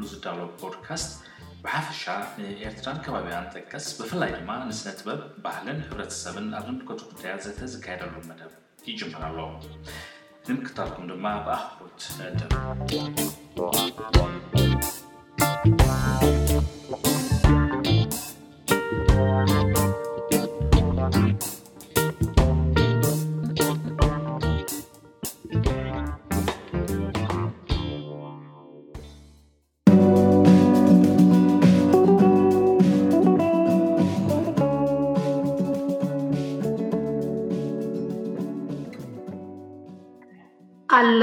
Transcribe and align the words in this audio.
ሉዝዳ 0.00 0.24
ፖድካስት 0.60 1.08
ብሓፈሻ 1.64 2.02
ንኤርትራን 2.40 2.98
ከባቢያ 3.04 3.38
ጥቀስ 3.54 3.86
ብፍላይ 3.98 4.30
ድማ 4.38 4.50
ንስነ 4.68 4.88
ትበብ 4.98 5.20
ባህልን 5.44 5.78
ሕብረተሰብን 5.86 6.46
ኣብ 6.58 6.64
ዘንልኮት 6.68 7.00
ጉዳያ 7.08 7.32
ዘተ 7.46 7.60
ዝካየደሉም 7.72 8.24
መደብ 8.30 8.52
ይጅመራ 8.90 9.22
ኣሎ 9.30 9.38
ንምክታትኩም 10.48 11.04
ድማ 11.12 11.24
ብኣክቦ 11.46 11.86
ድር 12.40 12.50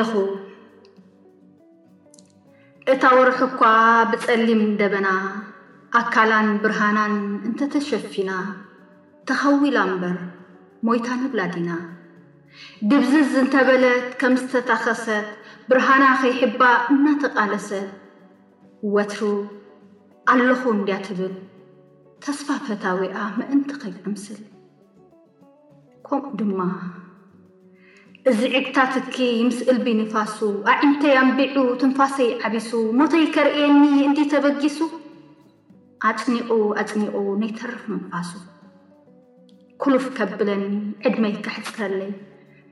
ኣኹ 0.03 0.11
እታ 2.91 3.03
ወርክ 3.17 3.39
እኳ 3.47 3.57
ብጸሊም 4.11 4.63
ደበና 4.79 5.09
ኣካላን 5.99 6.47
ብርሃናን 6.63 7.13
እንተተሸፊና 7.47 8.31
ተኸዊላ 9.29 9.77
እምበር 9.87 10.17
ሞይታ 10.87 11.07
ንብላ 11.21 11.41
ዲና 11.53 11.69
ግብዝ 12.91 13.13
ዝ 13.33 13.35
እንተበለት 13.43 14.07
ከም 14.21 14.33
ዝተታኸሰት 14.41 15.27
ብርሃና 15.69 16.03
ኸይሕባ 16.23 16.61
እናተቓለሰት 16.95 17.89
ወትሩ 18.95 19.21
ኣለኹ 20.33 20.61
እንድያ 20.77 20.97
ትብል 21.05 21.33
ተስፋፈታዊኣ 22.25 23.15
መእንቲ 23.39 23.69
ኸይቀምስል 23.85 24.41
ከምኡ 26.07 26.25
ድማ 26.41 26.59
እዚ 28.29 28.41
ዒግታ 28.53 28.77
ትኪ 28.91 29.15
ምስ 29.45 29.57
እልቢ 29.71 29.85
ንፋሱ 29.99 30.37
ኣዒንተይ 30.71 31.15
ኣንቢዑ 31.21 31.55
ትንፋሰይ 31.79 32.29
ዓቢሱ 32.47 32.69
ሞተይ 32.99 33.25
ከርእየኒ 33.35 33.81
እንዲ 34.07 34.19
ተበጊሱ 34.33 34.77
ኣፅኒቑ 36.09 36.49
ኣፅኒቑ 36.81 37.15
ነይተርፍ 37.41 37.81
ምፋሱ 37.93 38.31
ኩሉፍ 39.83 40.05
ከብለኒ 40.17 40.63
ዕድመይ 41.07 41.33
ከሕፅረለይ 41.45 42.11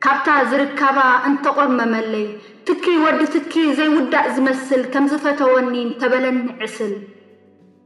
ካብታ 0.04 0.28
ዝርከባ 0.52 0.98
እንተቖመመለይ 1.30 2.26
ትኪ 2.70 2.86
ወዲ 3.04 3.20
ትኪ 3.36 3.54
ዘይውዳእ 3.80 4.30
ዝመስል 4.38 4.84
ከም 4.94 5.08
ዝፈተወኒ 5.14 5.74
እተበለኒ 5.90 6.40
ዕስል 6.68 6.94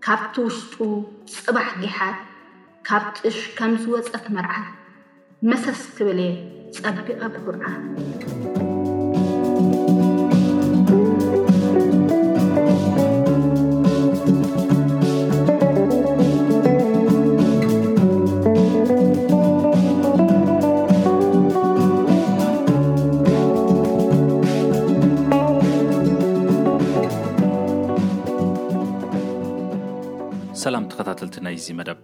ካብቲ 0.08 0.36
ውሽጡ 0.50 0.76
ፅባሕ 1.38 1.70
ጌሓት 1.86 2.20
ካብትእሽ 2.90 3.40
ከም 3.58 3.74
ዝወፀት 3.86 4.28
መርዓት 4.38 4.70
መሰስ 5.50 5.82
ትብል 5.98 6.22
እየ 6.30 6.36
ሰላም 6.76 7.02
ትኸታተልቲና 30.92 31.48
ዚ 31.66 31.68
መደብ 31.80 32.00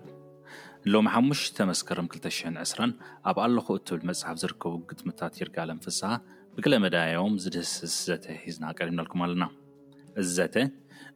ሎሚ 0.94 1.08
ሓሙሽተ 1.14 1.58
መስከርም 1.70 2.08
20020 2.12 2.86
ኣብ 3.30 3.38
ኣለኩ 3.46 3.68
እትብል 3.80 4.02
መፅሓፍ 4.10 4.38
ዝርከቡ 4.44 4.72
ግጥምታት 4.90 5.34
ይርጋለም 5.40 5.80
ፍሳሓ 5.84 6.12
ብገለ 6.56 6.74
መድያም 6.84 7.34
ዝድስ 7.44 7.74
ዘተ 8.08 8.26
ሒዝና 8.44 8.64
ቀሪምነልኩም 8.80 9.22
ኣለና 9.26 9.44
እዚ 10.22 10.28
ዘተ 10.38 10.56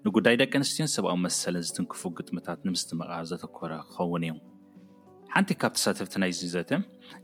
ንጉዳይ 0.06 0.36
ደቂ 0.42 0.52
ኣንስትዮን 0.60 0.90
ሰብኣዊ 0.96 1.16
መሰልን 1.26 1.64
ዝትንክፉ 1.70 2.02
ግጥምታት 2.20 2.60
ንምስቲ 2.68 2.92
መቃር 3.00 3.26
ዘተኮረ 3.32 3.72
ክኸውን 3.90 4.26
እዩ 4.28 4.36
ሓንቲ 5.34 5.50
ካብ 5.62 5.74
ተሳተፍቲ 5.80 6.14
ናይ 6.24 6.32
ዝዩ 6.40 6.50
ዘተ 6.56 6.72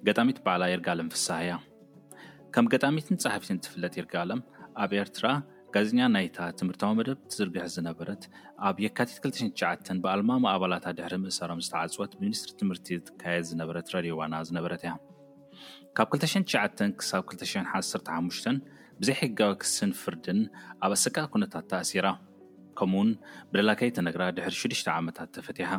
ገጣሚት 0.07 0.40
በዓላ 0.47 0.63
የርጋሎም 0.74 1.12
ፍሳሓ 1.16 1.40
እያ 1.46 1.53
ከም 2.56 2.66
ገጣሚትን 2.75 3.19
ፃሓፊትን 3.25 3.59
ትፍለጥ 3.66 3.94
ይርጋሎም 4.01 4.41
ኣብ 4.84 4.91
ኤርትራ 5.03 5.28
ጋዜኛ 5.75 5.99
ናይታ 6.13 6.37
ትምህርታዊ 6.59 6.93
መደብ 6.99 7.19
ትዝርግሕ 7.31 7.65
ዝነበረት 7.73 8.23
ኣብ 8.67 8.77
የካቲት 8.85 9.19
299 9.27 10.01
ብኣልማማ 10.03 10.45
ኣባላታ 10.55 10.85
ድሕሪ 10.97 11.13
ምእሰሮም 11.23 11.61
ዝተዓፅወት 11.65 12.11
ብሚኒስትሪ 12.17 12.51
ትምህርቲ 12.61 12.87
ዝትካየድ 13.01 13.45
ዝነበረት 13.51 13.89
ረድዮዋና 13.95 14.33
ዝነበረት 14.47 14.81
እያ 14.85 14.91
ካብ 15.99 16.09
299 16.17 16.97
ክሳብ 17.01 17.23
215 17.35 18.51
ብዘይ 19.01 19.17
ሕጋዊ 19.21 19.53
ክስን 19.61 19.93
ፍርድን 20.01 20.39
ኣብ 20.87 20.91
ኣሰቃ 20.97 21.17
ኩነታት 21.35 21.65
ተኣሲራ 21.71 22.07
ከምኡውን 22.79 23.09
ብደላካይተነግራ 23.53 24.23
ድሕሪ 24.35 24.53
ሽዱሽ 24.59 24.83
ዓመታት 24.97 25.31
ተፈቲሓ 25.39 25.71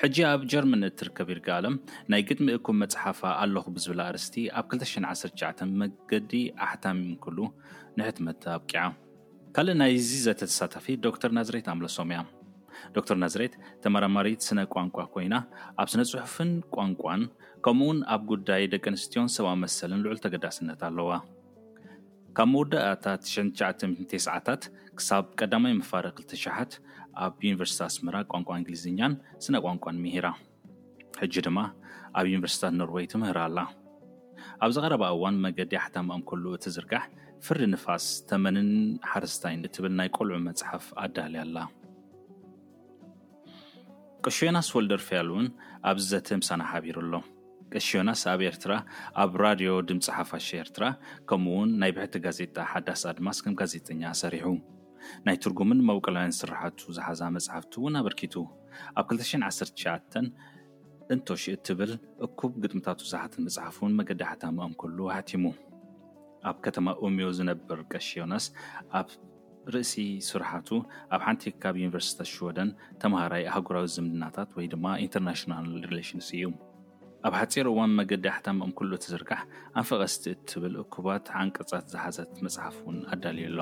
ሕጂ 0.00 0.16
ኣብ 0.32 0.40
ጀርመን 0.52 0.86
እትርከብ 0.92 1.28
ይርግኣለም 1.34 1.74
ናይ 2.12 2.22
ግጥሚ 2.30 2.48
እኩም 2.60 2.78
መፅሓፋ 2.84 3.20
ኣለኹ 3.42 3.64
ብዝብል 3.76 4.02
ኣርስቲ 4.08 4.36
ኣብ 4.60 4.66
2199 4.80 5.70
መንገዲ 5.82 6.32
ኣሓታም 6.64 6.98
እ 7.04 7.08
ንክሉ 7.12 7.38
ንሕትመቲ 8.00 8.42
ኣብቅዓ 8.58 8.84
ካልእ 9.56 9.74
ናይዚ 9.78 10.10
ዘተተሳታፊ 10.24 10.86
ዶር 11.04 11.30
ናዝሬት 11.36 11.68
ኣምለሶም 11.70 12.10
እያ 12.14 12.18
ዶር 12.96 13.16
ናዝሬት 13.22 13.54
ተመራማሪ 13.82 14.28
ስነ 14.46 14.58
ቋንቋ 14.74 14.96
ኮይና 15.14 15.34
ኣብ 15.82 15.88
ስነ 15.92 16.02
ፅሑፍን 16.10 16.50
ቋንቋን 16.76 17.22
ከምኡውን 17.64 17.98
ኣብ 18.14 18.22
ጉዳይ 18.32 18.62
ደቂ 18.74 18.84
ኣንስትዮን 18.92 19.28
ሰባዊ 19.36 19.54
መሰልን 19.64 20.02
ልዑል 20.04 20.18
ተገዳስነት 20.24 20.82
ኣለዋ 20.88 21.10
ካብ 22.38 22.48
መወዳእታት 22.52 23.22
9ሰዓታት 23.32 24.64
ክሳብ 25.00 25.24
ቀዳማይ 25.40 25.74
መፋረ 25.80 26.04
2ሸሓት 26.20 26.74
ኣብ 27.24 27.34
ዩኒቨርስቲ 27.48 27.82
ኣስምራ 27.88 28.16
ቋንቋ 28.34 28.50
እንግሊዝኛን 28.60 29.14
ስነ 29.46 29.56
ቋንቋን 29.66 29.98
ምሂራ 30.04 30.28
ሕጂ 31.22 31.34
ድማ 31.48 31.58
ኣብ 32.20 32.24
ዩኒቨርስታት 32.34 32.74
ኖርወይ 32.80 33.08
ትምህራ 33.14 33.38
ኣላ 33.50 33.58
ኣብዚ 34.64 34.76
ቀረባ 34.86 35.04
እዋን 35.16 35.36
መገዲ 35.46 35.74
ሓተማኦም 35.84 36.22
ክህሉ 36.28 36.44
እቲ 36.56 36.66
ዝርጋሕ 36.76 37.04
ፍሪ 37.46 37.60
ንፋስ 37.72 38.06
ተመንን 38.30 38.70
ሓረስታይን 39.10 39.60
እትብል 39.66 39.92
ናይ 39.98 40.08
ቆልዑ 40.16 40.32
መፅሓፍ 40.46 40.84
ኣዳልያ 41.02 41.42
ኣላ 41.46 41.58
ቅሽዮናስ 44.24 44.68
ወልደርፊያል 44.76 45.28
እውን 45.34 45.46
ኣብዘተምሳና 45.90 46.62
ሓቢሩ 46.70 46.96
ኣሎ 47.04 47.14
ቀሽዮናስ 47.74 48.22
ኣብ 48.32 48.40
ኤርትራ 48.48 48.72
ኣብ 49.22 49.32
ራድዮ 49.44 49.72
ድምፂ 49.90 50.04
ሓፋሽ 50.16 50.48
ኤርትራ 50.62 50.84
ከምኡውን 51.30 51.70
ናይ 51.82 51.92
ብሕቲ 51.98 52.14
ጋዜጣ 52.26 52.56
ሓዳስኣድማ 52.72 53.26
እስም 53.36 53.56
ጋዜጠኛ 53.60 54.02
ሰሪሑ 54.22 54.46
ናይ 55.28 55.38
ትርጉምን 55.46 55.80
መውቀላውያን 55.92 56.36
ዝስራሕቱ 56.38 56.82
ዝሓዛ 56.98 57.22
መፅሓፍቲ 57.38 57.74
እውን 57.82 57.98
ኣበርኪቱ 58.02 58.34
ኣብ 59.00 59.06
21ሸ 59.18 59.86
እንቶሺ 61.14 61.44
እትብል 61.56 61.94
እኩብ 62.28 62.52
ግጥምታት 62.64 63.00
ዝሓትን 63.14 63.46
መፅሓፍ 63.48 63.78
እን 63.90 63.96
መገዲ 64.02 64.20
ኣሓታም 64.28 64.58
ኦምክሉ 64.68 64.98
ሓቲሙ 65.16 65.44
ኣብ 66.48 66.56
ከተማ 66.64 66.86
ኡምዮ 67.06 67.26
ዝነብር 67.38 67.80
ቀሺዮናስ 67.92 68.44
ኣብ 68.98 69.08
ርእሲ 69.74 69.94
ስርሓቱ 70.28 70.68
ኣብ 71.14 71.20
ሓንቲ 71.26 71.42
ካብ 71.62 71.74
ዩኒቨርስታት 71.82 72.28
ሽወደን 72.34 72.70
ተምሃራይ 73.02 73.44
ኣህጉራዊ 73.54 73.86
ዝምድናታት 73.96 74.50
ወይ 74.58 74.66
ድማ 74.72 74.86
ኢንተርናሽናል 75.04 75.68
ሪሌሽንስ 75.90 76.28
እዩ 76.38 76.44
ኣብ 77.28 77.34
ሓፂር 77.40 77.66
እዋን 77.72 77.92
መገዲ 78.00 78.24
ኣሓታምቅም 78.32 78.72
ኩሉ 78.80 78.90
እት 78.98 79.06
ዝርጋሕ 79.12 79.42
ኣንፈቀስቲ 79.80 80.24
እትብል 80.36 80.74
እኩባት 80.84 81.26
ዓንቀፃት 81.42 81.86
ዝሓዘት 81.94 82.32
መፅሓፍ 82.46 82.78
እውን 82.84 82.98
ኣዳልዩ 83.14 83.46
ኣሎ 83.52 83.60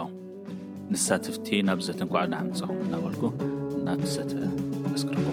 ንሳትፍቲ 0.95 1.49
ናብ 1.69 1.79
ብዘትን 1.83 2.09
ኳዕና 2.15 2.35
ሓምፃኩም 2.47 2.81
እናበልኩ 2.87 3.23
እና 3.81 3.87
ዘተ 4.15 4.33
ኣስገርቡ 4.95 5.25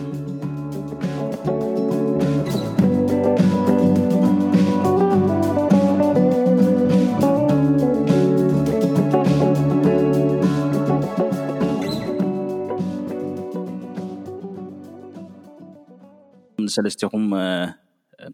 ንሰለስትኹም 16.67 17.25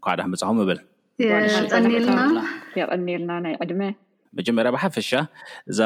ኩዕዳመፅኹም 0.04 0.58
እብልና 0.64 2.20
የቀኒልና 2.80 3.30
ናይ 3.44 3.54
ዕድመ 3.64 3.82
መጀመርያ 4.38 4.70
ብሓፈሻ 4.74 5.10
እዛ 5.70 5.80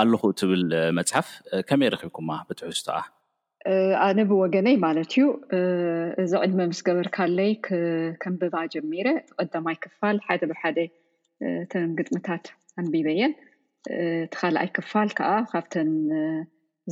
ኣለኩ 0.00 0.24
ትብል 0.40 0.62
መፅሓፍ 0.98 1.28
ከመይ 1.68 1.88
ረክብኩማ 1.94 2.28
ብትሑስተ 2.48 2.88
ኣነ 4.04 4.18
ብ 4.28 4.38
ወገነይ 4.42 4.76
ማለት 4.84 5.10
እዩ 5.14 5.24
እዚ 6.22 6.32
ዕድመ 6.44 6.60
ምስ 6.70 6.80
ገበርካለይ 6.86 7.50
ከንብባ 8.22 8.54
ጀሚረ 8.74 9.08
ተቀዳማይ 9.30 9.76
ክፋል 9.84 10.16
ሓደ 10.28 10.40
ብብሓደ 10.50 10.78
ተን 11.72 11.86
ግጥምታት 11.98 12.44
ኣንቢበየን 12.82 13.34
ቲካልኣይ 14.32 14.68
ክፋል 14.76 15.08
ከዓ 15.18 15.30
ካብተን 15.52 15.90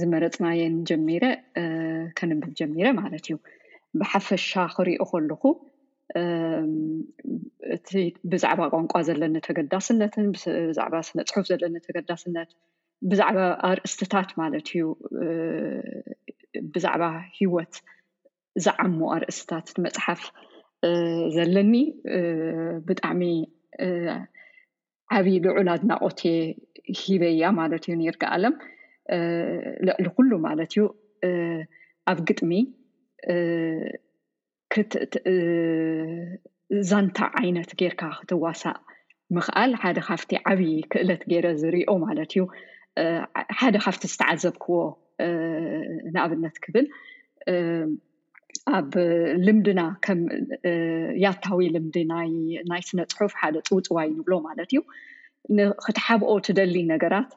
ዝመረፅናየን 0.01 0.75
ጀሚረ 0.89 1.25
ከንብብ 2.19 2.51
ጀሚረ 2.61 2.87
ማለት 3.01 3.25
እዩ 3.31 3.37
ብሓፈሻ 3.99 4.49
ክሪኦ 4.77 5.03
ከለኩ 5.11 5.45
እቲ 7.75 7.89
ብዛዕባ 8.33 8.61
ቋንቋ 8.75 8.93
ዘለኒ 9.09 9.35
ተገዳስነትን 9.47 10.27
ብዛዕባ 10.35 10.95
ስነ 11.09 11.19
ፅሑፍ 11.31 11.45
ዘለኒ 11.51 11.77
ተገዳስነት 11.87 12.51
ብዛዕባ 13.11 13.39
ኣርእስትታት 13.69 14.31
ማለት 14.41 14.67
እዩ 14.75 14.83
ብዛዕባ 16.75 17.05
ሂወት 17.39 17.75
ዝዓሙ 18.65 18.99
ኣርእስትታት 19.17 19.77
መፅሓፍ 19.87 20.23
ዘለኒ 21.37 21.75
ብጣዕሚ 22.89 23.23
ዓብይ 25.19 25.37
ልዑል 25.45 25.69
ኣድናቆቴ 25.77 26.21
ሂበ 27.01 27.23
ያ 27.43 27.51
ማለት 27.61 27.83
እዩ 27.89 27.95
ነርጋ 28.03 28.23
ኣለም 28.37 28.55
ልዕሊ 29.87 30.05
ኩሉ 30.17 30.31
ማለት 30.49 30.73
እዩ 30.77 30.85
ኣብ 32.11 32.19
ግጥሚ 32.29 32.53
ክትዛንታዕ 34.73 37.31
ዓይነት 37.41 37.71
ጌይርካ 37.81 38.03
ክትዋሳእ 38.21 38.77
ምክኣል 39.37 39.71
ሓደ 39.83 39.99
ካፍቲ 40.09 40.31
ዓብይ 40.53 40.75
ክእለት 40.93 41.23
ገረ 41.33 41.47
ዝርኦ 41.63 41.91
ማለት 42.05 42.31
እዩ 42.35 42.43
ሓደ 43.59 43.75
ካፍቲ 43.87 44.03
ዝተዓዘብክዎ 44.13 44.77
ንኣብነት 46.15 46.57
ክብል 46.65 46.87
ኣብ 48.79 48.91
ልምድና 49.47 49.81
ከም 50.05 50.21
ያታዊ 51.25 51.59
ልምዲ 51.75 51.97
ናይ 52.71 52.81
ስነ-ፅሑፍ 52.89 53.33
ሓደ 53.41 53.55
ፅውፅዋይ 53.69 54.09
ንብሎ 54.17 54.33
ማለት 54.49 54.69
እዩ 54.73 54.81
ንክትሓብኦ 55.59 56.33
ትደሊ 56.47 56.75
ነገራት 56.93 57.31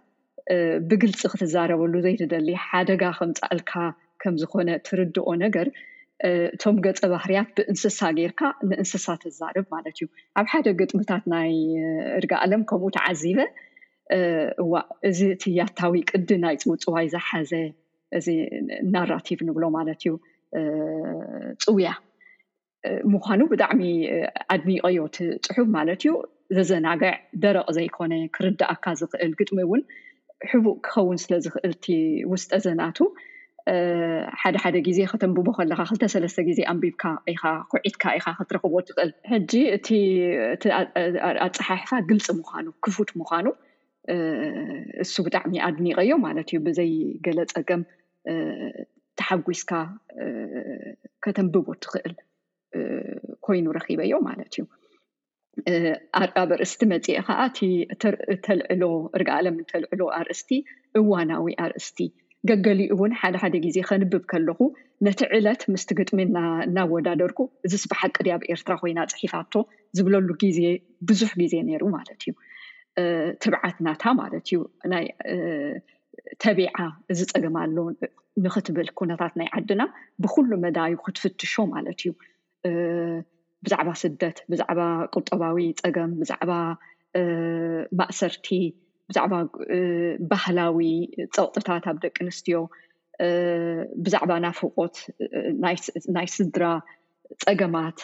ብግልፂ 0.89 1.21
ክትዛረበሉ 1.33 1.93
ዘይትደሊ 2.05 2.47
ሓደጋ 2.65 3.03
ክምፃአልካ 3.19 3.71
ከም 4.23 4.35
ዝኮነ 4.41 4.69
ትርድኦ 4.87 5.29
ነገር 5.45 5.67
እቶም 6.53 6.75
ገፀ 6.85 6.99
ባህርያት 7.13 7.49
ብእንስሳ 7.57 7.99
ጌይርካ 8.17 8.41
ንእንስሳ 8.69 9.05
ተዛርብ 9.23 9.65
ማለት 9.75 9.91
እዩ 9.99 10.03
ኣብ 10.39 10.45
ሓደ 10.51 10.67
ግጥምታት 10.81 11.23
ናይ 11.33 11.51
እርጋ 12.19 12.31
ኣለም 12.45 12.61
ከምኡ 12.69 12.91
ተዓዚበ 12.97 13.39
እዋ 14.63 14.73
እዚ 15.09 15.19
እቲያታዊ 15.37 15.97
ቅዲ 16.11 16.29
ናይ 16.43 16.55
ፅውፅዋይ 16.63 17.07
ዝሓዘ 17.15 17.51
እዚ 18.19 18.27
ናራቲቭ 18.93 19.39
ንብሎ 19.49 19.63
ማለት 19.77 20.01
እዩ 20.05 20.13
ፅውያ 21.65 21.91
ምኳኑ 23.13 23.41
ብጣዕሚ 23.51 23.81
ኣድሚቀዮት 24.55 25.17
ፅሑብ 25.45 25.67
ማለት 25.77 26.01
ዩ 26.07 26.11
ዘዘናግዕ 26.55 27.13
ደረቅ 27.43 27.67
ዘይኮነ 27.77 28.13
ክርዳኣካ 28.35 28.85
ዝኽእል 29.01 29.33
ግጥሚ 29.41 29.59
እውን 29.67 29.83
ሕቡቅ 30.51 30.77
ክኸውን 30.87 31.17
ስለ 31.25 31.33
ዝክእል 31.45 31.73
ቲ 31.85 31.95
ውስጠ 32.33 32.51
ዘናቱ 32.65 32.97
ሓደ 34.41 34.55
ሓደ 34.63 34.77
ግዜ 34.87 34.99
ከተንብቦ 35.11 35.45
ከለካ 35.57 35.79
ክልተሰለስተ 35.89 36.39
ግዜ 36.47 36.59
ኣንቢብካ 36.71 37.03
ኢካ 37.33 37.43
ኩውዒትካ 37.71 38.03
ኢካ 38.17 38.25
ክትረክቦ 38.39 38.73
ትኽእል 38.87 39.11
ሕጂ 39.31 39.51
እእኣፀሓሕካ 41.01 41.99
ግልፂ 42.09 42.25
ምኳኑ 42.39 42.65
ክፉት 42.85 43.11
ምዃኑ 43.19 43.47
እሱ 45.03 45.13
ብጣዕሚ 45.27 45.53
ኣድኒቀዮ 45.67 46.11
ማለት 46.25 46.47
እዩ 46.53 46.59
ብዘይገለ 46.67 47.39
ፀገም 47.55 47.83
ተሓጒስካ 49.19 49.71
ከተንብቦ 51.25 51.67
ትኽእል 51.85 52.15
ኮይኑ 53.47 53.65
ረኪበዮ 53.79 54.13
ማለት 54.29 54.53
እዩ 54.59 54.65
ኣብ 56.41 56.51
ኣርእስቲ 56.57 56.81
መፅ 56.91 57.07
ከዓ 57.27 57.39
እ 57.65 57.69
ተልዕሎ 58.45 58.83
እርጋ 59.17 59.29
ኣለም 59.39 59.57
ተልዕሎ 59.71 60.01
ኣርእስቲ 60.19 60.49
እዋናዊ 60.99 61.53
ኣርእስቲ 61.65 61.97
ገገሊኡ 62.49 62.87
እውን 62.95 63.11
ሓደ 63.19 63.35
ሓደ 63.41 63.55
ግዜ 63.65 63.77
ከንብብ 63.89 64.23
ከለኹ 64.31 64.59
ነቲ 65.07 65.19
ዕለት 65.37 65.61
ምስቲ 65.73 65.89
ግጥሚ 65.99 66.17
እናወዳደርኩ 66.67 67.39
እዚ 67.65 67.73
ስበሓቅዲ 67.83 68.27
ኣብ 68.35 68.41
ኤርትራ 68.53 68.73
ኮይና 68.81 68.99
ፀሒፋቶ 69.13 69.53
ዝብለሉ 69.97 70.27
ግዜ 70.43 70.59
ብዙሕ 71.09 71.31
ግዜ 71.41 71.53
ነይሩ 71.69 71.83
ማለት 71.97 72.19
እዩ 72.25 72.33
ትብዓትናታ 73.43 74.03
ማለት 74.21 74.45
እዩ 74.51 74.57
ናይ 74.93 75.05
ተቢዓ 76.43 76.75
እዚፀገማሎ 77.13 77.77
ንክትብል 78.45 78.87
ኩነታት 78.99 79.33
ናይ 79.39 79.47
ዓድና 79.57 79.81
ብኩሉ 80.23 80.51
መዳዩ 80.65 80.93
ክትፍትሾ 81.05 81.53
ማለት 81.73 81.99
እዩ 82.05 82.11
ብዛዕባ 83.65 83.89
ስደት 84.03 84.37
ብዛዕባ 84.51 84.79
ቁጠባዊ 85.17 85.59
ፀገም 85.81 86.11
ብዛዕባ 86.21 86.51
ማእሰርቲ 87.99 88.47
ብዛዕባ 89.09 89.33
ባህላዊ 90.31 90.79
ፀቅጥታት 91.35 91.85
ኣብ 91.91 91.97
ደቂ 92.05 92.15
ኣንስትዮ 92.25 92.57
ብዛዕባ 94.05 94.31
ናፈቆት 94.45 94.95
ናይ 96.17 96.27
ስድራ 96.35 96.65
ፀገማት 97.43 97.99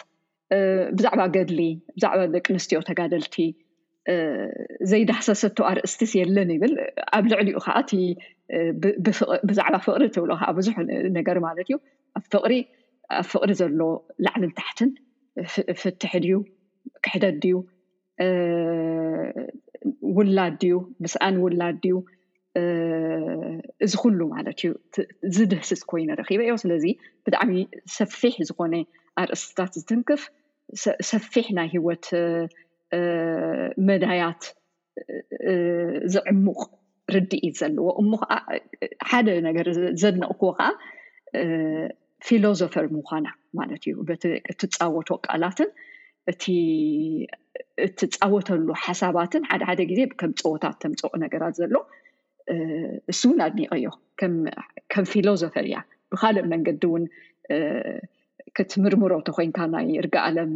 ብዛዕባ 0.98 1.20
ገድሊ 1.36 1.60
ብዛዕባ 1.96 2.18
ደቂ 2.36 2.46
ኣንስትዮ 2.54 2.78
ተጋደልቲ 2.88 3.36
ዘይዳሰሰቶ 4.90 5.58
ኣርእስትስ 5.70 6.12
የለን 6.18 6.50
ይብል 6.56 6.74
ኣብ 7.16 7.24
ልዕሊኡ 7.32 7.56
ከዓ 7.66 7.76
እ 8.56 8.60
ብዛዕባ 9.48 9.74
ፍቅሪ 9.86 10.02
እትብል 10.10 10.30
ከዓ 10.42 10.50
ብዙሕ 10.58 10.76
ነገር 11.18 11.36
ማለት 11.48 11.66
እዩ 11.68 11.76
ኣብ 12.18 12.24
ፍቕሪ 13.32 13.50
ዘሎ 13.60 13.80
ላዕልን 14.26 14.52
ታሕትን 14.60 14.90
ፍትሕ 15.82 16.12
ድዩ 16.24 16.36
ክሕደት 17.04 17.36
ድዩ 17.42 17.54
ውላድኡ 20.16 20.72
ምስኣን 21.02 21.36
ውላድኡ 21.44 21.94
እዚ 23.84 23.92
ኩሉ 24.02 24.20
ማለት 24.34 24.58
እዩ 24.62 24.72
ዝደስዝ 25.34 25.80
ኮይኑ 25.90 26.08
ረኪበ 26.20 26.40
እዮ 26.46 26.54
ስለዚ 26.64 26.84
ብጣዕሚ 27.26 27.52
ሰፊሕ 27.98 28.34
ዝኮነ 28.48 28.74
ኣርእስትታት 29.22 29.72
ዝትንክፍ 29.80 30.22
ሰፊሕ 31.10 31.46
ናይ 31.58 31.68
ሂወት 31.74 32.06
መዳያት 33.90 34.42
ዝዕሙቕ 36.14 36.60
ርድኢት 37.14 37.54
ዘለዎ 37.60 37.86
እሞ 38.02 38.10
ከዓ 38.22 38.32
ሓደ 39.10 39.28
ነገር 39.48 39.66
ዘድነቕክዎ 40.02 40.50
ከዓ 40.58 40.68
ፊሎዘፈር 42.26 42.86
ምኳና 42.96 43.26
ማለት 43.58 43.82
እዩ 43.90 43.94
ትፃወቶ 44.62 45.08
ቃላትን 45.26 45.70
እቲ 46.32 46.44
እትፃወተሉ 47.86 48.66
ሓሳባትን 48.84 49.42
ሓደሓደ 49.50 49.80
ግዜ 49.90 50.00
ብከም 50.12 50.32
ፀወታት 50.40 50.76
ተምፅቕ 50.82 51.12
ነገራት 51.24 51.54
ዘሎ 51.60 51.74
እሱእውን 53.10 53.40
ኣድኒቀ 53.46 53.72
ዮ 53.84 53.88
ከም 54.92 55.04
ፊሎዞፈር 55.12 55.66
እያ 55.68 55.76
ብካልእ 56.12 56.46
መንገዲ 56.52 56.82
ውን 56.92 57.04
ክትምርምሮ 58.56 59.12
እተኮይንካ 59.22 59.58
ናይ 59.74 59.86
እርጋ 60.02 60.14
ኣለም 60.28 60.52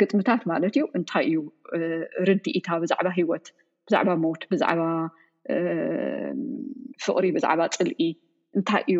ግጥምታት 0.00 0.42
ማለት 0.52 0.74
እዩ 0.78 0.84
እንታይ 0.98 1.24
እዩ 1.30 1.40
ርዲኢታ 2.30 2.68
ብዛዕባ 2.84 3.06
ሂወት 3.18 3.46
ብዛዕባ 3.86 4.10
ሞት 4.24 4.42
ብዛዕባ 4.52 4.82
ፍቅሪ 7.06 7.26
ብዛዕባ 7.38 7.60
ፅልኢ 7.78 8.02
እንታይ 8.58 8.84
እዩ 8.92 8.98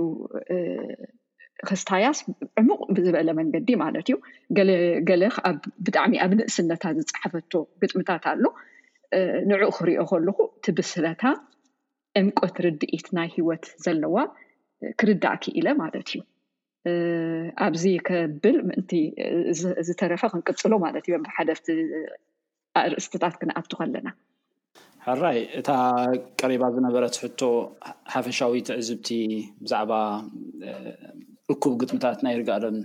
ክስታያስ 1.69 2.19
ዕሙቕ 2.61 2.81
ብዝበለ 2.97 3.29
መንገዲ 3.41 3.69
ማለት 3.83 4.07
እዩ 4.11 4.17
ገለብጣዕሚ 5.09 6.13
ኣብ 6.25 6.33
ንእስነታት 6.39 6.97
ዝፃሓፈቶ 7.09 7.53
ግጥምታት 7.83 8.25
ኣሎ 8.33 8.45
ንዑኡ 9.51 9.69
ክሪኦ 9.79 10.03
ከልኩ 10.11 10.39
ቲብስለታ 10.67 11.23
እምቆት 12.21 12.57
ርድኢት 12.67 13.07
ናይ 13.19 13.29
ሂወት 13.37 13.65
ዘለዋ 13.85 14.17
ክርዳእኪ 15.01 15.45
ኢለ 15.59 15.67
ማለት 15.83 16.09
እዩ 16.13 16.21
ኣብዚ 17.67 17.85
ከብል 18.09 18.57
ምእንቲ 18.69 18.93
ዝተረፈ 19.87 20.23
ክንቅፅሎ 20.33 20.73
ማለት 20.87 21.05
እዮ 21.09 21.15
ብሓደቲ 21.27 21.67
ርእስትታት 22.93 23.35
ክነኣቱ 23.41 23.71
ከለና 23.81 24.09
ኣራይ 25.13 25.39
እታ 25.59 25.71
ቀሪባ 26.41 26.63
ዝነበረት 26.75 27.15
ሕቶ 27.23 27.41
ሓፈሻዊ 28.15 28.57
ትዕዝብቲ 28.69 29.09
ብዛዕባ 29.65 29.93
ርኩብ 31.51 31.73
ግጥምታት 31.81 32.19
ናይ 32.25 32.35
ርጋኣሎም 32.41 32.77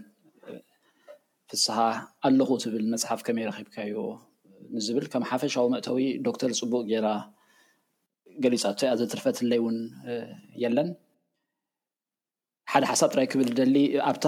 ፍስሓ 1.50 1.75
ኣለኹ 2.27 2.50
ትብል 2.63 2.86
መፅሓፍ 2.93 3.19
ከመይ 3.25 3.45
ረኪብካ 3.50 3.75
ዩ 3.93 3.98
ንዝብል 4.75 5.05
ከም 5.13 5.24
ሓፈሻዊ 5.31 5.65
መእተዊ 5.74 6.05
ዶክተር 6.27 6.51
ፅቡቅ 6.60 6.84
ጌይራ 6.91 7.07
ገሊፃ 8.43 8.63
እቲ 8.74 8.79
ያ 8.89 8.93
ዘትርፈት 9.00 9.38
ህለይ 9.41 9.60
ውን 9.65 9.77
የለን 10.63 10.89
ሓደ 12.72 12.84
ሓሳብ 12.91 13.10
ትራይ 13.13 13.27
ክብል 13.34 13.50
ደሊ 13.60 13.75
ኣብታ 14.12 14.27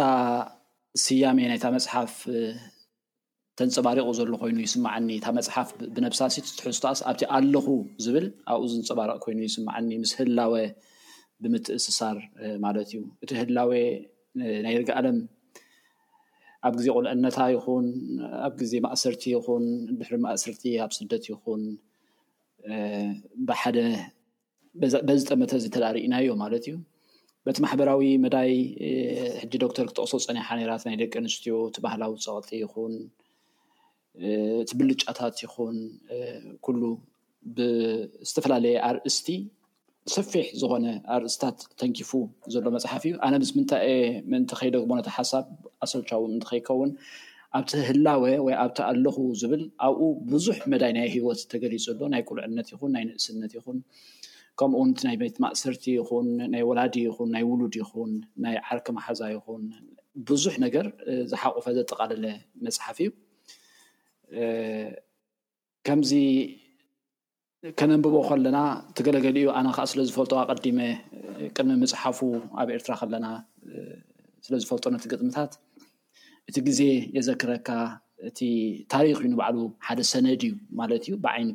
ስያሜ 1.03 1.39
ናይታ 1.51 1.65
መፅሓፍ 1.77 2.13
ተንፀባሪቑ 3.59 4.07
ዘሎ 4.19 4.31
ኮይኑ 4.41 4.57
ይስማዐኒ 4.67 5.09
እታ 5.19 5.27
መፅሓፍ 5.39 5.69
ብነብሳሲ 5.95 6.35
ትትሑዝትስ 6.47 6.99
ኣብቲ 7.11 7.21
ኣለኹ 7.37 7.67
ዝብል 8.05 8.27
ኣብኡ 8.53 8.65
ዝንፀባርቂ 8.73 9.15
ኮይኑ 9.25 9.39
ይስማዓኒ 9.49 9.89
ምስ 10.03 10.11
ህላወ 10.19 10.53
ብምትእስሳር 11.43 12.17
ማለት 12.65 12.87
እዩ 12.93 13.01
እቲ 13.25 13.29
ህላወ 13.41 13.71
ናይ 14.65 14.75
ርጊ 14.81 14.89
ዓለም 14.99 15.17
ኣብ 16.67 16.73
ግዜ 16.79 16.87
ቁልዕነታ 16.97 17.39
ይኹን 17.55 17.85
ኣብ 18.45 18.53
ግዜ 18.61 18.73
ማእሰርቲ 18.85 19.23
ይኹን 19.35 19.65
ድሕሪ 19.97 20.15
ማእሰርቲ 20.25 20.63
ኣብ 20.85 20.91
ስደት 20.97 21.25
ይኹን 21.31 21.61
ብሓደ 23.49 23.77
በዝጠመተ 25.07 25.51
ዘተላርእናዮ 25.63 26.29
ማለት 26.43 26.65
እዩ 26.69 26.75
በቲ 27.47 27.57
ማሕበራዊ 27.65 28.03
መዳይ 28.23 28.49
ሕጂ 29.41 29.53
ዶክተር 29.63 29.85
ክተቅሶ 29.89 30.13
ፀኒሓኔራት 30.25 30.81
ናይ 30.87 30.95
ደቂ 31.01 31.13
ኣንስትዮ 31.21 31.55
እቲ 31.69 31.77
ባህላዊ 31.85 32.13
ፀቕጢ 32.25 32.51
ይኹን 32.63 32.93
እቲ 34.63 34.71
ብልጫታት 34.79 35.37
ይኹን 35.45 35.77
ኩሉ 36.65 36.81
ብዝተፈላለየ 37.57 38.81
ኣርእስቲ 38.89 39.27
ሰፊሕ 40.15 40.45
ዝኮነ 40.59 40.85
ኣርእስታት 41.13 41.57
ተንኪፉ 41.79 42.11
ዘሎ 42.53 42.65
መፅሓፍ 42.75 43.03
እዩ 43.07 43.15
ኣነ 43.25 43.33
ምስ 43.41 43.49
ምንታይእ 43.57 44.03
ምእንቲከይደግቦነት 44.31 45.07
ሓሳብ 45.15 45.45
ኣሰልቻዊ 45.85 46.21
ምእንትከይከውን 46.31 46.91
ኣብቲ 47.57 47.71
ህላወ 47.87 48.23
ወይ 48.45 48.55
ኣብቲ 48.63 48.77
ኣለኹ 48.89 49.17
ዝብል 49.41 49.63
ኣብኡ 49.87 50.01
ብዙሕ 50.31 50.57
መዳይናይ 50.73 51.07
ሂወት 51.15 51.41
ተገሊፅ 51.53 51.85
ኣሎ 51.93 51.99
ናይ 52.13 52.21
ቁልዕነት 52.29 52.69
ይኹን 52.73 52.91
ናይ 52.95 53.03
ንእስነት 53.09 53.51
ይኹን 53.57 53.77
ከምኡ 54.59 54.77
ውንቲ 54.83 54.99
ናይ 55.07 55.15
ት 55.35 55.43
ማእሰርቲ 55.45 55.85
ይኹን 55.99 56.27
ናይ 56.53 56.63
ወላዲ 56.69 56.95
ይኹን 57.07 57.29
ናይ 57.35 57.43
ውሉድ 57.49 57.75
ይኹን 57.81 58.11
ናይ 58.45 58.55
ዓርኪ 58.67 58.87
ማሓዛ 58.97 59.21
ይኹን 59.35 59.63
ብዙሕ 60.29 60.53
ነገር 60.65 60.85
ዝሓቁፈ 61.33 61.65
ዘጠቃለለ 61.79 62.25
መፅሓፍ 62.67 62.99
እዩ 63.07 63.11
ከምዚ 65.89 66.11
ከነንብቦ 67.79 68.15
ከለና 68.27 68.57
እቲ 68.89 68.97
ገለገሊ 69.07 69.37
ዩ 69.45 69.49
ኣነ 69.59 69.67
ከዓ 69.77 69.85
ስለ 69.91 69.99
ዝፈልጦ 70.09 70.31
ኣቀዲመ 70.41 70.77
ቅድሚ 71.55 71.71
መፅሓፉ 71.83 72.19
ኣብ 72.61 72.67
ኤርትራ 72.75 72.93
ከለና 73.01 73.25
ስለዝፈልጦ 74.45 74.85
ነቲ 74.95 75.05
ግጥምታት 75.13 75.51
እቲ 76.49 76.57
ግዜ 76.67 76.81
የዘክረካ 77.17 77.69
እቲ 78.29 78.39
ታሪኽ 78.93 79.17
እዩ 79.21 79.27
ንባዕሉ 79.33 79.57
ሓደ 79.87 79.99
ሰነድ 80.11 80.41
እዩ 80.47 80.53
ማለት 80.79 81.03
እዩ 81.07 81.13
ብዓይኒ 81.25 81.49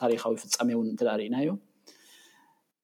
ታሪካዊ 0.00 0.14
ፍፃሜ 0.52 0.68
እውን 0.76 0.88
እትዳርእናዮ 0.94 1.48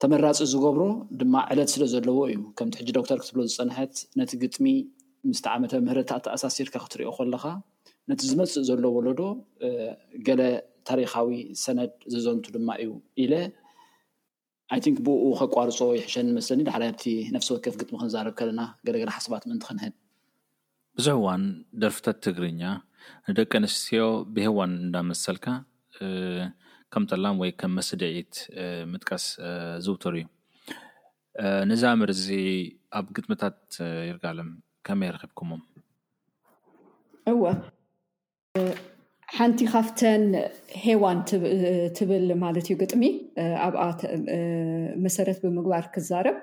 ተመራፂ 0.03 0.39
ዝገብሮ 0.53 0.83
ድማ 1.21 1.35
ዕለት 1.53 1.69
ስለ 1.75 1.83
ዘለዎ 1.93 2.19
እዩ 2.33 2.39
ከምቲ 2.57 2.75
ሕጂ 2.81 2.89
ዶክተር 2.99 3.17
ክትብሎ 3.21 3.41
ዝፀንሐት 3.53 3.95
ነቲ 4.19 4.31
ግጥሚ 4.43 4.65
ምስተ 5.29 5.45
ዓመተ 5.55 5.71
ምህረታእቲ 5.87 6.25
ኣሳሲርካ 6.35 6.75
ክትሪኦ 6.83 7.11
ከለካ 7.17 7.45
ነቲ 8.11 8.19
ዝመፅእ 8.31 8.63
ዘሎ 8.69 8.83
ዎሎ 8.97 9.07
ዶ 9.19 9.23
ገለ 10.27 10.41
ታሪካዊ 10.89 11.29
ሰነት 11.63 11.93
ዝዘንቱ 12.13 12.45
ድማ 12.55 12.69
እዩ 12.83 12.91
ኢለ 13.23 13.33
ኣይንክ 14.75 14.97
ብኡ 15.05 15.21
ከቋርፆ 15.39 15.79
ይሕሸን 15.97 16.25
ንመስለኒ 16.31 16.61
ድሓደ 16.67 16.83
ኣብቲ 16.91 17.03
ነፍሲ 17.35 17.47
ወከፍ 17.55 17.75
ግጥሚ 17.81 17.93
ክንዛርብ 18.01 18.33
ከለና 18.39 18.61
ገለገራ 18.87 19.09
ሓሰባት 19.17 19.43
ምንትክንህል 19.51 19.93
ብዙሕ 20.99 21.15
እዋን 21.19 21.43
ደርፍታት 21.81 22.17
ትግርኛ 22.25 22.61
ንደቂ 23.29 23.51
ኣንስትዮ 23.61 24.01
ብሄዋን 24.35 24.73
እንዳመሰልካ 24.85 25.47
ከም 26.93 27.03
ጠላም 27.11 27.35
ወይ 27.41 27.51
ከም 27.61 27.73
መስደዒት 27.77 28.35
ምጥቃስ 28.91 29.25
ዝውትር 29.87 30.13
እዩ 30.21 30.25
ንዛኣምር 31.71 32.09
እዚ 32.17 32.25
ኣብ 32.97 33.07
ግጥምታት 33.17 33.59
ይርጋሎም 34.09 34.49
ከመይ 34.85 35.09
ረክብኩሞም 35.15 35.61
እወ 37.31 37.41
ሓንቲ 39.39 39.61
ካፍተን 39.73 40.23
ሃዋን 40.85 41.19
ትብል 41.97 42.25
ማለት 42.43 42.65
እዩ 42.67 42.75
ግጥሚ 42.81 43.03
ኣብኣ 43.65 43.81
መሰረት 45.05 45.37
ብምግባር 45.43 45.85
ክዛረብ 45.93 46.37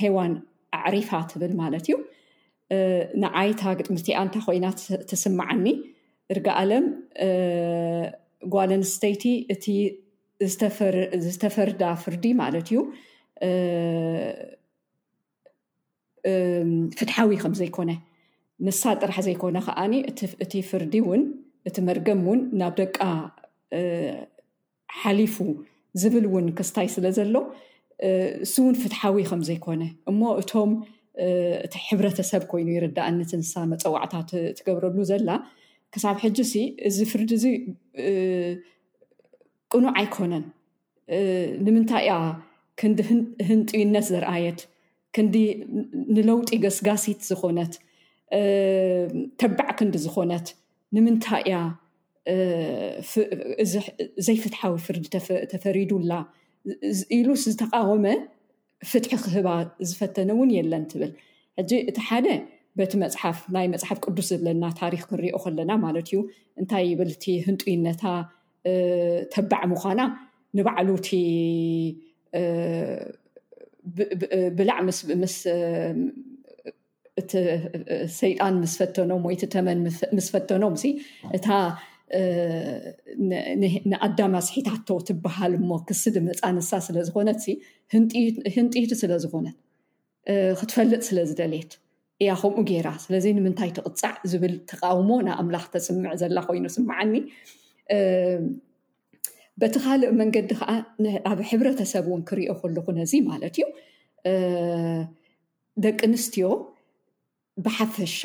ሃዋን 0.00 0.32
ኣዕሪፋ 0.78 1.10
ትብል 1.32 1.52
ማለት 1.62 1.84
እዩ 1.88 1.94
ንዓይታ 3.24 3.62
ግጥሚ 3.80 3.96
ቲኣንታ 4.08 4.34
ኮይና 4.46 4.66
ትስማዓኒ 5.10 5.66
እርጋ 6.34 6.46
ኣለም 6.64 6.86
ጓልኣንስተይቲ 8.56 9.24
እቲ 9.54 9.64
ዝተፈርዳ 11.32 11.82
ፍርዲ 12.04 12.24
ማለት 12.42 12.68
እዩ 12.72 12.78
ፍትሓዊ 16.98 17.32
ከም 17.44 17.54
ዘይኮነ 17.62 17.90
ንሳ 18.66 18.82
ጥራሕ 19.02 19.18
ዘይኮነ 19.28 19.56
ከዓኒ 19.68 19.94
እቲ 20.44 20.52
ፍርዲ 20.72 20.94
እውን 21.04 21.22
እቲ 21.68 21.76
መርገም 21.88 22.20
እውን 22.26 22.40
ናብ 22.60 22.72
ደቂ 22.80 22.96
ሓሊፉ 25.02 25.36
ዝብል 26.00 26.24
እውን 26.28 26.46
ክስታይ 26.58 26.88
ስለ 26.96 27.06
ዘሎ 27.18 27.36
እስ 28.46 28.52
እውን 28.62 28.74
ፍትሓዊ 28.82 29.18
ከምዘይኮነ 29.30 29.82
እሞ 30.10 30.20
እቶም 30.42 30.70
እቲ 31.66 31.74
ሕብረተሰብ 31.88 32.42
ኮይኑ 32.50 32.68
ይርዳእነት 32.76 33.30
ንሳ 33.42 33.52
መፀዋዕታት 33.72 34.30
ትገብረሉ 34.58 34.98
ዘላ 35.10 35.28
ክሳብ 35.94 36.16
ሕጂ 36.24 36.38
ሲ 36.50 36.54
እዚ 36.88 36.96
ፍርዲ 37.12 37.30
እዙ 37.38 37.44
ቅኑዕ 39.72 39.92
ኣይኮነን 40.00 40.44
ንምንታይ 41.66 42.06
እኣ 42.14 42.20
ክንዲ 42.80 42.98
ህንጥዩነት 43.48 44.06
ዘርኣየት 44.12 44.60
ክንዲ 45.16 45.36
ንለውጢ 46.14 46.50
ገስጋሲት 46.64 47.20
ዝኮነት 47.30 47.74
ተባዕ 49.40 49.68
ክንዲ 49.78 49.94
ዝኮነት 50.04 50.46
ንምንታይ 50.94 51.42
እያ 51.48 51.56
ዘይፍትሓዊ 54.26 54.72
ፍርዲ 54.86 55.04
ተፈሪዱላ 55.54 56.12
ኢሉስ 57.16 57.42
ዝተቃወመ 57.52 58.06
ፍትሒ 58.90 59.12
ክህባ 59.24 59.48
ዝፈተነ 59.90 60.30
እውን 60.36 60.50
የለን 60.58 60.84
ትብል 60.92 61.12
ሕጂ 61.58 61.70
እቲ 61.90 61.98
ሓደ 62.08 62.26
በቲ 62.78 62.92
መፅሓፍ 63.02 63.38
ናይ 63.56 63.66
መፅሓፍ 63.74 63.98
ቅዱስ 64.06 64.26
ዝብለና 64.32 64.64
ታሪክ 64.80 65.02
ክንሪኦ 65.10 65.36
ከለና 65.44 65.70
ማለት 65.84 66.08
እዩ 66.10 66.18
እንታይ 66.60 66.84
ይብል 66.92 67.10
እቲ 67.14 67.24
ህንጡይነታ 67.46 68.02
ተባዕ 69.34 69.62
ምኳና 69.72 70.00
ንባዕሉእቲ 70.58 71.08
ብላዕ 74.58 74.78
ስ 74.92 75.32
እቲ 77.20 77.32
ሰይጣን 78.20 78.54
ምስ 78.62 78.72
ፈተኖም 78.80 79.22
ወይ 79.26 79.34
እቲ 79.36 79.44
ተመን 79.54 79.78
ምስ 80.16 80.26
ፈተኖም 80.34 80.74
እታ 81.36 81.46
ንኣዳማስሒታቶ 83.92 84.88
ትበሃል 85.08 85.52
እሞ 85.58 85.70
ክስ 85.88 86.02
ድ 86.16 86.22
መፃንሳ 86.26 86.68
ስለዝኮነት 86.88 87.40
ህንጢቱ 88.56 88.90
ስለዝኮነት 89.02 89.56
ክትፈልጥ 90.60 91.00
ስለ 91.08 91.18
ዝደልት 91.30 91.72
እያ 92.22 92.30
ከምኡ 92.42 92.58
ገይራ 92.68 92.88
ስለዚ 93.06 93.24
ንምንታይ 93.38 93.70
ትቅፃዕ 93.78 94.14
ዝብል 94.30 94.54
ተቃውሞ 94.70 95.10
ና 95.26 95.30
ኣምላኽ 95.40 95.64
ተፅምዕ 95.74 96.12
ዘላ 96.20 96.38
ኮይኑ 96.46 96.66
ስምዓኒ 96.76 97.12
በቲ 99.60 99.74
ካልእ 99.84 100.10
መንገዲ 100.20 100.50
ከዓ 100.60 100.70
ኣብ 101.30 101.38
ሕብረተሰብ 101.50 102.06
እውን 102.10 102.22
ክሪኦ 102.28 102.52
ከለኩነዚ 102.62 103.12
ማለት 103.30 103.54
እዩ 103.60 103.66
ደቂ 105.84 105.98
ኣንስትዮ 106.08 106.46
ብሓፈሻ 107.64 108.18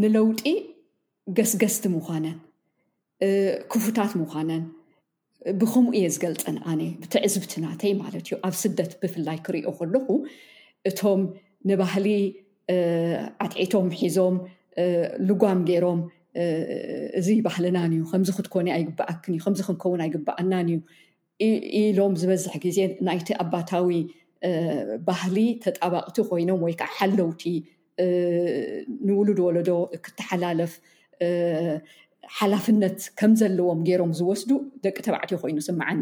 ንለውጢ 0.00 0.42
ገስገስቲ 1.36 1.84
ምዃነን 1.94 2.36
ክፉታት 3.72 4.12
ምኳነን 4.20 4.64
ብከምኡ 5.60 5.92
እየ 5.98 6.06
ዝገልፅን 6.14 6.56
ኣነ 6.70 6.80
ብቲዕዝብትናተይ 7.02 7.92
ማለት 8.02 8.24
እዩ 8.28 8.32
ኣብ 8.46 8.54
ስደት 8.62 8.92
ብፍላይ 9.02 9.38
ክሪዮ 9.46 9.68
ከለኹ 9.78 10.06
እቶም 10.90 11.20
ንባህሊ 11.68 12.06
ዓጢዒቶም 13.44 13.86
ሒዞም 14.02 14.36
ልጓም 15.28 15.58
ገይሮም 15.70 16.00
እዚ 17.20 17.28
ባህልናን 17.46 17.92
እዩ 17.96 18.02
ከምዚ 18.12 18.28
ክትኮነ 18.38 18.66
ኣይግበኣክን 18.76 19.32
እዩ 19.36 19.40
ከምዚ 19.44 19.60
ክንከውን 19.68 20.00
ኣይግባኣልናን 20.04 20.68
እዩ 20.74 20.78
ኢሎም 21.80 22.12
ዝበዝሕ 22.20 22.54
ግዜ 22.66 22.78
ናይቲ 23.08 23.28
ኣባታዊ 23.44 23.88
ባህሊ 25.08 25.38
ተጣባቅቲ 25.64 26.16
ኮይኖም 26.30 26.60
ወይከዓ 26.66 26.88
ሓለውቲ 26.98 27.42
ንውሉ 29.08 29.28
ድወለዶ 29.38 29.70
ክተሓላለፍ 30.06 30.72
ሓላፍነት 32.38 33.00
ከም 33.18 33.32
ዘለዎም 33.40 33.80
ገይሮም 33.88 34.12
ዝወስዱ 34.20 34.50
ደቂ 34.84 34.96
ተባዕትዮ 35.06 35.36
ኮይኑ 35.42 35.58
ስምዓኒ 35.68 36.00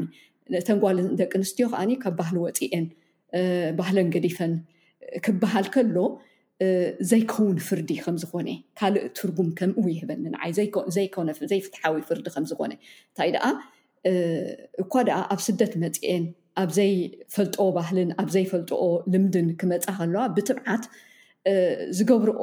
ተንጓል 0.68 0.98
ደቂ 1.20 1.32
ኣንስትዮ 1.40 1.66
ከዓኒ 1.72 1.90
ካብ 2.02 2.14
ባህሊ 2.20 2.36
ወፂአን 2.46 2.86
ባህለን 3.80 4.08
ገዲፈን 4.14 4.52
ክበሃል 5.24 5.66
ከሎ 5.74 5.98
ዘይከውን 7.10 7.56
ፍርዲ 7.68 7.88
ከምዝኮነ 8.04 8.48
ካልእ 8.78 9.04
ትርጉም 9.18 9.48
ከምው 9.58 9.86
ይህበኒንዓይ 9.94 10.50
ዘይፍትሓዊ 11.50 11.96
ፍርዲ 12.08 12.26
ከምዝኮነ 12.34 12.72
እንታይ 13.06 13.30
ደኣ 13.36 13.46
እኳ 14.82 14.92
ድኣ 15.08 15.18
ኣብ 15.34 15.40
ስደት 15.46 15.72
መፂአን 15.82 16.24
ኣብዘይ 16.62 16.92
ፈልጦ 17.34 17.56
ባህልን 17.76 18.10
ኣብዘይ 18.22 18.44
ፈልጥኦ 18.52 18.82
ልምድን 19.12 19.46
ክመፃ 19.60 19.84
ከለዋ 19.98 20.22
ብጥምዓት 20.36 20.84
ዝገብርኦ 21.98 22.42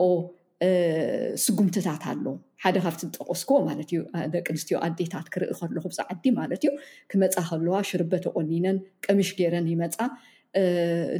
ስጉምትታት 1.43 2.03
ኣሎ 2.11 2.25
ሓደ 2.63 2.75
ካብቲ 2.83 3.01
ዝጠቆስኩ 3.05 3.51
ማለት 3.67 3.87
እዩ 3.93 4.01
ደቂ 4.33 4.45
ኣንስትዮ 4.53 4.75
ኣዴታት 4.87 5.27
ክርኢ 5.33 5.51
ከለኩ 5.61 5.85
ብዛዓዲ 5.93 6.23
ማለት 6.39 6.61
እዩ 6.65 6.71
ክመፃ 7.11 7.35
ከለዋ 7.49 7.75
ሽርበ 7.89 8.11
ተቆኒነን 8.25 8.77
ቀምሽ 9.05 9.29
ገይረን 9.37 9.67
ይመፃ 9.73 9.97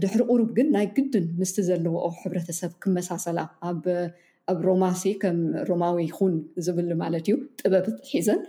ድሕሪ 0.04 0.22
ቅሩብ 0.30 0.50
ግን 0.58 0.68
ናይ 0.76 0.86
ግድን 0.98 1.26
ምስቲ 1.40 1.58
ዘለዎኦ 1.70 2.08
ሕብረተሰብ 2.24 2.72
ክመሳሰላ 2.84 3.40
ኣብ 3.70 3.82
ሮማሲ 4.68 5.04
ከም 5.22 5.38
ሮማዊ 5.70 5.98
ኹን 6.18 6.34
ዝብሉ 6.66 6.90
ማለት 7.04 7.26
እዩ 7.30 7.36
ጥበብ 7.62 7.86
ሒዘን 8.10 8.40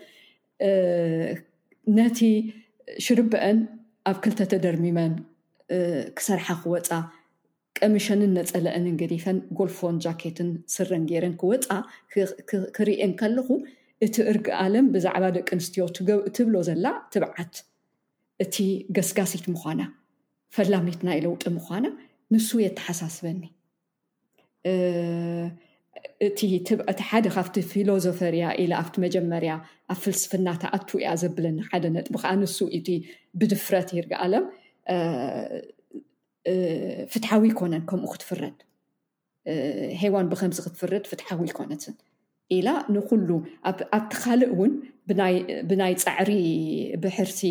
ነቲ 1.99 2.18
ሽርበአን 3.06 3.58
ኣብ 4.11 4.16
ክልተ 4.23 4.40
ተደርሚመን 4.52 5.12
ክሰርሓ 6.18 6.47
ክወፃ 6.62 6.88
ቀሚሽንን 7.78 8.32
ነፀለአንን 8.38 8.97
ገዲፈን 9.02 9.38
ጎልፎን 9.59 9.97
ጃኬትን 10.04 10.49
ስረን 10.75 11.04
ጌይረን 11.11 11.35
ክወፃ 11.40 11.68
ክርእን 12.76 13.12
ከለኩ 13.21 13.49
እቲ 14.04 14.14
እርጊ 14.32 14.47
ኣለም 14.62 14.87
ብዛዕባ 14.94 15.25
ደቂ 15.37 15.49
ኣንስትዮ 15.59 15.85
ትብሎ 16.37 16.54
ዘላ 16.68 16.87
ትብዓት 17.14 17.54
እቲ 18.44 18.56
ገስጋሲት 18.97 19.44
ምኳና 19.54 19.80
ፈላሚት 20.56 21.00
ናይ 21.09 21.18
ለውጢ 21.26 21.42
ምኳና 21.59 21.87
ንሱ 22.35 22.49
የተሓሳስበኒ 22.66 23.42
እቲእቲ 26.26 26.68
ሓደ 27.11 27.26
ካብቲ 27.35 27.56
ፊሎዞፈርያ 27.71 28.44
ኢ 28.62 28.64
ኣብቲ 28.82 28.94
መጀመርያ 29.04 29.52
ኣብ 29.92 29.99
ፍልስፍናታ 30.02 30.62
ኣትዉያ 30.76 31.11
ዘብለኒ 31.23 31.59
ሓደ 31.71 31.85
ነጥቢ 31.97 32.14
ከዓ 32.23 32.32
ንሱ 32.40 32.56
ኢቲ 32.78 32.88
ብድፍረት 33.40 33.88
ይርጋኣለም 33.97 34.44
ፍትሓዊ 37.14 37.42
ይኮነን 37.52 37.82
ከምኡ 37.90 38.09
ክትፍረድ 38.14 38.56
ሃዋን 40.00 40.26
ብከምዚ 40.32 40.59
ክትፍረድ 40.66 41.04
ፍትሓዊ 41.12 41.40
ይኮነትን 41.52 41.94
ኢላ 42.56 42.68
ንኩሉ 42.94 43.28
ኣብቲ 43.68 44.12
ካልእ 44.23 44.49
እውን 44.54 44.73
ብናይ 45.71 45.94
ፃዕሪ 46.04 46.32
ብሕርሲ 47.02 47.42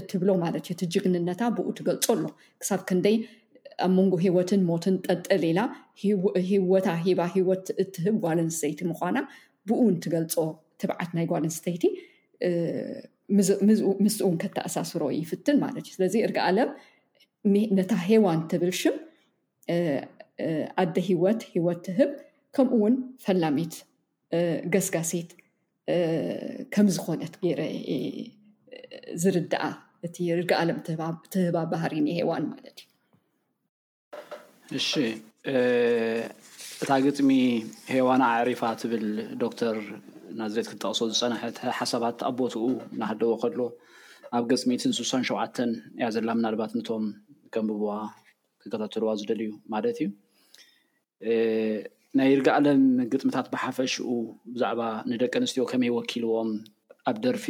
እትብሎ 0.00 0.28
ማለት 0.44 0.66
እዩ 0.68 0.74
ትጅግንነታ 0.80 1.40
ብኡ 1.56 1.68
ትገልፆ 1.78 2.06
ኣሎ 2.14 2.24
ክሳብ 2.60 2.80
ክንደይ 2.88 3.16
ኣብ 3.84 3.90
መንጎ 3.96 4.12
ሂወትን 4.24 4.60
ሞትን 4.70 4.94
ጠጠሌላ 5.06 5.60
ሂወታ 6.50 6.86
ሂባ 7.06 7.20
ሂወት 7.34 7.66
እትህብ 7.82 8.14
ጓልንስተይቲ 8.24 8.78
ምኳና 8.90 9.16
ብኡውን 9.68 9.96
ትገልፆ 10.04 10.34
ትብዓት 10.80 11.10
ናይ 11.16 11.26
ጓልኣንስተይቲ 11.32 11.82
ምስኡውን 14.04 14.36
ከተኣሳስሮ 14.42 15.02
ይፍትል 15.20 15.56
ማለት 15.64 15.84
እዩ 15.88 15.92
ስለዚ 15.96 16.14
እርግ 16.26 16.36
ኣለም 16.46 16.70
ነታ 17.78 17.92
ሄዋን 18.08 18.40
ትብል 18.50 18.72
ሽም 18.80 18.96
ኣደ 20.82 20.94
ሂወት 21.08 21.40
ሂወት 21.54 21.80
ትህብ 21.88 22.10
ከምኡውን 22.56 22.94
ፈላሚት 23.24 23.74
ገስጋሴት 24.74 25.30
ከም 26.74 26.86
ዝኮነት 26.94 27.34
ገይረ 27.44 27.62
ዝርዳኣ 29.22 29.64
እቲ 30.06 30.16
እርግ 30.34 30.50
ኣለም 30.62 30.78
ትህባ 31.32 31.56
ባህሪን 31.72 32.06
ሄዋን 32.18 32.44
ማለት 32.52 32.78
እዩ 32.84 32.94
እሺ 34.78 34.90
እታ 36.82 36.90
ግጥሚ 37.04 37.30
ሄዋና 37.94 38.22
ዕሪፋ 38.42 38.60
ትብል 38.80 39.04
ዶክተር 39.42 39.76
ናዘት 40.38 40.66
ክትጠቅሶ 40.70 41.00
ዝፀንሐትሓሳባት 41.10 42.18
ኣቦትኡ 42.30 42.64
ንሃደዎ 43.00 43.32
ከሎ 43.42 43.60
ኣብ 44.36 44.44
ገፂሚትን 44.50 44.92
6ሳሸውዓተን 44.98 45.70
እያ 45.98 46.08
ዘላ 46.14 46.28
ምናልባት 46.38 46.72
ንቶም 46.78 47.04
ከምብብዋ 47.56 47.92
ክከታተልዋ 48.62 49.10
ዝደልዩ 49.20 49.50
ማለት 49.74 49.96
እዩ 50.04 50.08
ናይ 52.20 52.30
ርጋ 52.40 52.48
ኣለም 52.58 52.82
ግጥምታት 53.12 53.46
ብሓፈሽኡ 53.54 54.08
ብዛዕባ 54.54 54.80
ንደቂ 55.12 55.32
ኣንስትዮ 55.42 55.62
ከመይ 55.72 55.92
ወኪልዎም 55.98 56.50
ኣብ 57.10 57.16
ደርፊ 57.26 57.46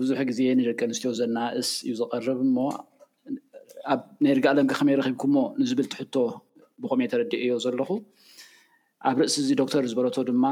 ብዙሕ 0.00 0.18
ግዜ 0.32 0.40
ንደቂ 0.60 0.80
ኣንስትዮ 0.88 1.10
ዘናእስ 1.22 1.70
እዩ 1.86 1.94
ዘቀርብ 2.02 2.40
ሞ 2.58 2.68
ኣብ 3.92 4.00
ናይ 4.24 4.32
ርጋኣለምከ 4.36 4.72
ከመይ 4.78 4.94
ረኪብኩሞ 5.00 5.36
ንዝብል 5.60 5.86
እትሕቶ 5.88 6.14
ብከመ 6.82 7.00
ተረድእዮ 7.12 7.50
ዘለኹ 7.64 7.90
ኣብ 9.08 9.16
ርእሲ 9.22 9.36
እዚ 9.42 9.48
ዶክተር 9.60 9.82
ዝበለቶ 9.90 10.16
ድማ 10.28 10.44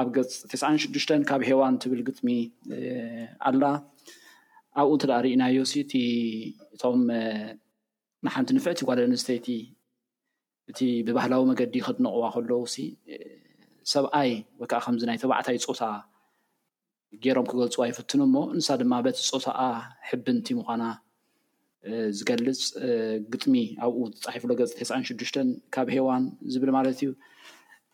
ኣብ 0.00 0.08
ገፂ 0.16 0.28
ተስን 0.50 0.74
ሽዱሽተ 0.82 1.10
ካብ 1.30 1.40
ሄዋን 1.48 1.74
ትብል 1.82 2.00
ግጥሚ 2.08 2.28
ኣላ 3.48 3.62
ኣብኡ 4.80 4.90
እንተዳ 4.96 5.12
ርእናዮ 5.24 5.58
እእቶም 5.70 7.02
ንሓንቲ 8.26 8.48
ንፍዕቲ 8.58 8.80
ጓልኣንስተይቲ 8.90 9.48
እቲ 10.70 10.80
ብባህላዊ 11.06 11.42
መገዲ 11.50 11.74
ከትነቕዋ 11.86 12.24
ከለዉ 12.36 12.62
ሲ 12.74 12.86
ሰብኣይ 13.92 14.30
ወይከዓ 14.60 14.80
ከምዚ 14.84 15.02
ናይ 15.08 15.18
ተባዕታይ 15.22 15.58
ፆታ 15.68 15.82
ገይሮም 17.24 17.46
ክገልፅ 17.50 17.76
ይፍትን 17.90 18.20
ሞ 18.32 18.36
ንሳ 18.56 18.68
ድማ 18.80 18.92
በቲ 19.04 19.18
ፆታኣ 19.30 19.60
ሕብንቲ 20.08 20.46
ምኳና 20.58 20.82
ዝገልፅ 22.18 22.60
ግጥሚ 23.32 23.54
ኣብኡ 23.84 23.98
ተፃሒፍሎ 24.22 24.50
ገልፂ 24.60 24.72
ተስ6ዱሽተን 24.80 25.48
ካብ 25.74 25.88
ሄዋን 25.96 26.24
ዝብል 26.52 26.70
ማለት 26.76 26.98
እዩ 27.02 27.10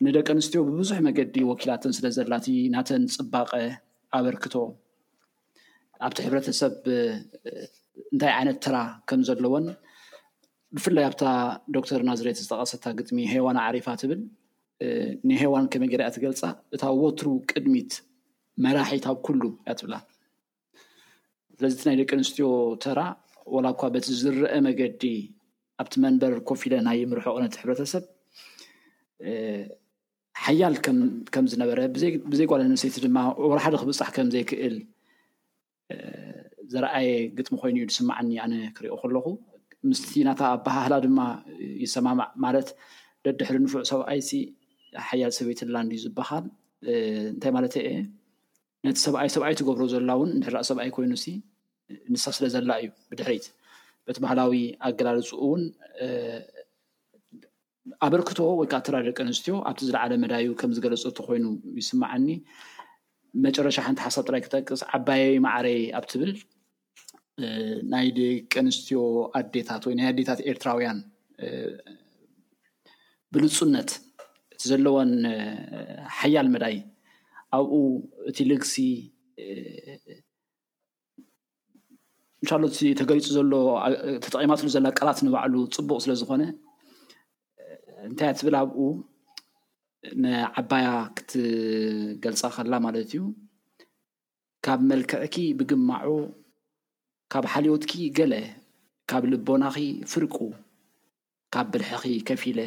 ንደቂ 0.07 0.27
ኣንስትዮ 0.37 0.61
ብብዙሕ 0.69 0.99
መገዲ 1.09 1.35
ወኪላትን 1.51 1.93
ስለዘላቲ 1.99 2.47
ናተን 2.75 3.05
ፅባቐ 3.17 3.51
ኣበርክቶ 4.19 4.55
ኣብቲ 6.07 6.19
ሕብረተሰብ 6.27 6.75
እንታይ 8.15 8.33
ዓይነት 8.39 8.59
ተራ 8.65 8.77
ከም 9.11 9.21
ዘለዎን 9.29 9.67
ብፍላይ 10.77 11.05
ኣብታ 11.11 11.25
ዶክተር 11.77 12.01
ናዝሬት 12.09 12.39
ዝጠቀሰታ 12.45 12.85
ግጥሚ 12.99 13.19
ሃዋና 13.33 13.59
ዓሪፋ 13.69 13.87
ትብል 14.01 14.23
ንሃዋን 15.29 15.67
ከመይ 15.73 15.89
ጌርኣ 15.93 16.07
ትገልፃ 16.17 16.43
እታ 16.77 16.83
ወትሩ 17.03 17.27
ቅድሚት 17.51 17.93
መራሒት 18.65 19.05
ኣብ 19.11 19.19
ኩሉ 19.27 19.43
ያ 19.69 19.73
ትብላ 19.81 19.95
ስለዚ 21.59 21.73
ቲ 21.81 21.83
ናይ 21.89 21.97
ደቂ 22.01 22.11
ኣንስትዮ 22.19 22.47
ተራ 22.85 23.01
ዋላ 23.53 23.67
ኳ 23.81 23.91
በቲ 23.95 24.07
ዝረአ 24.23 24.57
መገዲ 24.67 25.03
ኣብቲ 25.83 25.95
መንበር 26.05 26.33
ኮፍ 26.49 26.61
ኢለ 26.67 26.75
ናይ 26.87 27.01
ምርሖ 27.11 27.25
ቁነት 27.37 27.55
ሕብረተሰብ 27.61 28.05
ሓያል 30.45 30.75
ከም 31.35 31.47
ዝነበረ 31.53 31.79
ብዘይ 32.31 32.47
ጓል 32.51 32.61
ኣንሰተይቲ 32.65 32.97
ድማ 33.05 33.19
ወላ 33.51 33.59
ሓደ 33.65 33.75
ክብፃሕ 33.83 34.09
ከም 34.17 34.29
ዘይክእል 34.35 34.77
ዘረኣየ 36.73 37.11
ግጥሚ 37.39 37.55
ኮይኑ 37.63 37.77
እዩ 37.83 37.87
ስማዓኒ 37.99 38.29
ኣነ 38.45 38.55
ክሪኦ 38.77 38.95
ከለኹ 39.03 39.27
ምስቲ 39.89 40.11
እናታ 40.25 40.41
ኣባህህላ 40.57 40.95
ድማ 41.07 41.21
ይሰማማዕ 41.85 42.29
ማለት 42.45 42.69
ደድሕሪ 43.25 43.57
ንፍዕ 43.65 43.83
ሰብኣይቲ 43.91 44.31
ሓያል 45.09 45.33
ሰቤይትላንድ 45.39 45.91
እዩ 45.97 46.01
ዝበሃል 46.05 46.45
እንታይ 47.33 47.53
ማለት 47.57 47.75
የ 47.81 47.85
ነቲ 48.87 48.97
ሰብኣይ 49.07 49.29
ሰብኣይ 49.35 49.55
ትገብሮ 49.61 49.83
ዘላ 49.95 50.11
እውን 50.19 50.31
ንሕራ 50.41 50.57
ሰብኣይ 50.71 50.91
ኮይኑ 50.97 51.13
ንሳ 52.13 52.23
ስለ 52.37 52.45
ዘላ 52.55 52.71
እዩ 52.83 52.91
ብድሕሪት 53.11 53.47
በቲ 54.09 54.17
ባህላዊ 54.25 54.55
ኣገላልፁ 54.89 55.29
እውን 55.45 55.63
ኣበርክቶ 58.07 58.39
ወይ 58.59 58.69
ከዓ 58.73 58.79
ትራ 58.87 58.95
ደቂ 59.07 59.19
ኣንስትዮ 59.25 59.55
ኣብቲ 59.69 59.81
ዝለዓለ 59.89 60.13
መዳዩ 60.23 60.47
ከም 60.61 60.71
ዝገለፆ 60.77 61.05
እተኮይኑ 61.13 61.47
ይስማዐኒ 61.81 62.27
መጨረሻ 63.45 63.77
ሓንቲ 63.87 63.99
ሓሳብ 64.07 64.25
ጥራይ 64.29 64.43
ክጠቅስ 64.45 64.81
ዓባያዊ 64.99 65.35
ማዕረይ 65.47 65.81
ኣብትብል 66.01 66.33
ናይ 67.93 68.07
ደቂ 68.19 68.53
ኣንስትዮ 68.65 68.99
ኣዴታት 69.41 69.83
ወይ 69.89 69.95
ናይ 69.99 70.07
ኣዴታት 70.13 70.41
ኤርትራውያን 70.53 70.99
ብልፁነት 73.35 73.91
እቲ 74.55 74.63
ዘለዎን 74.71 75.13
ሓያል 76.19 76.49
መዳይ 76.55 76.77
ኣብኡ 77.59 77.75
እቲ 78.31 78.37
ልግሲ 78.51 78.77
እሻሎቲ 82.45 82.79
ተገሊፁ 83.01 83.27
ዘሎ 83.37 83.53
ተጠቂማት 84.25 84.61
ሉ 84.65 84.69
ዘሎ 84.75 84.87
ቃላት 84.99 85.19
ንባዕሉ 85.27 85.55
ፅቡቅ 85.77 85.99
ስለዝኮነ 86.05 86.43
እንታይ 88.09 88.29
ኣትብል 88.33 88.55
ኣብኡ 88.61 88.77
ንዓባያ 90.23 90.87
ክትገልፃ 91.17 92.43
ከላ 92.57 92.73
ማለት 92.87 93.11
እዩ 93.15 93.21
ካብ 94.65 94.81
መልክዕኪ 94.91 95.37
ብግማዑ 95.59 96.09
ካብ 97.33 97.45
ሓልዮትኪ 97.53 97.93
ገለ 98.19 98.33
ካብ 99.11 99.23
ልቦናኺ 99.33 99.77
ፍርቁ 100.13 100.37
ካብ 101.55 101.67
ብልሕኺ 101.73 102.05
ከፊ 102.29 102.43
ለ 102.59 102.63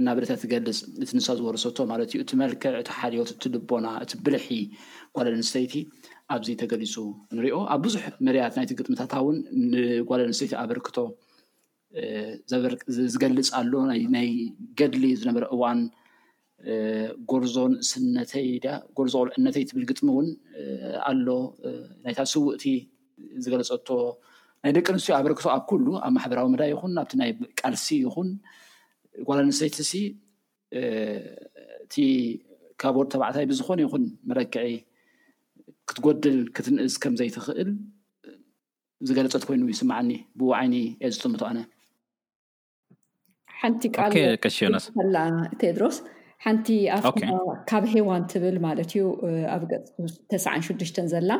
እናብለታ 0.00 0.32
ትገልፅ 0.42 0.78
እቲ 1.04 1.10
ንሳ 1.18 1.26
ዝወርሰቶ 1.38 1.78
ማለት 1.92 2.08
እዩ 2.12 2.18
እቲ 2.24 2.32
መልክዕ 2.42 2.70
እቲ 2.82 2.88
ሓልዮት 2.98 3.30
እቲ 3.34 3.42
ልቦና 3.54 3.86
እቲ 4.04 4.10
ብልሒ 4.26 4.46
ኮለ 5.16 5.26
ኣንስተይቲ 5.38 5.72
ኣብዚ 6.34 6.48
ተገሊፁ 6.60 6.94
ንሪኦ 7.36 7.56
ኣብ 7.74 7.80
ቡዙሕ 7.84 8.04
መርያት 8.26 8.54
ናይቲ 8.58 8.70
ግጥምታታ 8.78 9.12
እውን 9.22 9.36
ንጓል 9.72 10.20
ኣንተይቲ 10.28 10.52
ኣበርክቶ 10.62 10.96
ዝገልፅ 13.12 13.48
ኣሎ 13.58 13.72
ናይ 14.14 14.28
ገድሊ 14.78 15.04
ዝነበረ 15.20 15.44
እዋን 15.56 15.80
ጎርዞ 17.30 17.56
ንእስነተይ 17.72 18.48
ጎርዞ 18.96 19.14
ቁልዕነተይ 19.22 19.64
ትብል 19.70 19.84
ግጥሚ 19.90 20.06
እውን 20.14 20.28
ኣሎ 21.10 21.26
ናይታ 22.04 22.18
ስውእቲ 22.32 22.64
ዝገለፀቶ 23.44 23.88
ናይ 24.64 24.72
ደቂ 24.76 24.86
ኣንስትዮ 24.94 25.14
ኣበርክቶ 25.18 25.44
ኣብ 25.56 25.62
ኩሉ 25.70 25.86
ኣብ 26.06 26.12
ማሕበራዊ 26.16 26.46
መዳይ 26.54 26.70
ይኹን 26.74 26.92
ናብቲ 26.98 27.12
ናይ 27.22 27.30
ቃልሲ 27.60 27.86
ይኹን 28.06 28.28
ጓል 29.28 29.38
ኣንሰተይቲእሲ 29.44 29.92
እቲ 31.84 31.94
ካቦድ 32.82 33.06
ተባዕታይ 33.14 33.46
ብዝኮነ 33.50 33.78
ይኹን 33.86 34.04
መለክዒ 34.30 34.70
ክትጎድል 35.94 36.36
ክትንእስ 36.56 36.94
ከምዘይትኽእል 37.02 37.70
ዝገለፀት 39.08 39.42
ኮይኑ 39.48 39.62
ይስማዓኒ 39.72 40.10
ብውዓይኒ 40.38 40.74
ዝፅሙት 41.14 41.42
ኣነ 41.48 41.58
ሓንቲ 43.60 43.82
ቃልከላ 43.96 45.16
ቴድሮስ 45.60 45.96
ሓንቲ 46.44 46.66
ኣብ 46.96 47.04
ካብ 47.70 47.84
ሃዋን 47.92 48.22
ትብል 48.32 48.56
ማለት 48.66 48.90
ዩ 48.98 49.02
ኣብ 49.54 49.62
ገፅ 49.72 49.84
ተስን 50.30 50.62
ሽዱሽተን 50.66 51.06
ዘላ 51.12 51.30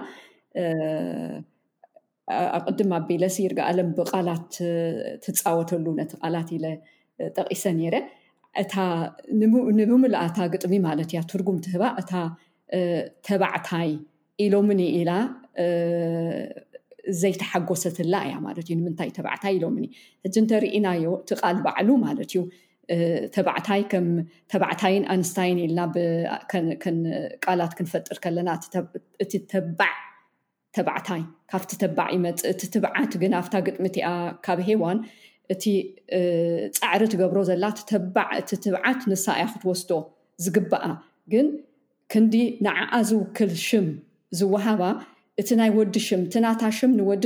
ኣብ 2.56 2.62
ቅድማ 2.70 2.92
ኣቢለስ 3.00 3.36
ይርጋኣለም 3.44 3.88
ብቃላት 3.98 4.50
ትፃወተሉ 5.24 5.86
ነቲ 6.00 6.12
ቃላት 6.22 6.50
ኢለ 6.56 6.66
ጠቂሰ 7.38 7.62
ነይረ 7.80 7.96
እታ 8.62 8.74
ንብምላኣታ 9.80 10.38
ግጥሚ 10.54 10.74
ማለት 10.86 11.10
እያ 11.12 11.20
ትርጉም 11.32 11.58
ትህባ 11.64 11.84
እታ 12.02 12.10
ተባዕታይ 13.26 13.90
ኢሎምኒ 14.46 14.80
ኢላ 14.98 15.10
ዘይተሓጎሰትላ 17.20 18.14
እያ 18.26 18.34
ማለት 18.48 18.66
እዩ 18.68 18.74
ንምንታይ 18.80 19.08
ተባዕታይ 19.16 19.52
ኢሎምኒ 19.60 19.84
እዚ 20.26 20.34
እንተሪኢናዮ 20.42 21.04
እቲ 21.22 21.30
ቃል 21.42 21.56
ባዕሉ 21.64 21.88
ማለት 22.06 22.28
እዩ 22.32 22.36
ተባዕታይ 23.34 23.82
ከም 23.92 24.06
ተባዕታይን 24.52 25.04
ኣንስታይን 25.14 25.58
ኢልና 25.64 25.80
ቃላት 27.44 27.72
ክንፈጥር 27.78 28.18
ከለና 28.24 28.50
እቲ 29.24 29.32
ተባዕ 29.54 29.92
ተባዕታይ 30.76 31.22
ካብቲ 31.52 31.72
ተባዕ 31.82 32.08
ይመፅእ 32.16 32.46
እቲ 32.52 32.62
ትባዓት 32.74 33.12
ግን 33.22 33.32
ኣፍታ 33.40 33.54
ግጥሚ 33.66 33.84
እቲኣ 33.90 34.08
ካብ 34.46 34.60
ሄዋን 34.68 34.98
እቲ 35.54 35.64
ፃዕሪ 36.78 37.02
ትገብሮ 37.14 37.38
ዘላ 37.50 37.64
እቲዕእቲ 37.74 38.58
ትብዓት 38.66 39.00
ንሳ 39.10 39.26
እያ 39.38 39.48
ክትወስዶ 39.54 39.90
ዝግባኣ 40.44 40.86
ግን 41.34 41.48
ክንዲ 42.12 42.34
ንዓኣ 42.66 42.92
ዝውክል 43.10 43.52
ሽም 43.66 43.86
ዝወሃባ 44.40 44.82
እቲ 45.40 45.48
ናይ 45.60 45.70
ወዲ 45.78 45.94
ሽም 46.06 46.22
ቲናታ 46.32 46.62
ሽም 46.76 46.90
ንወዲ 46.98 47.24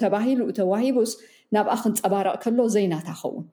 ተባሂሉ 0.00 0.40
ተዋሂቡስ 0.58 1.12
ናብኣ 1.54 1.74
ክንፀባረቕ 1.82 2.34
ከሎ 2.44 2.58
ዘይናታከውን 2.74 3.46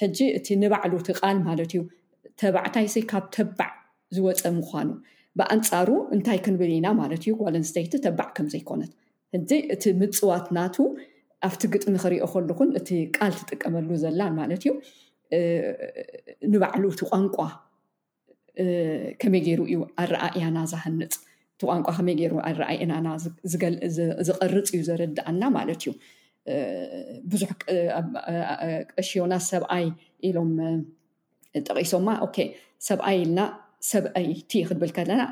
ሕጂ 0.00 0.18
እቲ 0.38 0.46
ንባዕሉ 0.62 0.92
ቲ 1.06 1.10
ቃል 1.20 1.36
ማለት 1.48 1.70
እዩ 1.74 1.82
ተባዕታይ 2.40 2.86
ሰይ 2.94 3.04
ካብ 3.10 3.24
ተባዕ 3.36 3.72
ዝወፀ 4.16 4.42
ምኳኑ 4.58 4.88
ብኣንፃሩ 5.38 5.88
እንታይ 6.14 6.38
ክንብል 6.46 6.70
ኢና 6.78 6.86
ማለት 7.00 7.22
እዩ 7.24 7.32
ዋለኣንስተይቲ 7.44 7.92
ተባዕ 8.06 8.28
ከምዘይኮነት 8.36 8.92
ሕዚ 9.34 9.50
እቲ 9.74 9.84
ምፅዋትናቱ 10.00 10.76
ኣብቲ 11.48 11.62
ግጥሚ 11.74 11.94
ክሪኦ 12.04 12.24
ከሉኩን 12.32 12.70
እቲ 12.80 12.88
ቃል 13.16 13.32
ትጥቀመሉ 13.40 13.88
ዘላን 14.04 14.32
ማለት 14.40 14.62
እዩ 14.66 14.72
ንባዕሉ 16.52 16.84
ቲ 17.00 17.10
ቋንቋ 17.10 17.36
ከመይ 19.20 19.40
ገይሩ 19.46 19.60
እዩ 19.72 19.76
ኣረኣ 20.04 20.22
እያና 20.36 20.56
ዝሃንፅ 20.72 21.12
እቲ 21.56 21.60
ቋንቋ 21.70 21.86
ከመይ 21.98 22.14
ገሩ 22.20 22.32
ኣረኣ 22.48 22.68
እናና 22.84 23.06
ዝቐርፅ 24.28 24.68
እዩ 24.74 24.80
ዘረድእና 24.88 25.42
ማለት 25.56 25.82
እዩ 25.84 25.92
ብዙሕ 27.30 27.50
ቀሽዮና 28.96 29.32
ሰብኣይ 29.50 29.86
ኢሎም 30.28 30.52
ጠቂሶማ 31.68 32.08
ሰብኣይ 32.88 33.16
ኢልና 33.22 33.40
ሰብኣይቲ 33.92 34.52
ክብል 34.70 34.90
ከለና 34.96 35.22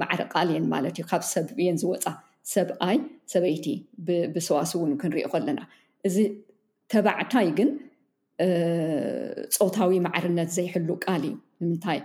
ማዕረ 0.00 0.22
ቃል 0.34 0.48
እየን 0.52 0.66
ማለት 0.74 0.94
እዩ 0.98 1.04
ካብ 1.10 1.22
ሰብብን 1.34 1.76
ዝወፃ 1.82 2.04
ሰብኣይ 2.54 2.98
ሰበይቲ 3.32 3.66
ብሰዋስ 4.34 4.70
እውን 4.76 4.92
ክንሪኦ 5.00 5.26
ከለና 5.34 5.60
እዚ 6.08 6.16
ተባዕታይ 6.92 7.48
ግን 7.58 7.70
ፆውታዊ 9.58 9.92
ማዕርነት 10.06 10.50
ዘይሕሉ 10.56 10.88
ቃል 11.04 11.22
እዩ 11.30 11.34
ንምንታይ 11.62 11.98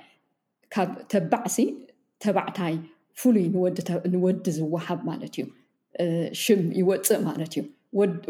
ካብ 0.75 0.91
ተባዕሲ 1.13 1.57
ተባዕታይ 2.23 2.75
ፍሉይ 3.21 3.45
ንወዲ 4.13 4.45
ዝወሃብ 4.57 4.99
ማለት 5.09 5.33
እዩ 5.39 5.45
ሽም 6.43 6.61
ይወፅእ 6.79 7.19
ማለት 7.29 7.51
እዩ 7.59 7.63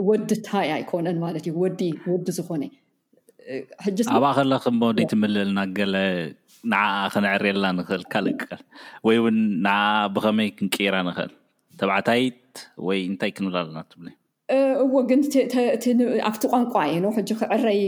ወዲ 0.09 0.31
ታይ 0.47 0.67
ኣይኮነን 0.77 1.17
ማለት 1.25 1.45
እዩ 1.49 1.53
ወዲ 1.63 1.81
ወዲ 2.13 2.27
ዝኮነ 2.37 2.63
ኣብኣ 4.15 4.29
ከለ 4.37 4.51
ክመ 4.63 4.81
ደ 4.97 5.05
ትምልል 5.13 5.47
እናገለ 5.51 5.95
ንዓኣ 6.71 6.97
ክነዕርየላ 7.13 7.63
ንክእል 7.77 8.03
ካልቅቀል 8.13 8.61
ወይእውን 9.07 9.37
ንዓኣ 9.67 9.85
ብከመይ 10.15 10.49
ክንቅራ 10.57 10.95
ንክእል 11.09 11.31
ተባዕታይት 11.79 12.43
ወይ 12.87 12.99
እንታይ 13.11 13.31
ክንብላ 13.37 13.57
ኣለና 13.63 13.79
እትብለ 13.85 14.07
እዎ 14.83 14.93
ግን 15.09 15.21
ኣብቲ 16.29 16.43
ቋንቋ 16.55 16.75
ዩ 16.95 17.09
ሕጂ 17.17 17.29
ክዕረይ 17.41 17.79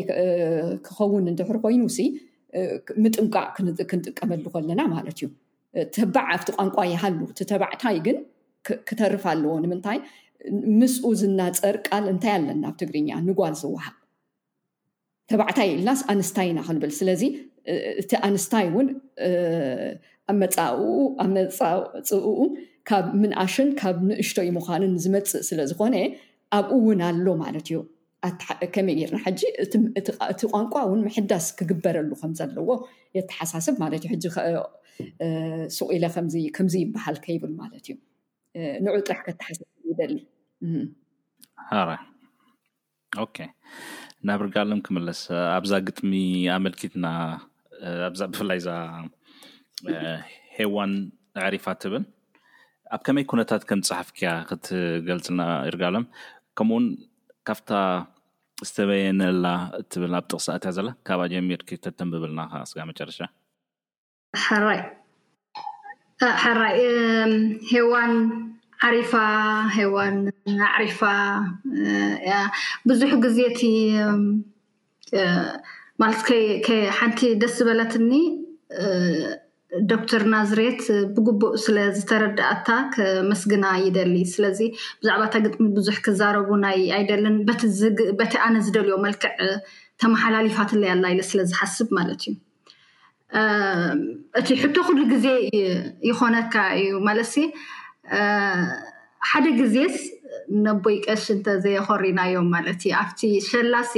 ክከውን 0.85 1.25
እንድሕሪ 1.33 1.57
ኮይኑ 1.65 1.83
ምጥምቃዕ 3.03 3.43
ክንጥቀመሉ 3.91 4.43
ከለና 4.53 4.81
ማለት 4.95 5.15
እዩ 5.19 5.27
ተባዕ 5.95 6.27
ኣብቲ 6.35 6.47
ቋንቋ 6.57 6.77
ይሃሉ 6.93 7.19
እቲ 7.31 7.39
ተባዕታይ 7.51 7.95
ግን 8.05 8.17
ክተርፍ 8.89 9.23
ኣለዎ 9.31 9.55
ንምንታይ 9.63 9.97
ምስኡ 10.79 11.05
ዝናፀር 11.21 11.75
ቃል 11.87 12.05
እንታይ 12.13 12.33
ኣለና 12.39 12.63
ኣብ 12.69 12.75
ትግርኛ 12.81 13.09
ንጓል 13.27 13.55
ዝወሃብ 13.61 13.95
ተባዕታይ 15.31 15.69
ኢላስ 15.79 16.01
ኣንስታይ 16.13 16.47
ኢና 16.51 16.59
ክንብል 16.67 16.91
ስለዚ 16.99 17.23
እቲ 18.01 18.11
ኣንስታይ 18.27 18.65
እውን 18.71 18.87
ኣብመፃፅእኡ 20.31 22.27
ካብ 22.89 23.05
ምንኣሽን 23.21 23.69
ካብ 23.81 23.97
ንእሽቶይ 24.09 24.49
ምኳንን 24.57 24.91
ዝመፅእ 25.03 25.35
ስለዝኮነ 25.49 25.95
ኣብኡ 26.57 26.73
እውን 26.79 26.99
ኣሎ 27.09 27.25
ማለት 27.43 27.65
እዩ 27.71 27.77
ከመይ 28.73 28.99
ርና 29.09 29.17
ሕጂ 29.25 29.41
እቲ 30.33 30.39
ቋንቋ 30.53 30.73
ውን 30.91 30.99
ምሕዳስ 31.07 31.45
ክግበረሉ 31.59 32.09
ከምዘለዎ 32.21 32.69
የተሓሳስብ 33.17 33.75
ማለት 33.83 34.03
እዩ 34.17 34.25
ሕ 34.35 34.37
ስቁኢለ 35.77 36.05
ከምዚ 36.57 36.73
ይበሃል 36.83 37.17
ከይብል 37.25 37.51
ማለት 37.61 37.85
እዩ 37.91 37.95
ንዑ 38.85 38.93
ጥራሕ 39.07 39.21
ከተሓሳስ 39.27 39.67
ደሊ 40.01 40.15
ኣራ 41.81 41.91
ናብ 44.27 44.41
ርጋሎም 44.45 44.79
ክምለስ 44.85 45.21
ኣብዛ 45.57 45.73
ግጥሚ 45.87 46.11
ኣመልኪትና 46.55 47.05
ኣዛ 48.07 48.19
ብፍላይ 48.31 48.57
እዛ 48.61 48.69
ሃዋን 50.57 50.91
ዕሪፋት 51.47 51.81
ብል 51.93 52.03
ኣብ 52.95 53.01
ከመይ 53.07 53.25
ኩነታት 53.31 53.63
ከንፅሓፍ 53.69 54.09
ክያ 54.17 54.31
ክትገልፅልና 54.49 55.43
ይርጋሎም 55.67 56.05
ከምኡውን 56.57 56.85
ካብታ 57.47 57.69
ዝተበየነላ 58.67 59.45
እትብል 59.79 60.13
ኣብ 60.17 60.25
ጥቕስኣትእያ 60.31 60.71
ዘላ 60.75 60.89
ካብኣ 61.07 61.23
ጀሚር 61.31 61.61
ከተንብብልና 61.69 62.39
ከ 62.51 62.53
እስጋ 62.67 62.77
መጨረሻ 62.91 63.17
ሓራይሓራይ 64.45 66.77
ሄዋን 67.71 68.13
ዓሪፋ 68.87 69.11
ሃዋን 69.77 70.15
ኣዕሪፋ 70.75 71.01
ብዙሕ 72.89 73.11
ግዜእቲ 73.25 73.61
ማለትከይሓንቲ 76.01 77.19
ደስ 77.41 77.55
ዝበለት 77.59 77.91
እኒ 78.01 78.11
ዶክተር 79.91 80.21
ናዝሬት 80.33 80.81
ብግቡእ 81.15 81.55
ስለ 81.63 81.77
ዝተረዳእታ 81.97 82.67
ከመስግና 82.95 83.65
ይደሊ 83.85 84.15
ስለዚ 84.33 84.59
ብዛዕባ 85.01 85.21
እተግጥሚ 85.29 85.65
ብዙሕ 85.77 85.95
ክዛረቡ 86.05 86.49
ናይ 86.63 86.79
ኣይደልን 86.97 87.35
በቲ 88.19 88.33
ኣነ 88.45 88.55
ዝደልዮ 88.65 88.95
መልክዕ 89.05 89.33
ተመሓላሊፋትለይ 90.01 90.91
ኣላ 90.95 91.03
ኢለ 91.13 91.21
ስለዝሓስብ 91.31 91.89
ማለት 91.97 92.21
እዩ 92.31 92.35
እቲ 94.41 94.47
ሕቶ 94.63 94.75
ኩሉ 94.89 94.99
ግዜ 95.13 95.25
ይኮነካ 96.09 96.53
እዩ 96.81 96.95
ማለት 97.07 97.29
ሲ 97.33 97.43
ሓደ 99.31 99.45
ግዜስ 99.61 99.95
ነቦይቀሽ 100.65 101.23
እንተዘየኮሪናዮም 101.35 102.47
ማለት 102.55 102.81
እዩ 102.87 102.93
ኣብቲ 103.03 103.21
ሸላሲ 103.51 103.95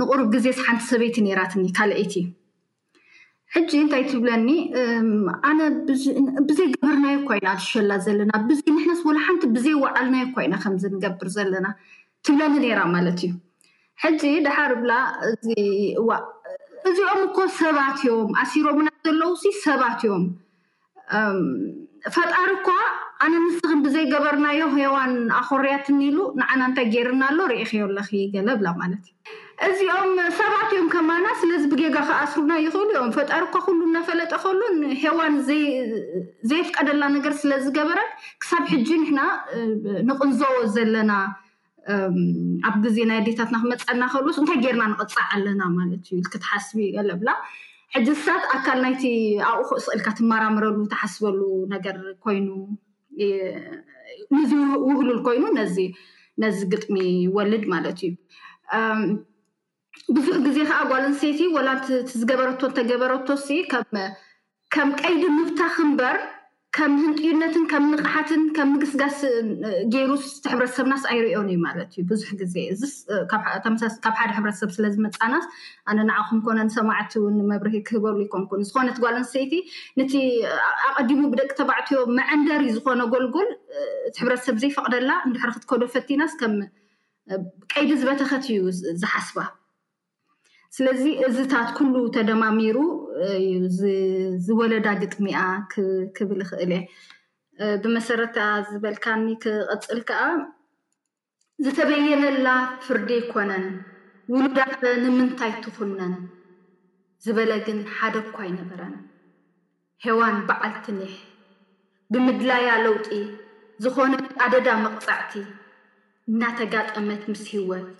ንቁሩብ 0.00 0.28
ግዜስ 0.36 0.58
ሓንቲ 0.66 0.82
ሰበይቲ 0.90 1.16
ኔራትኒ 1.28 1.64
ካልአይቲ 1.78 2.14
እዩ 2.24 2.28
ሕዚ 3.54 3.70
እንታይ 3.84 4.02
ትብለኒ 4.10 4.48
ኣነ 5.48 5.60
ብዘይ 6.48 6.66
ገበርናዮ 6.74 7.16
ኮይና 7.28 7.46
ኣልሸላ 7.54 7.92
ዘለና 8.04 8.32
ብ 8.48 8.56
ንሕነስ 8.74 9.00
በሉ 9.06 9.16
ሓንቲ 9.26 9.42
ብዘይ 9.56 9.74
ዋዓልናዮ 9.84 10.24
ኮይና 10.36 10.54
ከምዝንገብር 10.64 11.28
ዘለና 11.36 11.66
ትብለኒ 12.26 12.54
ነራ 12.64 12.80
ማለት 12.94 13.18
እዩ 13.26 13.32
ሕዚ 14.04 14.22
ድሓር 14.46 14.72
እብላ 14.76 14.92
እዚ 15.30 15.46
እዋ 16.02 16.08
እዚኦም 16.90 17.22
እኮ 17.28 17.38
ሰባት 17.62 17.98
እዮም 18.04 18.30
ኣሲሮምና 18.42 18.88
ዘለው 19.08 19.32
ሰባት 19.66 20.00
እዮም 20.06 20.24
ፈጣሪ 22.16 22.48
እኳ 22.60 22.68
ኣነ 23.24 23.34
ምስን 23.46 23.78
ብዘይ 23.84 24.04
ገበርናዮ 24.12 24.62
ሄዋን 24.76 25.12
ኣኮርያትኒኢሉ 25.40 26.18
ንዓና 26.40 26.60
እንታይ 26.68 26.86
ገይርና 26.94 27.22
ኣሎ 27.32 27.38
ርኢከየሎ 27.50 27.88
ገለ 28.34 28.48
ብላ 28.60 28.68
ማለት 28.82 29.02
እዩ 29.10 29.16
እዚኦም 29.66 30.12
ሰባት 30.38 30.68
እዮም 30.74 30.86
ከማና 30.92 31.26
ስለዚ 31.40 31.62
ብጌጋ 31.72 31.96
ክኣስሩና 32.08 32.52
ይኽእሉ 32.64 32.86
እዮም 32.98 33.10
ፈጣሪካ 33.16 33.54
ኩሉ 33.66 33.80
እነፈለጠ 33.88 34.32
ከሉን 34.44 34.76
ሄዋን 35.02 35.34
ዘይፍቀደላ 36.50 37.02
ነገር 37.16 37.32
ስለዝገበረ 37.42 37.98
ክሳብ 38.42 38.64
ሕጂ 38.72 38.88
ኒሕና 39.02 39.20
ንቅንዘቦ 40.08 40.54
ዘለና 40.76 41.12
ኣብ 42.68 42.74
ግዜ 42.86 42.96
ናይ 43.12 43.20
ዴታትና 43.28 43.56
ክመፀና 43.62 44.02
ከልስ 44.14 44.38
እንታይ 44.42 44.58
ጌርና 44.64 44.84
ንቅፃዕ 44.92 45.28
ኣለና 45.36 45.62
ማለት 45.78 46.04
እዩ 46.14 46.20
ክ 46.32 46.34
ትሓስብ 46.44 46.78
ገለብላ 46.96 47.30
ሕጂ 47.94 48.06
ንሳት 48.16 48.42
ኣካል 48.56 48.80
ናይቲ 48.86 49.04
ኣብኡ 49.50 49.62
ኩስኢልካ 49.70 50.08
ትመራምረሉ 50.18 50.76
ተሓስበሉ 50.92 51.40
ነገር 51.74 51.96
ኮይኑ 52.26 52.48
ንዚ 54.36 54.50
ውህሉል 54.88 55.18
ኮይኑ 55.28 55.44
ነዚ 56.44 56.58
ግጥሚ 56.74 56.96
ወልድ 57.38 57.64
ማለት 57.74 57.98
እዩ 58.08 58.12
ብዙሕ 60.16 60.36
ግዜ 60.46 60.58
ከዓ 60.70 60.80
ጓልኣንሰይቲ 60.90 61.40
ወላ 61.54 61.68
እቲ 62.02 62.10
ዝገበረቶ 62.20 62.60
እተገበረቶ 62.70 63.28
ሲ 63.46 63.56
ከም 64.74 64.90
ቀይዲ 65.00 65.22
ምፍታኽ 65.38 65.74
እምበር 65.84 66.16
ከም 66.76 66.92
ህንጥዩነትን 67.04 67.64
ከም 67.70 67.84
ንቕሓትን 67.92 68.42
ከም 68.56 68.68
ምግስጋስ 68.74 69.16
ገይሩስ 69.94 70.26
ቲ 70.42 70.50
ሕብረተሰብናስ 70.52 71.02
ኣይሪኦን 71.12 71.48
እዩ 71.52 71.58
ማለት 71.64 71.88
እዩ 71.94 72.02
ብዙሕ 72.10 72.28
ግዜ 72.42 72.56
እካብ 73.22 73.42
ሓደ 74.18 74.30
ሕብረተሰብ 74.38 74.70
ስለዝመፃናስ 74.76 75.46
ኣነ 75.92 75.98
ንዓኹም 76.10 76.40
ኮነ 76.46 76.58
ሰማዕቲ 76.76 77.12
እውን 77.20 77.34
ንመብርሂ 77.40 77.74
ክህበሉ 77.90 78.16
ይኮንኩን 78.26 78.62
ዝኮነት 78.70 78.98
ጓልኣንስሰይቲ 79.04 79.54
ነ 80.00 80.06
ኣቀዲሙ 80.90 81.20
ብደቂ 81.34 81.50
ተባዕትዮ 81.62 82.00
መዐንደር 82.18 82.62
ዝኮነ 82.76 83.02
ጎልግል 83.14 83.48
እቲ 84.10 84.16
ሕብረተሰብ 84.24 84.58
ዘይፈቅደላ 84.64 85.10
እንድሕር 85.28 85.52
ክትከዶ 85.56 85.82
ፈቲናስ 85.96 86.34
ከም 86.42 86.54
ቀይዲ 87.74 87.90
ዝበተከት 88.02 88.46
እዩ 88.52 88.62
ዝሓስባ 89.02 89.38
ስለዚ 90.76 91.02
እዚታት 91.28 91.68
ኩሉ 91.76 91.94
ተደማሚሩ 92.16 92.76
እዩ 93.28 93.68
ዝወለዳ 94.46 94.86
ግጥሚኣ 95.00 95.40
ክብል 96.16 96.40
ክእል 96.48 96.72
እየ 96.76 96.82
ብመሰረት 97.82 98.36
ዝበልካኒ 98.68 99.24
ክቅፅል 99.44 100.00
ከዓ 100.08 100.22
ዝተበየነላ 101.64 102.48
ፍርዲ 102.84 103.10
ይኮነን 103.22 103.64
ውሉዳበ 104.34 104.80
ንምንታይ 105.04 105.52
ትኩነን 105.64 106.14
ዝበለ 107.24 107.52
ግን 107.66 107.80
ሓደ 107.96 108.16
ኳ 108.36 108.44
ይነበረን 108.50 108.94
ሄዋን 110.06 110.36
በዓል 110.50 110.76
ትኒሕ 110.84 111.14
ብምድላያ 112.14 112.68
ለውጢ 112.86 113.10
ዝኾነ 113.84 114.14
ኣደዳ 114.46 114.68
መቕፃዕቲ 114.84 115.32
እናተጋጠመት 116.32 117.22
ምስ 117.32 117.44
ህወት 117.56 117.90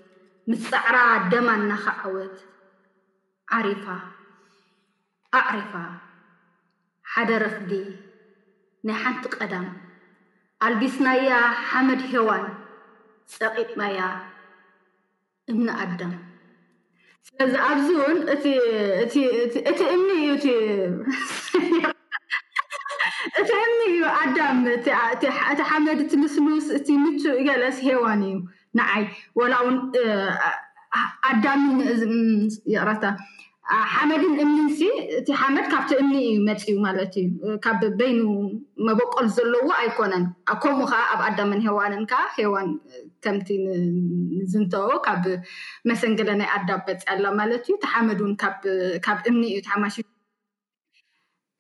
ምስፃዕራ 0.51 0.97
ደማ 1.35 1.49
እናክዓወት 1.63 2.37
ዓሪፋ 3.59 3.87
ኣዕሪፋ 5.39 5.73
ሓደ 7.13 7.31
ረፍዲ 7.43 7.73
ናይ 8.89 8.97
ሓንቲ 9.05 9.25
ቀዳም 9.37 9.67
ኣልቢስናያ 10.67 11.33
ሓመድ 11.69 12.03
ሄዋን 12.13 12.45
ፀቒጥናያ 13.37 13.99
እምኒ 15.53 15.69
ኣዳም 15.85 16.13
ስለዚ 17.29 17.55
ኣብዚ 17.69 17.89
ውን 18.03 18.21
እቲ 19.71 19.83
እምኒ 19.97 20.11
እዩ 20.21 20.31
እቲ 23.41 23.51
እምኒ 23.65 23.81
እዩ 23.95 24.01
ኣዳም 24.23 24.61
እቲ 24.77 24.87
ሓመድ 25.71 25.99
እቲ 26.05 26.13
ምስሉስ 26.23 26.69
እቲ 26.79 26.89
ም 27.03 27.13
ገለስ 27.49 27.79
ሄዋን 27.89 28.23
እዩ 28.29 28.37
ንዓይ 28.79 29.05
ወላ 29.41 29.53
ውን 29.67 29.77
ኣዳምእይቕረታ 31.33 33.05
ሓመድን 33.93 34.35
እምኒ 34.43 34.61
ሲ 34.79 34.87
እቲ 35.19 35.29
ሓመድ 35.41 35.67
ካብቲ 35.73 35.91
እምኒ 36.03 36.15
እዩ 36.29 36.33
መፂ 36.49 36.63
ዩ 36.73 36.77
ማለት 36.87 37.13
እዩ 37.21 37.55
ካብ 37.65 37.83
በይኑ 37.99 38.21
መበቆል 38.87 39.27
ዘለዎ 39.37 39.67
ኣይኮነን 39.81 40.25
ከምኡ 40.63 40.81
ከዓ 40.93 41.01
ኣብ 41.15 41.21
ኣዳምን 41.29 41.61
ሄዋንን 41.67 42.03
ከዓ 42.13 42.23
ሄዋን 42.39 42.71
ከምቲ 43.25 43.49
ዝንተቦ 44.53 44.89
ካብ 45.07 45.25
መሰንግለናይ 45.91 46.49
ኣዳም 46.57 46.81
መፂ 46.89 47.05
ኣላ 47.15 47.25
ማለት 47.41 47.63
እዩ 47.67 47.75
እቲ 47.79 47.85
ሓመድ 47.95 48.21
እን 48.29 48.35
ካብ 49.07 49.19
እምኒ 49.33 49.45
እዩ 49.53 49.61
ሓማሽ 49.73 49.97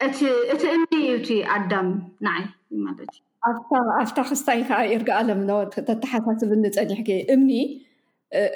እቲ 0.06 0.18
እምኒ 0.76 0.94
እዩ 1.14 1.18
ቲ 1.28 1.40
ኣዳም 1.56 1.90
ንዓይ 2.28 2.44
ኣፍታ 4.02 4.18
ክስታይ 4.30 4.60
ከዓ 4.70 4.80
ኤርጋኣለምለተተሓሳስብ 4.96 6.50
ኒፀኒሕ 6.64 6.98
ከ 7.06 7.10
እምኒ 7.34 7.52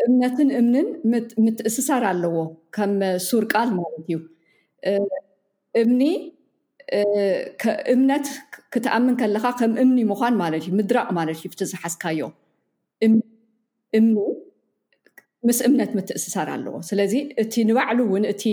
እምነትን 0.06 0.48
እምንን 0.60 0.86
ምትእስሳር 1.44 2.02
ኣለዎ 2.12 2.36
ከም 2.76 2.92
ሱርቃል 3.28 3.70
ማለት 3.78 4.02
እዩ 4.08 4.18
እምኒ 5.82 6.02
እምነት 7.94 8.26
ክትኣምን 8.74 9.14
ከለካ 9.20 9.44
ከም 9.60 9.72
እምኒ 9.84 9.98
ምኳን 10.12 10.34
ማለት 10.42 10.62
እዩ 10.66 10.70
ምድራቅ 10.80 11.08
ማለት 11.18 11.38
እዩ 11.42 11.46
ትዝሓዝካዮ 11.60 12.20
እኒ 13.98 14.08
ምስ 15.48 15.58
እምነት 15.68 15.90
ምትእስሳር 15.98 16.48
ኣለዎ 16.56 16.76
ስለዚ 16.90 17.14
እቲ 17.42 17.54
ንባዕሉ 17.70 17.98
ውን 18.12 18.24
እቲ 18.32 18.44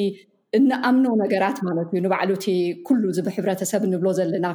እንኣምኖ 0.59 1.05
ነገራት 1.23 1.57
ማለት 1.67 1.89
እዩ 1.93 1.99
ንባዕሉ 2.07 2.29
እቲ 2.39 2.47
ኩሉ 2.87 3.03
ዝሕብረተሰብ 3.19 3.83
ንብሎ 3.93 4.07
ዘለና 4.19 4.47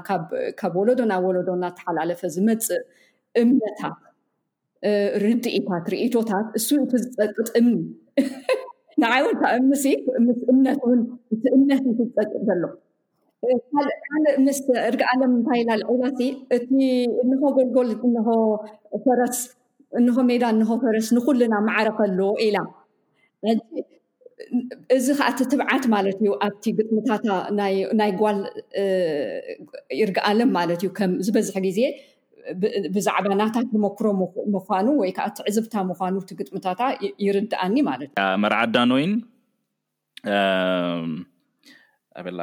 ካብ 0.60 0.74
ወለዶ 0.80 1.00
ናብ 1.12 1.24
ወለዶ 1.28 1.48
እናተሓላለፈ 1.58 2.20
ዝመፅእ 2.36 2.82
እምነታ 3.42 3.80
ርዲ 5.24 5.44
ኢታት 5.58 5.84
ርእቶታት 5.92 6.46
እሱ 6.58 6.68
እቲ 6.84 6.92
ዝፀጥጥ 7.04 7.48
እምኒ 7.60 7.78
ንዓይ 9.02 9.20
ውን 9.26 9.36
ካ 9.40 9.44
እም 9.58 9.64
ምስ 9.70 9.84
እምነት 10.52 10.80
ውን 10.88 11.00
እቲ 11.34 11.42
እምነት 11.56 11.84
ዝፀጥጥ 11.98 12.40
ዘሎ 12.48 12.64
እካእ 13.54 14.26
ምስ 14.46 14.58
እርግ 14.88 15.02
ኣለም 15.12 15.32
እታይኢላ 15.40 15.70
ልዕላ 15.82 16.04
እቲ 16.56 16.68
ንከ 17.30 17.42
ጎልጎል 17.76 17.90
እን 18.08 18.14
ፈረስ 19.04 19.38
እንሆ 20.00 20.16
ሜዳን 20.30 20.60
እሆ 20.64 20.72
ፈረስ 20.84 21.08
ንኩሉና 21.18 21.54
ማዕረፍ 21.68 21.98
ኣሎ 22.06 22.18
ኢላ 22.46 22.56
እዚ 24.96 25.06
ከዓ 25.18 25.28
እቲ 25.32 25.40
ትብዓት 25.52 25.84
ማለት 25.94 26.18
እዩ 26.22 26.32
ኣብቲ 26.46 26.64
ግጥምታታ 26.78 27.26
ናይ 28.00 28.10
ጓል 28.20 28.40
እርግኣለም 30.04 30.50
ማለት 30.58 30.80
እዩ 30.84 30.90
ከምዝበዝሕ 30.98 31.54
ግዜ 31.66 31.80
ብዛዕባ 32.94 33.24
እናታት 33.34 33.66
ዝመክሮ 33.74 34.06
ምኳኑ 34.54 34.86
ወይከዓ 35.02 35.26
እቲዕዝብታ 35.30 35.74
ምኳኑ 35.90 36.14
እቲ 36.22 36.30
ግጥምታታ 36.40 36.80
ይርዳኣኒ 37.26 37.76
ማለት 37.90 38.10
እዩ 38.24 38.36
መርዓ 38.44 38.58
ኣዳንይን 38.66 39.12
ኣላ 42.20 42.40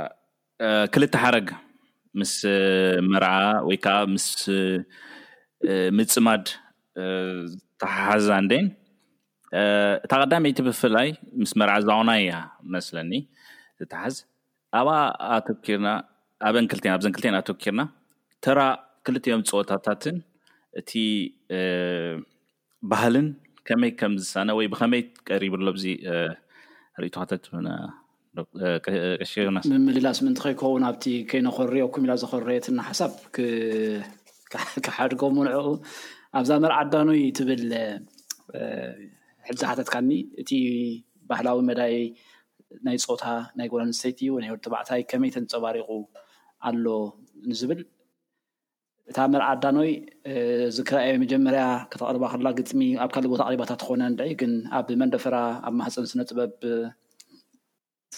ክልተ 0.96 1.16
ሓረግ 1.24 1.48
ምስ 2.22 2.34
መርዓ 3.12 3.32
ወይከዓ 3.70 3.96
ምስ 4.14 4.28
ምፅማድ 5.98 6.46
ዝተሓሓ 7.52 8.30
ንዴን 8.46 8.68
እታ 10.06 10.12
ቀዳሚቲ 10.22 10.60
ብፍላይ 10.68 11.08
ምስ 11.42 11.52
መርዓ 11.62 11.76
ዛቁና 11.90 12.12
እያ 12.24 12.34
መስለኒ 12.76 13.12
ዝተሓሓዝ 13.82 14.18
ኣብ 14.80 14.88
ኣትኪርና 15.38 15.90
ኣንክን 16.50 16.90
ኣብዘ 16.96 17.06
እንክልትን 17.10 17.38
ኣትኪርና 17.42 17.82
ተራ 18.44 18.60
ክልተዮም 19.08 19.42
ፀወታታትን 19.50 20.18
እቲ 20.80 20.92
ባህልን 22.92 23.28
ከመይ 23.68 23.92
ከምዝሳነ 24.00 24.50
ወይ 24.60 24.68
ብከመይ 24.74 25.02
ትቀሪብሎ 25.18 25.68
ዚ 25.84 25.94
ርኢቱ 27.02 27.16
ተት 27.30 27.46
ቀሺና 29.22 29.58
ምምልላስ 29.72 30.20
ምንቲ 30.26 30.40
ከይከውን 30.46 30.84
ኣብቲ 30.90 31.06
ከይነኮርዮ 31.30 31.84
ኩም 31.94 32.06
ኢላ 32.08 32.14
ዘክርየትና 32.24 32.80
ሓሳብ 32.90 33.14
ክሓድጎም 34.86 35.36
ምንዑኡ 35.38 35.68
ኣብዛ 36.40 36.52
መርዓድዳነይ 36.64 37.22
ትብል 37.40 37.64
ሕልዚ 39.48 39.62
ሓተትካኒ 39.70 40.10
እቲ 40.44 40.52
ባህላዊ 41.30 41.60
መዳይ 41.70 41.96
ናይ 42.88 42.98
ፆወታ 43.10 43.24
ናይ 43.60 43.68
ጎኣንስተይቲ 43.72 44.20
እዩወናይ 44.26 44.52
ወድተባዕታይ 44.54 45.02
ከመይ 45.10 45.32
ተንፀባሪቑ 45.36 45.90
ኣሎ 46.68 46.86
ንዝብል 47.50 47.80
እታ 49.12 49.18
መርዓ 49.32 49.46
ኣዳኖይ 49.56 49.90
ዚክራኣየ 50.76 51.16
መጀመርያ 51.24 51.64
ክተቅርባ 51.94 52.26
ከላ 52.34 52.48
ግፅሚ 52.60 52.82
ኣብ 53.04 53.10
ካሊእ 53.16 53.32
ቦታ 53.32 53.42
ኣቅሪባታት 53.48 53.82
ክኮነ 53.84 54.02
ንድዒ 54.14 54.30
ግን 54.42 54.54
ኣብ 54.78 54.88
መንደፈራ 55.02 55.36
ኣብ 55.68 55.74
ማህፀን 55.80 56.06
ስነጥበብ 56.12 56.52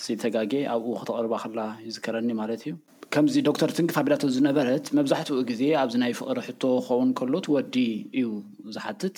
ስ 0.01 0.05
ተጋጌ 0.23 0.53
ኣብኡ 0.73 0.91
ክተቅርባ 1.01 1.33
ከላ 1.43 1.61
ይዝከረኒ 1.87 2.29
ማለት 2.41 2.63
እዩ 2.67 2.73
ከምዚ 3.13 3.35
ዶክተር 3.49 3.69
ትንክ 3.77 3.91
ፋቢላት 3.95 4.23
ዝነበረት 4.35 4.85
መብዛሕትኡ 4.97 5.37
ግዜ 5.49 5.61
ኣብዚ 5.81 5.95
ናይ 6.03 6.13
ፍቅሪ 6.19 6.39
ሕቶ 6.47 6.63
ክኸውን 6.85 7.09
ከሎ 7.19 7.33
ትወዲ 7.45 7.75
እዩ 8.19 8.27
ዝሓትት 8.75 9.17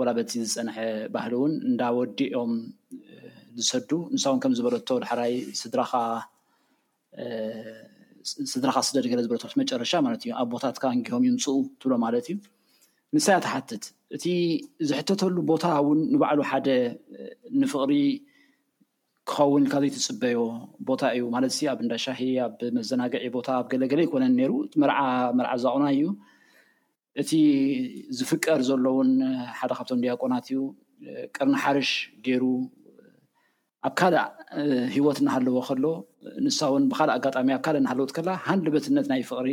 ወላበቲ 0.00 0.30
ዝፀንሐ 0.50 0.76
ባህሊ 1.16 1.32
እውን 1.38 1.52
እንዳወዲኦም 1.70 2.52
ዝሰዱ 3.62 3.90
ንሳውን 4.14 4.38
ከም 4.44 4.54
ዝበለቶ 4.58 4.88
ድሕራይ 5.02 5.34
ስድራካ 5.62 5.92
ስድራካ 8.52 8.78
ስደድ 8.88 9.06
ገለ 9.12 9.20
ዝበለት 9.26 9.54
መጨረሻ 9.60 9.92
ማለት 10.06 10.22
እዮ 10.26 10.32
ኣብ 10.42 10.48
ቦታትካ 10.54 10.84
እንግሆም 10.96 11.24
ይምፅኡ 11.28 11.54
ትብሎ 11.80 11.94
ማለት 12.04 12.26
እዩ 12.32 12.36
ንሳ 13.16 13.26
ኣትሓትት 13.40 13.84
እቲ 14.16 14.24
ዝሕተተሉ 14.88 15.36
ቦታ 15.50 15.64
እውን 15.82 15.98
ንባዕሉ 16.12 16.40
ሓደ 16.50 16.68
ንፍቅሪ 17.62 17.92
ክኸውን 19.30 19.64
ካብዘይትፅበዮ 19.72 20.38
ቦታ 20.88 21.02
እዩ 21.16 21.24
ማለት 21.34 21.52
ዚ 21.58 21.68
ኣብ 21.72 21.78
እንዳሻሂ 21.84 22.20
ኣብ 22.46 22.58
መዘናግዒ 22.78 23.26
ቦታ 23.36 23.48
ኣብ 23.60 23.66
ገለገለ 23.72 24.00
ይኮነን 24.06 24.34
ነይሩ 24.40 24.52
ዓመርዓ 24.96 25.52
ዘቑና 25.64 25.84
እዩ 25.96 26.02
እቲ 27.22 27.30
ዝፍቀር 28.18 28.60
ዘሎ 28.68 28.84
ውን 28.98 29.10
ሓደ 29.58 29.70
ካብቶም 29.78 30.00
ድያቆናት 30.04 30.46
እዩ 30.54 30.60
ቅርና 31.36 31.54
ሓርሽ 31.64 31.92
ገይሩ 32.26 32.44
ኣብ 33.86 33.94
ካልእ 34.00 34.26
ሂወት 34.94 35.18
እናሃለዎ 35.22 35.56
ከሎ 35.68 35.84
ንሳ 36.44 36.58
እውን 36.70 36.84
ብካልእ 36.90 37.14
ኣጋጣሚ 37.18 37.48
ኣብ 37.56 37.62
ካልእ 37.66 37.80
እናሃለወት 37.82 38.12
ከላ 38.16 38.28
ሃንደበትነት 38.46 39.06
ናይ 39.12 39.20
ፍቅሪ 39.30 39.48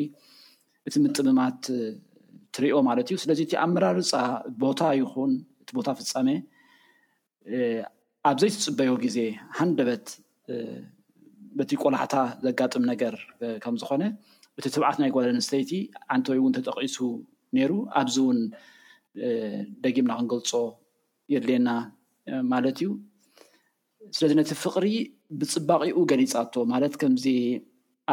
እቲ 0.87 0.93
ምጥምማት 1.05 1.61
ትሪኦ 2.55 2.77
ማለት 2.89 3.07
እዩ 3.09 3.17
ስለዚ 3.23 3.39
እቲ 3.45 3.53
ኣብ 3.63 3.69
መራርፃ 3.75 4.13
ቦታ 4.63 4.81
ይኹን 4.99 5.33
እቲ 5.61 5.69
ቦታ 5.77 5.87
ፍፃመ 5.99 6.27
ኣብዘይትፅበዮ 8.29 8.91
ግዜ 9.03 9.17
ሃንደበት 9.59 10.05
በቲ 11.59 11.71
ቆላሕታ 11.83 12.15
ዘጋጥም 12.45 12.83
ነገር 12.91 13.13
ከምዝኮነ 13.63 14.03
እቲ 14.59 14.65
ትብዓት 14.75 14.97
ናይ 15.01 15.09
ጓል 15.15 15.27
ኣንስተይቲ 15.35 15.71
ዓንተወይ 16.15 16.39
እውን 16.41 16.53
ተጠቂሱ 16.57 16.97
ነይሩ 17.57 17.71
ኣብዚ 18.01 18.15
እውን 18.25 18.39
ደጊምና 19.83 20.11
ክንገልፆ 20.19 20.51
የድልየና 21.33 21.69
ማለት 22.51 22.77
እዩ 22.81 22.89
ስለዚ 24.15 24.31
ነቲ 24.39 24.51
ፍቅሪ 24.63 24.85
ብፅባቂኡ 25.39 25.99
ገሊፃ 26.11 26.33
ቶ 26.53 26.65
ማለት 26.71 26.93
ከምዚ 27.01 27.25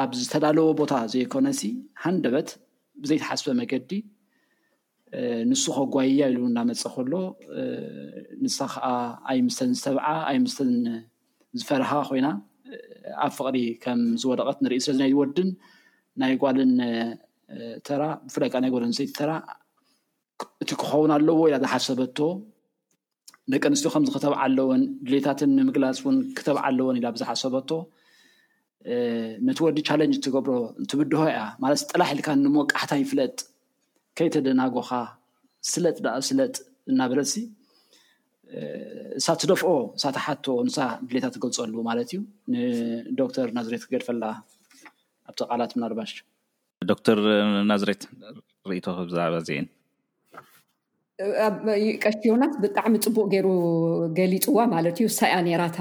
ኣብ 0.01 0.11
ዝተላለዎ 0.19 0.67
ቦታ 0.81 0.93
ዘይኮነ 1.13 1.47
ሲ 1.61 1.71
ሓንደ 2.03 2.25
በት 2.35 2.51
ብዘይተሓስበ 3.03 3.49
መገዲ 3.61 3.91
ንሱ 5.51 5.65
ከጓያ 5.77 6.25
ኢሉ 6.33 6.39
እናመፀእ 6.51 6.91
ከሎ 6.95 7.13
ንሳ 8.45 8.59
ከዓ 8.73 8.87
ኣይምስተን 9.33 9.71
ዝተብዓ 9.79 10.07
ኣይምስተን 10.31 10.71
ዝፈረካ 11.61 11.91
ኮይና 12.09 12.29
ኣብ 13.25 13.33
ፍቅሪ 13.39 13.57
ከም 13.85 14.01
ዝወደቀት 14.23 14.59
ንሪኢ 14.65 14.81
ስለዚ 14.85 14.99
ናይ 15.05 15.13
ወድን 15.21 15.51
ናይ 16.23 16.33
ጓልን 16.43 16.73
ተራ 17.89 18.03
ብፍላይ 18.27 18.49
ከዓ 18.53 18.61
ናይ 18.65 18.73
ጓልን 18.75 18.93
ሰይቲ 18.99 19.11
ተራ 19.21 19.31
እቲ 20.65 20.71
ክኸውን 20.81 21.11
ኣለዎ 21.17 21.37
ወኢና 21.45 21.59
ዝሓሰበቶ 21.65 22.19
ደቂ 23.53 23.63
ኣንስትዮ 23.71 23.91
ከምዚክተብዓለዎን 23.93 24.83
ድሌታትን 25.07 25.51
ንምግላፅ 25.59 25.99
እውን 26.07 26.17
ክተብ 26.39 26.57
ዓለዎን 26.67 26.97
ኢላ 27.01 27.07
ብዙሓ 27.17 27.31
ሰበቶ 27.43 27.71
ነቲ 29.47 29.59
ወዲ 29.67 29.79
ቻለንጅ 29.89 30.17
ትገብሮ 30.27 30.55
ትብድሆ 30.91 31.23
እያ 31.31 31.39
ማለትጥላሒኢልካ 31.63 32.29
ንሞቃሕታ 32.43 32.93
ይፍለጥ 33.03 33.35
ከይተደናጎካ 34.19 34.91
ስለጥ 35.73 35.97
ድኣ 36.05 36.15
ስለጥ 36.29 36.55
እናብረሲ 36.91 37.33
እሳ 39.19 39.27
ትደፍኦ 39.41 39.73
እሳተሓቶ 39.99 40.47
ንሳ 40.69 40.77
ድሌታት 41.09 41.35
ትገልፀሉ 41.37 41.75
ማለት 41.89 42.11
እዩ 42.13 42.21
ንዶክተር 43.15 43.49
ናዝሬት 43.57 43.83
ክገድፈላ 43.87 44.25
ኣብቲ 45.31 45.41
ቃላት 45.51 45.73
ብናርባሽ 45.77 46.13
ዶክተር 46.93 47.21
ናዝሬት 47.73 48.03
ንርኢቶ 48.67 48.87
ክብዝባ 49.01 49.37
ዘኒ 49.49 49.61
ቀሽዮናት 52.05 52.53
ብጣዕሚ 52.63 52.95
ፅቡቅ 53.07 53.25
ገይሩ 53.33 53.47
ገሊፅዋ 54.19 54.59
ማለት 54.75 54.97
እዩ 55.01 55.07
ሳያ 55.19 55.35
ኔራታ 55.47 55.79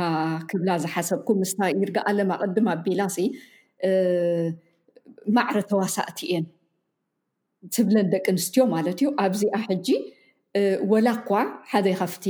ክብላ 0.50 0.70
ዝሓሰብኩም 0.84 1.38
ምስ 1.42 1.52
ይርጋ 1.82 1.98
ኣለም 2.12 2.30
ኣቅድም 2.44 2.68
ኣቢላ 2.74 3.02
ሲ 3.16 3.26
ማዕረ 5.36 5.58
ተዋሳእቲ 5.72 6.18
እየን 6.28 6.46
ትብለን 7.76 8.08
ደቂ 8.14 8.26
ኣንስትዮ 8.36 8.64
ማለት 8.74 8.98
እዩ 9.02 9.10
ኣብዚኣ 9.26 9.58
ሕጂ 9.68 9.88
ወላኳ 10.94 11.30
ሓደ 11.72 11.88
ካፍቲ 12.02 12.26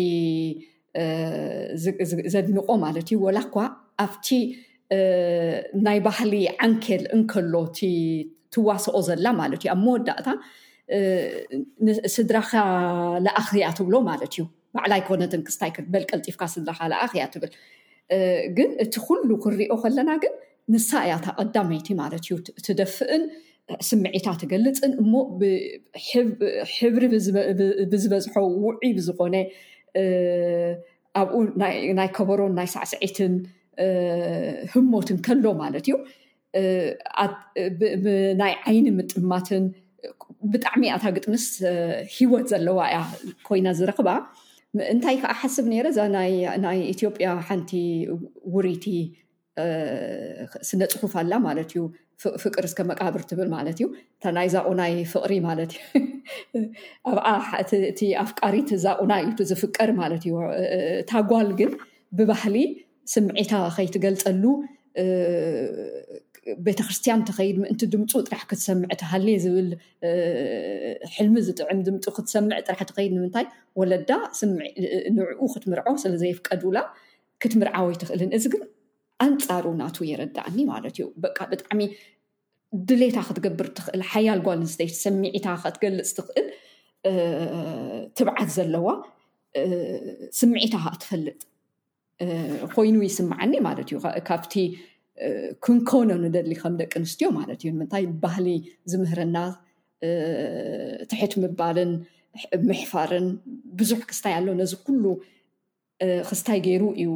ዘድንቆ 2.36 2.68
ማለት 2.86 3.08
እዩ 3.12 3.18
ወላኳ 3.26 3.56
ኣብቲ 4.06 4.28
ናይ 5.88 6.00
ባህሊ 6.08 6.34
ዓንኬል 6.66 7.04
እንከሎ 7.16 7.54
ትዋስኦ 8.56 8.98
ዘላ 9.10 9.26
ማለት 9.44 9.62
እዩ 9.66 9.70
ኣብ 9.76 9.80
መወዳእታ 9.88 10.28
ንስድራኻ 11.88 12.52
ላኣኽ 13.26 13.50
እያ 13.58 13.66
ትብሎ 13.78 13.96
ማለት 14.10 14.32
እዩ 14.36 14.44
ባዕላይ 14.76 15.02
ኮነ 15.08 15.22
ትንክስታይበልቀልጢፍካ 15.34 16.42
ስድራካ 16.54 16.80
ኣኽእያ 17.06 17.24
ትብል 17.34 17.52
ግን 18.58 18.70
እቲ 18.84 18.94
ኩሉ 19.08 19.30
ክሪኦ 19.44 19.74
ከለና 19.84 20.12
ግን 20.24 20.34
ንሳ 20.74 20.90
እያታ 21.08 21.26
ቀዳመይቲ 21.40 21.88
ማለት 22.02 22.22
እዩ 22.28 22.36
ትደፍእን 22.66 23.24
ስምዒታ 23.90 24.28
ትገልፅን 24.42 24.92
እሞ 25.02 25.14
ሕብሪ 26.78 27.04
ብዝበዝሖ 27.94 28.34
ውዒብ 28.66 28.98
ዝኮነ 29.08 29.36
ኣብኡ 31.22 31.40
ናይ 31.98 32.10
ከበሮን 32.18 32.54
ናይ 32.60 32.68
ሳዕስዒትን 32.76 33.34
ህሞትን 34.76 35.20
ከሎ 35.28 35.46
ማለት 35.64 35.86
እዩ 35.92 35.98
ናይ 38.42 38.54
ዓይኒ 38.70 38.86
ምጥማትን 39.00 39.64
ብጣዕሚ 40.54 40.84
ኣታ 40.96 41.06
ግጥምስ 41.18 41.46
ሂወት 42.16 42.46
ዘለዋ 42.52 42.80
እያ 42.92 43.00
ኮይና 43.48 43.68
ዝረክባ 43.80 44.10
እንታይ 44.94 45.16
ከዓ 45.22 45.34
ሓስብ 45.42 45.66
ነረ 45.72 45.86
እዛናይ 45.94 46.80
ኢትዮጵያ 46.96 47.28
ሓንቲ 47.48 47.72
ውሪቲ 48.56 48.86
ስነ 50.70 50.82
ፅሑፍ 51.02 51.14
ኣላ 51.22 51.32
ማለት 51.48 51.70
እዩ 51.76 51.82
ፍቅሪ 52.44 52.66
ስከ 52.72 52.80
መቃብር 52.92 53.22
ትብል 53.30 53.50
ማለት 53.56 53.78
እዩ 53.80 53.88
እታ 54.18 54.24
ናይ 54.38 54.48
ዛቑናይ 54.54 54.94
ፍቅሪ 55.14 55.34
ማለት 55.48 55.72
እዩ 55.74 57.14
ኣእቲ 57.32 58.00
ኣፍቃሪት 58.26 58.70
ዛቑና 58.86 59.12
ኢቱ 59.28 59.40
ዝፍቀር 59.52 59.92
ማለት 60.02 60.24
እዩ 60.30 60.34
ታጓል 61.12 61.50
ግን 61.60 61.74
ብባህሊ 62.20 62.56
ስምዒታ 63.14 63.54
ከይትገልፀሉ 63.78 64.44
ቤተክርስትያን 66.66 67.24
ተኸይድ 67.30 67.56
ምእንቲ 67.64 67.82
ድምፁ 67.94 68.12
ጥራሕ 68.28 68.44
ክትሰምዒ 68.50 68.90
ቲሃሌ 69.02 69.28
ዝብል 69.44 69.70
ሕልሚ 71.16 71.36
ዝጥዕም 71.48 71.80
ድምፁ 71.88 72.06
ክትሰምዕ 72.18 72.58
ጥራሕ 72.68 72.82
ተኸይድ 72.90 73.12
ንምንታይ 73.18 73.46
ወለዳ 73.80 74.10
ንዕኡ 75.18 75.42
ክትምርዖ 75.56 75.90
ስለዘይፍቀዱላ 76.04 76.78
ክትምርዓወይ 77.44 77.96
ትኽእልን 78.04 78.32
እዚ 78.38 78.46
ግን 78.54 78.64
ኣንፃሩ 79.26 79.66
ናቱ 79.82 79.98
የረዳእኒ 80.12 80.58
ማለት 80.72 80.96
እዩ 81.00 81.06
በ 81.24 81.34
ብጣዕሚ 81.52 81.82
ድሌታ 82.88 83.18
ክትገብር 83.28 83.68
ትኽእል 83.78 84.02
ሓያል 84.12 84.40
ጓልኣንስተት 84.48 84.94
ስሚዒታ 85.04 85.48
ከትገልፅ 85.64 86.10
ትኽእል 86.18 86.48
ትብዓት 88.18 88.50
ዘለዋ 88.58 88.88
ስምዒታ 90.40 90.74
ካ 90.84 90.88
እትፈልጥ 90.96 91.40
ኮይኑ 92.76 92.96
ይስምዓኒ 93.08 93.54
ማለት 93.68 93.88
እዩ 93.92 93.98
ካብቲ 94.30 94.54
ክንከነ 95.66 96.10
ንደሊ 96.24 96.52
ከም 96.62 96.74
ደቂ 96.82 96.92
ኣንስትዮ 97.02 97.28
ማለት 97.38 97.60
እዩ 97.64 97.70
ንምንታይ 97.76 98.04
ባህሊ 98.26 98.48
ዝምህርና 98.92 99.38
ትሕት 101.12 101.34
ምባልን 101.44 101.92
ምሕፋርን 102.70 103.28
ብዙሕ 103.80 104.00
ክስታይ 104.12 104.34
ኣሎ 104.40 104.48
ነዚ 104.62 104.74
ኩሉ 104.88 105.04
ክስታይ 106.30 106.60
ገይሩ 106.68 106.84
እዩ 107.02 107.12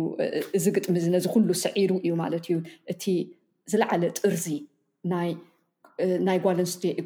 እዚ 0.57 0.65
ግጥሚዚ 0.77 1.05
ነዚ 1.15 1.25
ኩሉ 1.35 1.49
ስዒሩ 1.63 1.91
እዩ 2.05 2.13
ማለት 2.23 2.43
እዩ 2.49 2.57
እቲ 2.93 3.03
ዝለዓለ 3.73 4.03
ጥርዚ 4.19 4.47
ናይ 5.13 5.31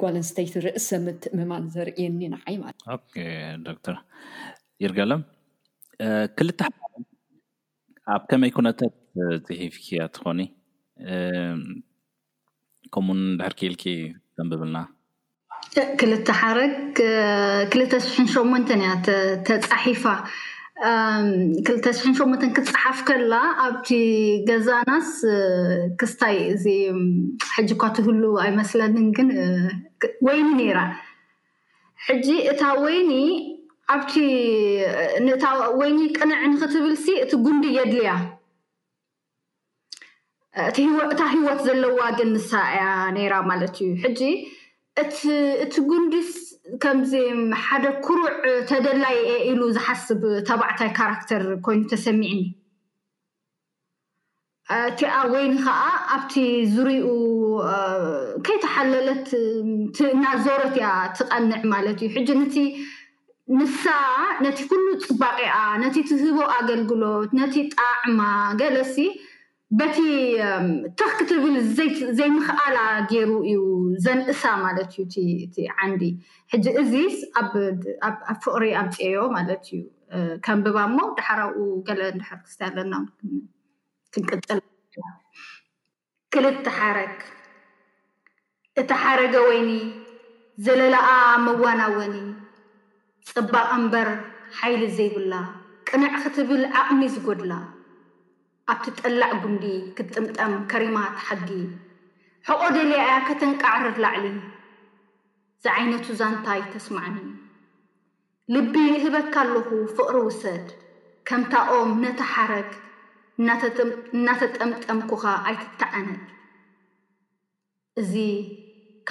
ጓልኣንስተይት 0.02 0.54
ርእሰ 0.66 0.90
ምትእምማን 1.06 1.64
ዘርእየኒ 1.76 2.22
ንዓይ 2.36 2.56
ማለት 2.64 2.82
ዶተርይርጋሎም 3.66 5.24
ክል 6.38 6.52
ሓኣብ 8.08 8.24
ከመይ 8.32 8.52
ነት 8.66 8.80
ዝ 9.50 9.56
ያ 10.00 10.06
ትኮኒ 10.16 10.42
ከምኡውን 12.96 13.22
ድሕር 13.40 13.54
ክኢልኪ 13.60 13.84
ዘንብብልናክልተ 14.40 16.28
ሓረግ 16.40 16.98
2ሽ8መ 17.78 18.64
እያ 18.78 18.92
ተፃሒፋ 19.48 20.04
2ሽ8 20.84 22.42
ክትፅሓፍ 22.56 23.00
ከላ 23.08 23.34
ኣብቲ 23.66 23.90
ገዛናስ 24.50 25.10
ክስታይ 26.00 26.38
እዚ 26.54 26.66
ሕጂ 27.56 27.70
ኳ 27.82 27.92
ትህሉ 27.98 28.24
ኣይመስለኒን 28.46 29.08
ግን 29.18 29.30
ወይኒ 30.28 30.50
ነራ 30.62 30.80
ሕጂ 32.08 32.28
እታ 32.54 32.62
ወይኒ 32.86 33.12
ኣብቲ 33.94 34.14
ንታ 35.26 35.44
ወይኒ 35.82 36.00
ቀንዕ 36.18 36.42
ንክትብልሲ 36.54 37.06
እቲ 37.24 37.32
ጉንዲ 37.46 37.66
የድልያ 37.78 38.12
እታ 41.12 41.22
ሂወት 41.36 41.60
ዘለዋግን 41.68 42.30
ንሳ 42.36 42.52
እያ 42.76 42.84
ነይራ 43.16 43.34
ማለት 43.50 43.76
እዩ 43.84 43.90
ሕጂ 44.04 44.22
እቲ 45.02 45.74
ጉንዱስ 45.90 46.30
ከምዚ 46.84 47.14
ሓደ 47.64 47.86
ኩሩዕ 48.06 48.30
ተደላይ 48.70 49.18
እየ 49.24 49.34
ኢሉ 49.50 49.62
ዝሓስብ 49.78 50.22
ተባዕታይ 50.50 50.92
ካራክተር 51.00 51.44
ኮይኑ 51.66 51.82
ተሰሚዕኒ 51.94 52.42
እቲኣ 54.78 55.12
ወይኒ 55.34 55.56
ከዓ 55.66 55.82
ኣብቲ 56.16 56.34
ዝርኡ 56.76 57.08
ከይተሓለለት 58.46 59.28
እናዘሮት 60.16 60.76
እያ 60.80 60.88
ትቀንዕ 61.18 61.62
ማለት 61.76 62.00
እዩ 62.06 62.12
ሕጂ 62.16 62.30
ንሳ 63.60 63.84
ነቲ 64.44 64.60
ኩሉ 64.70 64.86
ፅባቂ 65.08 65.38
ያ 65.52 65.56
ነቲ 65.84 65.96
እትዝቦ 66.06 66.38
ኣገልግሎት 66.60 67.30
ነቲ 67.42 67.56
ጣዕማ 67.80 68.20
ገለሲ 68.62 68.98
በቲ 69.80 69.98
ትኽ 70.98 71.10
ክትብል 71.20 71.56
ዘይምኽኣላ 72.18 72.78
ገይሩ 73.12 73.30
እዩ 73.52 73.62
ዘንእሳ 74.06 74.42
ማለት 74.66 74.90
እዩ 74.94 75.06
እእቲ 75.44 75.56
ዓንዲ 75.86 76.04
ሕጂ 76.54 76.66
እዚስ 76.82 77.16
ኣብ 77.42 77.54
ፍቅሪ 78.44 78.66
ኣብፅዮ 78.82 79.18
ማለት 79.38 79.64
እዩ 79.78 79.82
ከምብባ 80.48 80.78
እሞ 80.90 80.98
ዳሓራኡ 81.20 81.56
ገለ 81.88 82.02
እንድሕር 82.14 82.40
ክስተይ 82.44 82.66
ኣለናክንቅፅል 82.72 84.62
ክልተ 86.36 86.66
ሓረግ 86.78 87.18
እታ 88.82 88.92
ሓረገ 89.04 89.36
ወይኒ 89.50 89.72
ዘለላኣ 90.66 91.10
መዋናወኒ 91.48 92.16
ፅባቅ 93.32 93.68
እምበር 93.78 94.10
ሓይሊ 94.60 94.82
ዘይብላ 95.00 95.34
ቅንዕ 95.90 96.14
ክትብል 96.24 96.64
ዓቕሚ 96.82 97.02
ዝጎድላ 97.16 97.52
ኣብቲ 98.72 98.86
ጠላዕ 99.00 99.32
ጕንዲ 99.42 99.66
ክትጥምጠም 99.96 100.54
ከሪማት 100.70 101.16
ሓጊ 101.26 101.48
ሕቆ 102.48 102.62
ደልያ 102.76 103.04
ከተንቃዕርር 103.28 103.98
ላዕሊ 104.04 104.26
ዝዓይነቱ 105.64 106.08
ዛንታይ 106.22 106.62
ተስማዐኒ 106.74 107.18
ልቢ 108.56 108.74
ህበካ 109.04 109.36
ኣለኹ 109.44 109.70
ፍቕሪ 109.98 110.18
ውሰድ 110.28 110.66
ከምታኦም 111.30 111.92
ነቲ 112.04 112.20
ሓረግ 112.32 112.72
እናተጠምጠምኩኻ 114.18 115.24
ኣይትተዐነን 115.50 116.22
እዚ 118.02 118.14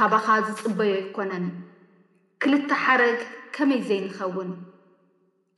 ካባኻ 0.00 0.26
ዝጽበዮ 0.48 0.92
ይኮነን 1.02 1.46
ክልተ 2.42 2.70
ሓረግ 2.84 3.20
ከመይ 3.56 3.80
ዘይንኸውን 3.90 4.50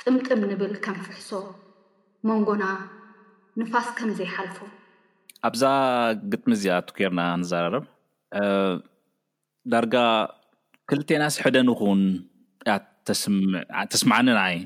ጥምጥም 0.03 0.43
ንብል 0.53 0.75
ከም 0.85 0.97
ፍሕሶ 1.09 1.31
መንጎና 2.29 2.65
ንፋስ 3.61 3.87
ከምዘይሓልፎ 3.99 4.57
ኣብዛ 5.49 5.63
ግጥሚ 6.33 6.51
እዚ 6.57 6.65
ኣቱ 6.79 6.89
ገርና 6.99 7.21
ክንዘራረብ 7.33 7.85
ዳርጋ 9.73 9.95
ክልቴናስ 10.91 11.37
ሕደ 11.45 11.57
ንኹን 11.69 12.01
ተስማዓኒንዓይ 13.93 14.57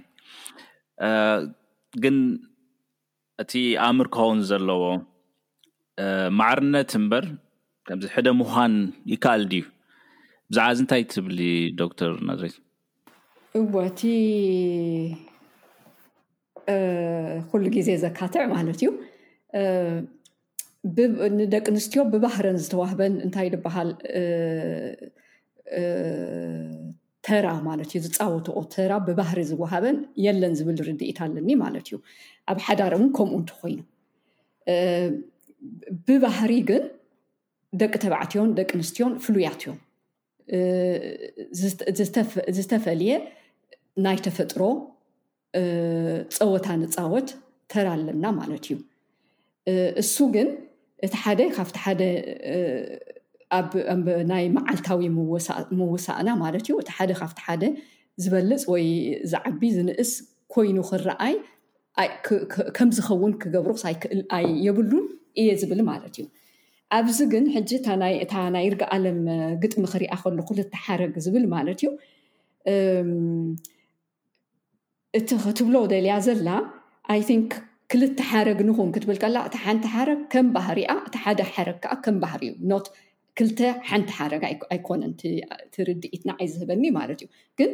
ግን 2.02 2.18
እቲ 3.44 3.52
ኣእምር 3.86 4.08
ክኸውን 4.14 4.40
ዘለዎ 4.50 4.82
ማዕርነት 6.40 6.90
እምበር 7.00 7.24
ከምዚ 7.88 8.06
ሕደ 8.16 8.26
ምኳን 8.40 8.74
ይከኣል 9.14 9.42
ድዩ 9.52 9.64
ብዛዕባ 10.50 10.70
ዚ 10.76 10.86
እንታይ 10.86 11.02
ትብሊ 11.14 11.40
ዶክተር 11.82 12.12
ናድ 12.28 12.40
እእቲ 13.60 14.00
ኩሉ 17.50 17.64
ግዜ 17.76 17.88
ዘካትዕ 18.04 18.42
ማለት 18.56 18.78
እዩ 18.80 18.90
ንደቂ 21.38 21.64
ኣንስትዮ 21.74 22.00
ብባህረን 22.12 22.58
ዝተዋህበን 22.64 23.14
እንታይ 23.26 23.48
ዝበሃል 23.54 23.88
ተራ 27.26 27.46
ማለት 27.68 27.90
እዩ 27.96 28.00
ዝፃወትኦ 28.06 28.58
ተራ 28.74 28.92
ብባህሪ 29.08 29.40
ዝወሃበን 29.50 29.98
የለን 30.26 30.54
ዝብል 30.60 30.78
ርድኢታ 30.88 31.18
ኣለኒ 31.26 31.48
ማለት 31.64 31.86
እዩ 31.90 31.96
ኣብ 32.52 32.58
ሓዳር 32.68 32.92
እውን 32.98 33.08
ከምኡ 33.18 33.36
እንተኮይኑ 33.40 33.80
ብባህሪ 36.08 36.52
ግን 36.70 36.84
ደቂ 37.80 37.92
ተባዕትዮን 38.04 38.50
ደቂ 38.60 38.70
ኣንስትዮን 38.80 39.12
ፍሉያትእዮም 39.24 39.78
ዝተፈልየ 42.58 43.12
ናይ 44.04 44.16
ተፈጥሮ 44.28 44.62
ፀወታ 46.38 46.66
ንፃወት 46.82 47.28
ተር 47.70 47.86
ኣለና 47.92 48.24
ማለት 48.40 48.64
እዩ 48.66 48.76
እሱ 50.02 50.14
ግን 50.34 50.48
እቲ 51.06 51.12
ሓደ 51.22 51.40
ካብቲ 51.56 51.76
ሓደ 51.84 52.00
ኣብናይ 53.58 54.44
መዓልታዊ 54.56 55.00
ምውሳእና 55.78 56.28
ማለት 56.42 56.62
እዩ 56.68 56.74
እቲ 56.82 56.90
ሓደ 56.98 57.10
ካብቲ 57.20 57.38
ሓደ 57.46 57.62
ዝበልፅ 58.24 58.62
ወይ 58.72 58.84
ዝዓቢ 59.32 59.60
ዝንእስ 59.76 60.10
ኮይኑ 60.54 60.76
ክረኣይ 60.90 61.34
ከም 62.76 62.88
ዝከውን 62.96 63.32
ክገብሩ 63.42 63.70
ክሳየብሉን 64.02 65.04
እየ 65.40 65.48
ዝብል 65.62 65.80
ማለት 65.90 66.14
እዩ 66.20 66.26
ኣብዚ 66.96 67.18
ግን 67.32 67.44
ሕጂ 67.54 67.70
እታ 68.24 68.34
ናይ 68.54 68.64
ርጊ 68.72 68.82
ኣለም 68.94 69.18
ግጥሚ 69.62 69.82
ክሪኣ 69.92 70.12
ከለኩ 70.22 70.48
ዝተሓረግ 70.58 71.12
ዝብል 71.26 71.44
ማለት 71.54 71.80
እዩ 71.84 71.88
እቲ 75.18 75.28
ክትብሎ 75.44 75.76
ደልያ 75.92 76.14
ዘላ 76.26 76.48
ኣይንክ 77.12 77.52
ክልተ 77.92 78.18
ሓረግ 78.30 78.58
ንኹን 78.68 78.90
ክትብል 78.94 79.16
ከላ 79.22 79.36
እቲ 79.48 79.56
ሓንቲ 79.62 79.84
ሓረግ 79.94 80.20
ከም 80.32 80.48
ባህሪኣ 80.56 80.90
እቲ 81.06 81.14
ሓደ 81.22 81.40
ሓረግ 81.54 81.78
ከዓ 81.84 81.94
ከም 82.04 82.16
ባህሪ 82.24 82.42
እዩ 82.50 82.58
ኖት 82.72 82.86
ክልተ 83.38 83.58
ሓንቲ 83.88 84.10
ሓረግ 84.18 84.42
ኣይኮነን 84.74 85.12
ትርድኢትናዓይ 85.74 86.48
ዝህበኒ 86.52 86.84
ማለት 86.98 87.20
እዩ 87.24 87.28
ግን 87.60 87.70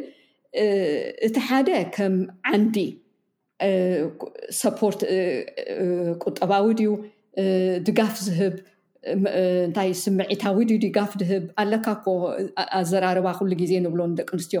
እቲ 1.27 1.35
ሓደ 1.49 1.69
ከም 1.97 2.15
ዓንዲ 2.53 2.77
ሰፖርት 4.61 5.01
ቁጠባዊ 6.25 6.65
ድዩ 6.79 6.91
ድጋፍ 7.87 8.15
ዝህብ 8.27 8.55
እንታይ 9.13 9.89
ስምዒታዊ 10.03 10.57
ድ 10.69 10.75
ድ 10.83 10.87
ጋፍ 10.95 11.11
ድህብ 11.21 11.43
ኣለካ 11.61 11.87
ኮ 12.05 12.07
ኣዘራርባ 12.79 13.27
ኩሉ 13.39 13.51
ግዜ 13.61 13.71
ንብሎም 13.85 14.11
ደቂ 14.19 14.29
ኣንስትዮ 14.37 14.59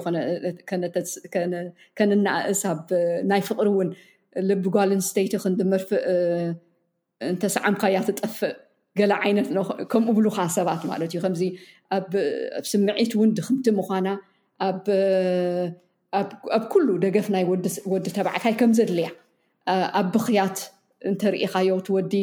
ከነናእእሳ 1.97 2.63
ብ 2.79 3.01
ናይ 3.31 3.41
ፍቅሪ 3.49 3.67
እውን 3.73 3.89
ልቢጓልንስተይቲ 4.49 5.33
ክንድምርፍእ 5.43 6.03
እንተሰዓምካ 7.31 7.83
ያ 7.95 7.99
ትጠፍእ 8.09 8.55
ገላ 8.99 9.13
ዓይነት 9.25 9.47
ከምኡ 9.91 10.09
ብሉካ 10.17 10.37
ሰባት 10.57 10.81
ማለት 10.91 11.09
እዩ 11.13 11.19
ከምዚ 11.25 11.41
ስምዒት 12.71 13.11
እውን 13.17 13.29
ድክምቲ 13.37 13.67
ምኳና 13.79 14.07
ኣብ 16.57 16.63
ኩሉ 16.73 16.87
ደገፍ 17.05 17.27
ናይ 17.35 17.43
ወዲ 17.93 18.05
ተባዕካይ 18.17 18.53
ከም 18.61 18.71
ዘድልያ 18.79 19.09
ኣብ 19.99 20.07
ብክያት 20.15 20.57
እንተርኢካዮ 21.09 21.71
ትወዲ 21.87 22.13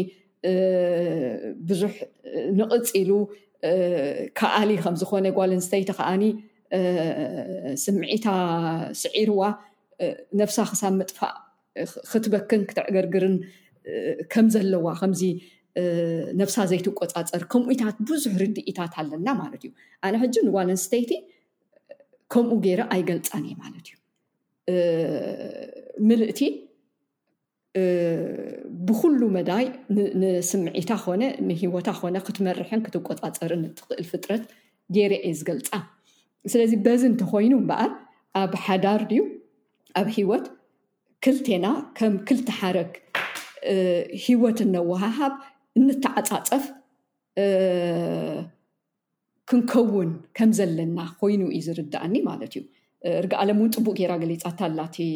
ብዙሕ 1.69 1.93
ንቕፂሉ 2.59 3.11
ካኣሊ 4.39 4.71
ከምዝኮነ 4.85 5.27
ጓልኣንስተይቲ 5.37 5.89
ከዓኒ 5.99 6.23
ስምዒታ 7.85 8.27
ስዒርዋ 9.03 9.41
ነብሳ 10.41 10.57
ክሳብ 10.71 10.93
መጥፋእ 11.01 11.35
ክትበክን 12.11 12.63
ክትዕገርግርን 12.71 13.37
ከምዘለዋ 14.33 14.85
ከምዚ 15.01 15.23
ነብሳ 16.41 16.57
ዘይትቆፃፀር 16.71 17.43
ከምኡታት 17.53 17.97
ብዙሕ 18.09 18.33
ርድኢታት 18.43 18.93
ኣለና 19.03 19.29
ማለት 19.41 19.63
እዩ 19.67 19.73
ኣነ 20.07 20.15
ሕጂ 20.25 20.35
ንጓልኣንስተይቲ 20.49 21.13
ከምኡ 22.33 22.53
ገይረ 22.67 22.81
ኣይገልፃኒእ 22.95 23.57
ማለት 23.63 23.87
እዩ 23.95 23.97
ምልእቲ 26.09 26.41
ብኩሉ 28.89 29.21
መዳይ 29.37 29.65
ንስምዒታ 30.21 30.91
ኮነ 31.05 31.23
ንሂወታ 31.49 31.89
ኮነ 32.01 32.17
ክትመርሐን 32.27 32.81
ክትቆፃፀርን 32.87 33.63
እትኽእል 33.69 34.05
ፍጥረት 34.11 34.43
ገርዕእየ 34.97 35.33
ዝገልፃ 35.39 35.71
ስለዚ 36.53 36.73
በዚ 36.85 37.03
እንተኮይኑ 37.13 37.53
ምበኣር 37.63 37.91
ኣብ 38.41 38.53
ሓዳር 38.67 39.01
ድዩ 39.11 39.23
ኣብ 40.01 40.09
ሂወት 40.17 40.47
ክልቴና 41.25 41.67
ከም 41.99 42.15
ክልቲ 42.29 42.49
ሓረግ 42.59 42.93
ሂወት 44.25 44.59
እነዋሃሃብ 44.67 45.35
እንተዓፃፀፍ 45.81 46.65
ክንከውን 49.51 50.11
ከም 50.37 50.51
ዘለና 50.59 50.99
ኮይኑ 51.21 51.43
እዩ 51.57 51.63
ዝርዳእኒ 51.69 52.15
ማለት 52.31 52.53
እዩ 52.59 52.63
እርግ 53.21 53.33
ኣለም 53.41 53.59
እውን 53.63 53.73
ፅቡቅ 53.77 53.95
ገይራ 54.01 54.13
ገሊፃት 54.23 54.59
ኣላ 54.69 54.79
እ 55.09 55.11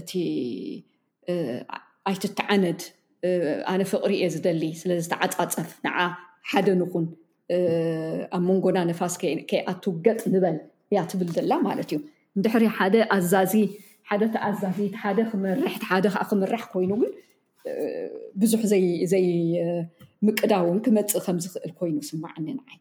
እቲ 0.00 0.10
ኣይትቲ 2.10 2.38
ዓነድ 2.54 2.80
ኣነ 3.72 3.80
ፍቅሪ 3.92 4.10
እየ 4.18 4.28
ዝደሊ 4.34 4.62
ስለዚተዓፃፃፍ 4.82 5.70
ንዓ 5.86 5.96
ሓደ 6.50 6.66
ንኹን 6.80 7.04
ኣብ 8.36 8.42
መንጎና 8.48 8.78
ነፋስ 8.90 9.14
ከይኣቱ 9.50 9.84
ገጥ 10.06 10.20
ንበል 10.34 10.56
እያ 10.92 10.98
ትብል 11.10 11.28
ዘላ 11.36 11.52
ማለት 11.68 11.88
እዩ 11.92 11.98
እንድሕሪ 12.36 12.64
ሓደ 12.78 12.94
ኣዚሓደ 13.16 14.22
ተኣዛዚ 14.36 14.78
ሓደ 15.02 15.18
ክመርሓደ 15.30 16.06
ዓ 16.22 16.24
ክምራሕ 16.30 16.62
ኮይኑ 16.72 16.90
ግን 17.02 17.12
ብዙሕ 18.42 18.60
ዘይ 19.12 19.26
ምቅዳ 20.26 20.52
እውን 20.64 20.78
ክመፅእ 20.86 21.22
ከምዝኽእል 21.26 21.72
ኮይኑ 21.80 21.96
ስማዕኒንዓይ 22.10 22.78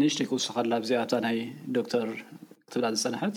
ንእሽተይ 0.00 0.26
ክውስከ 0.30 0.56
ኣላ 0.62 0.72
ብዚኣ 0.84 1.00
ታ 1.12 1.20
ናይ 1.26 1.36
ዶክተር 1.76 2.06
ክትብላ 2.66 2.92
ዝፀንሐት 3.00 3.36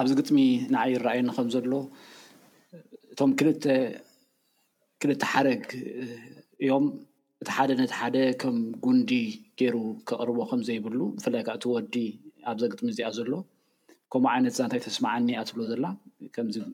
ኣብዚ 0.00 0.12
ግጥሚ 0.20 0.38
ን 0.72 0.76
ረኣየኒ 1.04 1.28
ከም 1.36 1.48
ዘሎ 1.54 1.72
እቶም 3.12 3.30
ክልተ 5.00 5.22
ሓረግ 5.32 5.64
እዮም 6.64 6.86
እቲ 7.42 7.48
ሓደ 7.56 7.70
ነቲ 7.80 7.92
ሓደ 8.00 8.16
ከም 8.42 8.56
ጉንዲ 8.84 9.10
ገይሩ 9.60 9.76
ከቅርቦ 10.08 10.38
ከምዘይብሉ 10.50 10.98
ብፍላይካ 11.18 11.48
እቲ 11.58 11.64
ወዲ 11.74 11.94
ኣብዚ 12.50 12.62
ግጥሚ 12.72 12.86
እዚኣ 12.94 13.08
ዘሎ 13.18 13.32
ከምኡ 14.14 14.30
ዓይነት 14.34 14.54
ዝንታ 14.58 14.72
ይተስማዓኒ 14.80 15.26
እኣትብሎ 15.34 15.60
ዘላ 15.72 15.86
ዚ 16.56 16.64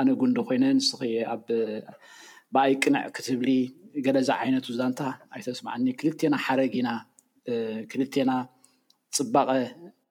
ኣነ 0.00 0.08
ጉንዲ 0.20 0.38
ኮይነ 0.50 0.64
ንስ 0.78 0.88
ኣ 1.32 1.34
ብኣይ 2.54 2.72
ቅንዕ 2.82 3.02
ክትብሊ 3.16 3.48
ገለዛ 4.06 4.28
ዓይነት 4.44 4.66
ዝዳንታ 4.74 5.00
ኣይተስማዓኒ 5.36 5.86
ክልቴና 6.02 6.34
ሓረግ 6.44 6.72
ኢና 6.82 6.90
ክልቴና 7.92 8.30
ፅባቐ 9.18 9.50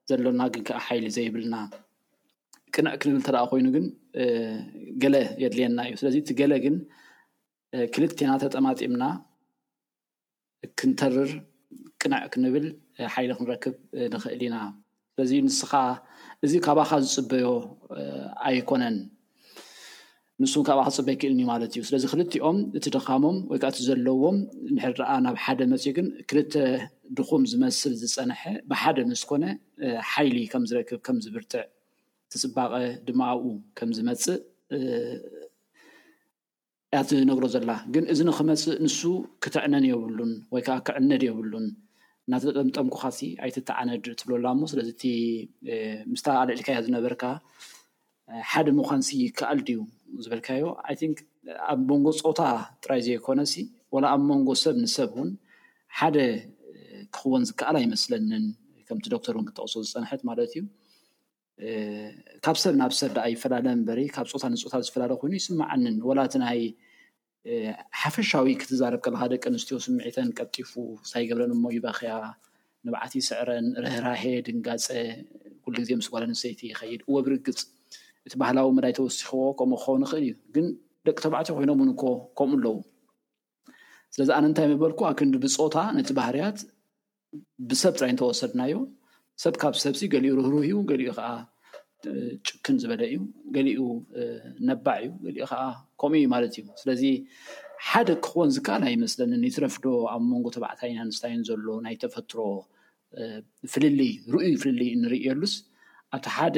ዘሎና 0.10 0.42
ግን 0.54 0.62
ከዓ 0.68 0.80
ሓይሊ 0.88 1.06
ዘይብልና 1.18 1.56
ቅንዕ 2.76 2.92
ክንብል 3.02 3.20
እተደኣ 3.22 3.44
ኮይኑ 3.52 3.68
ግን 3.76 3.86
ገለ 5.02 5.16
የድልየና 5.44 5.80
እዩ 5.88 5.96
ስለዚ 6.02 6.16
እቲ 6.22 6.30
ገለ 6.42 6.54
ግን 6.66 6.76
ክልቴና 7.94 8.32
ተጠማጢምና 8.44 9.04
ክንተርር 10.80 11.32
ቅንዕ 12.02 12.20
ክንብል 12.34 12.66
ሓይሊ 13.14 13.30
ክንረክብ 13.40 13.76
ንኽእል 14.14 14.42
ኢና 14.48 14.56
ስለዚ 15.16 15.32
ንስካ 15.48 15.72
እዚ 16.46 16.54
ካባካ 16.68 16.92
ዝፅበዮ 17.04 17.46
ኣይኮነን 18.48 18.98
ንስ 20.42 20.54
ካብ 20.68 20.80
ክዝፅበ 20.86 21.08
ይክእልኒ 21.16 21.42
ማለት 21.52 21.72
እዩ 21.78 21.82
ስለዚ 21.90 22.04
ክልትኦም 22.12 22.58
እቲ 22.78 22.86
ደካሞም 22.96 23.36
ወይከዓ 23.52 23.70
እቲ 23.74 23.78
ዘለዎም 23.88 24.38
ንሕሪ 24.76 24.98
ኣ 25.14 25.18
ናብ 25.26 25.36
ሓደ 25.46 25.60
መፅ 25.74 25.84
ግን 25.98 26.08
ክልተ 26.30 26.54
ድኹም 27.18 27.44
ዝመስል 27.52 27.94
ዝፀንሐ 28.02 28.42
ብሓደ 28.72 28.98
ምስኮነ 29.12 29.44
ሓይሊ 30.14 30.38
ከምዝረክብ 30.54 31.00
ከም 31.08 31.18
ዝብርትዕ 31.26 31.64
ፅባቐ 32.42 32.74
ድማ 33.08 33.22
ኣብኡ 33.34 33.46
ከም 33.78 33.90
ዝመፅእ 33.98 34.40
ያ 36.96 37.00
ትነብሮ 37.10 37.46
ዘላ 37.56 37.72
ግን 37.94 38.04
እዚ 38.14 38.20
ንክመፅእ 38.30 38.76
ንሱ 38.86 39.02
ክትዕነን 39.44 39.86
የብሉን 39.92 40.32
ወይከዓ 40.54 40.76
ክዕነድ 40.88 41.24
የብሉን 41.28 41.66
እናተ 42.26 42.44
ጠምጠምኩካሲ 42.58 43.20
ኣይቲ 43.44 43.56
እተዓነድ 43.64 44.06
ትብለላ 44.20 44.48
እሞ 44.56 44.62
ስለዚ 44.72 44.90
እ 44.96 45.78
ምስታ 46.12 46.28
ኣልዕልካያ 46.44 46.78
ዝነበርካ 46.86 47.24
ሓደ 48.52 48.68
ምኳንሲ 48.80 49.10
ይከኣል 49.24 49.60
ድዩ 49.68 49.80
ዝበልካዮ 50.26 50.66
ኣይን 50.92 51.14
ኣብ 51.72 51.80
መንጎ 51.90 52.08
ፆታ 52.26 52.42
ጥራይ 52.84 53.02
ዘይኮነሲ 53.08 53.54
ወላ 53.96 54.06
ኣብ 54.16 54.22
መንጎ 54.30 54.48
ሰብ 54.64 54.76
ንሰብ 54.84 55.10
እውን 55.18 55.30
ሓደ 56.00 56.18
ክኽወን 57.16 57.44
ዝከኣል 57.50 57.78
ኣይመስለንን 57.82 58.46
ከምቲ 58.88 59.06
ዶክተር 59.16 59.36
እን 59.42 59.48
ክተቅሶ 59.50 59.74
ዝፀንሐት 59.90 60.22
ማለት 60.30 60.54
እዩ 60.58 60.64
ካብ 62.46 62.56
ሰብ 62.62 62.74
ናብ 62.82 62.92
ሰብ 63.00 63.12
ዳ 63.16 63.20
ይፈላለ 63.34 63.66
መበሪ 63.80 64.00
ካብ 64.16 64.26
ፆታ 64.32 64.44
ንፆታ 64.54 64.76
ዝፈላለ 64.86 65.12
ኮይኑ 65.22 65.34
ይስማዓንን 65.40 65.96
ወላእቲ 66.10 66.34
ናይ 66.44 66.62
ሓፈሻዊ 68.02 68.52
ክትዛረብ 68.62 69.02
ከልካ 69.06 69.22
ደቂ 69.34 69.44
ኣንስትዮ 69.52 69.78
ስምዒተን 69.86 70.30
ቀጢፉ 70.40 70.72
ሳይገብረን 71.12 71.54
ሞ 71.64 71.74
ይባክያ 71.78 72.14
ንባዓቲ 72.88 73.14
ስዕረን 73.28 73.68
ርህራሄ 73.84 74.24
ድንጋፀ 74.48 74.88
ኩሉግዜ 75.66 75.90
ምስ 76.00 76.08
ጓል 76.14 76.24
ንሰይቲ 76.34 76.62
ይከይድ 76.72 77.02
ዎ 77.14 77.22
ብርግፅ 77.28 77.60
እቲ 78.28 78.34
ባህላዊ 78.42 78.68
መላይ 78.78 78.94
ተወሲኽዎ 78.98 79.44
ከምኡ 79.60 79.78
ክከው 79.82 79.96
ንኽእል 80.02 80.24
እዩ 80.28 80.34
ግን 80.56 80.66
ደቂ 81.08 81.18
ተባዕትዮ 81.26 81.54
ኮይኖም 81.58 81.80
ንኮ 81.92 82.04
ከምኡ 82.40 82.58
ኣለው 82.60 82.76
ስለዚ 84.16 84.30
ኣነ 84.38 84.46
እንታይ 84.50 84.68
መበልኩ 84.74 85.00
ኣብ 85.10 85.16
ክንዲ 85.20 85.36
ብፆታ 85.46 85.78
ነቲ 85.98 86.10
ባህርያት 86.20 86.58
ብሰብ 87.70 87.94
ጥራይ 88.00 88.12
እንተወሰድናዮ 88.14 88.74
ሰብ 89.42 89.56
ካብዚ 89.62 89.80
ሰብዚ 89.86 90.02
ገሊኡ 90.14 90.34
ርህሩህ 90.40 90.64
ዩ 90.72 90.76
ገሊኡ 90.90 91.10
ከዓ 91.18 91.28
ጭክን 92.48 92.76
ዝበለ 92.82 93.02
እዩ 93.12 93.18
ገሊኡ 93.56 93.80
ነባዕ 94.70 94.98
እዩ 95.08 95.14
ገሊኡ 95.26 95.42
ከዓ 95.52 95.62
ከምኡ 96.02 96.18
እዩ 96.22 96.26
ማለት 96.34 96.54
እዩ 96.60 96.66
ስለዚ 96.82 97.04
ሓደ 97.90 98.10
ክክወን 98.24 98.50
ዚከኣልይ 98.56 98.96
መስለኒ 99.04 99.32
ንትረፍዶ 99.44 99.86
ኣብ 100.14 100.22
መንጎ 100.32 100.46
ተባዕታን 100.56 100.98
ኣንስታይን 101.06 101.42
ዘሎ 101.50 101.66
ናይ 101.86 101.96
ተፈትሮ 102.04 102.38
ፍልልይ 103.74 104.14
ርእይ 104.36 104.54
ፍልልይ 104.62 104.92
ንርእየሉስ 105.02 105.54
ኣብቲ 106.16 106.28
ሓደ 106.38 106.58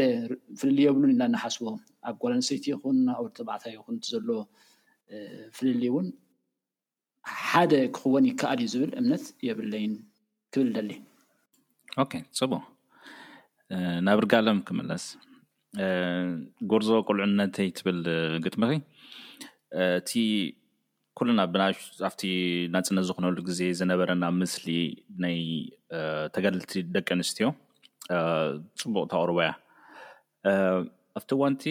ፍልልይ 0.59 0.85
የብሉን 0.89 1.11
ኢዳናሓስቦ 1.15 1.65
ኣብ 2.09 2.15
ጓልኣንሰይቲ 2.21 2.65
ይኹን 2.73 2.99
ው 3.23 3.25
ተባዕታ 3.37 3.65
ይኹን 3.75 3.95
ዘሎ 4.11 4.29
ፍልል 5.57 5.81
እውን 5.89 6.07
ሓደ 7.49 7.71
ክኽወን 7.95 8.25
ይከኣል 8.31 8.59
እዩ 8.65 8.69
ዝብል 8.73 8.91
እምነት 9.01 9.25
የብለይን 9.49 9.93
ክብል 10.53 10.69
ደሊ 10.77 10.89
ፅቡቕ 11.95 12.11
ናብ 14.05 14.17
ርጋሎም 14.23 14.59
ክመለስ 14.67 15.03
ጎርዞ 16.71 16.89
ቁልዑ 17.09 17.21
ነንተይ 17.39 17.69
ትብል 17.77 17.99
ግጥሚ 18.45 18.61
ኺ 18.71 18.73
እቲ 19.99 20.11
ኩሉና 21.19 21.39
ኣብቲ 22.07 22.21
ናፅነት 22.73 23.05
ዝክነሉ 23.09 23.37
ግዜ 23.49 23.59
ዝነበረ 23.79 24.09
ናኣብ 24.21 24.35
ምስሊ 24.41 24.67
ናይ 25.23 25.37
ተገልልቲ 26.35 26.73
ደቂ 26.95 27.07
ኣንስትዮ 27.17 27.47
ፅቡቅ 28.81 29.05
ተቅርቦያ 29.13 29.49
ኣብቲ 31.19 31.31
ዋንቲ 31.41 31.65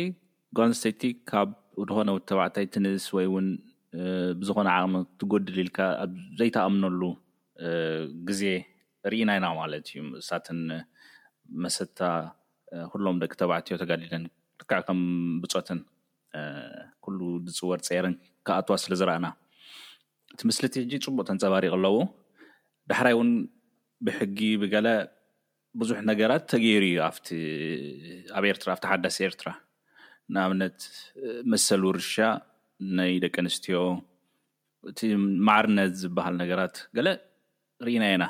ጓንስተይቲ 0.59 1.03
ካብ 1.31 1.51
ድኮነ 1.91 2.11
ተባዕታይ 2.31 2.67
ትንእስ 2.77 3.07
ወይ 3.19 3.27
ውን 3.35 3.49
ብዝኮነ 4.43 4.69
ዓቕሚ 4.79 4.97
ትጎዲል 5.21 5.59
ኢልካ 5.65 5.79
ኣ 6.05 6.07
ዘይተኣምነሉ 6.41 7.01
ግዜ 8.31 8.43
ርኢና 9.13 9.31
ኢና 9.39 9.47
ማለት 9.61 9.87
እዩ 9.93 10.03
ምእሳትን 10.13 10.61
መሰታ 11.63 12.01
ኩሎም 12.93 13.17
ደቂ 13.23 13.33
ተባዕትዮ 13.41 13.75
ተጋሊለን 13.83 14.23
ድካዓ 14.61 14.79
ከም 14.87 15.01
ብፀትን 15.43 15.81
ኩሉ 17.05 17.19
ዝፅወር 17.55 17.81
ፀይርን 17.89 18.15
ካኣትዋ 18.49 18.77
ስለ 18.85 18.93
ዝረኣና 19.01 19.27
እቲ 20.35 20.41
ምስሊእቲ 20.51 20.75
ሕጂ 20.85 20.93
ፅቡቅ 21.07 21.25
ተንፀባሪቕ 21.31 21.73
ኣለዎ 21.79 21.97
ዳሕራይ 22.91 23.15
እውን 23.17 23.31
ብሕጊ 24.07 24.39
ብገለ 24.63 24.89
ብዙሕ 25.83 25.99
ነገራት 26.11 26.43
ተገይሩ 26.53 26.83
እዩ 26.89 26.99
ኣብኣብቲ 28.39 28.65
ሓዳሲ 28.93 29.19
ኤርትራ 29.29 29.49
ንኣብነት 30.35 30.79
መሰል 31.53 31.83
ውርሻ 31.89 32.15
ናይ 32.99 33.13
ደቂ 33.25 33.35
ኣንስትዮ 33.43 33.79
እቲ 34.91 35.01
መዕርነት 35.49 35.93
ዝበሃል 36.03 36.35
ነገራት 36.43 36.77
ገለ 36.97 37.09
ርኢና 37.87 38.05
ኢና 38.15 38.25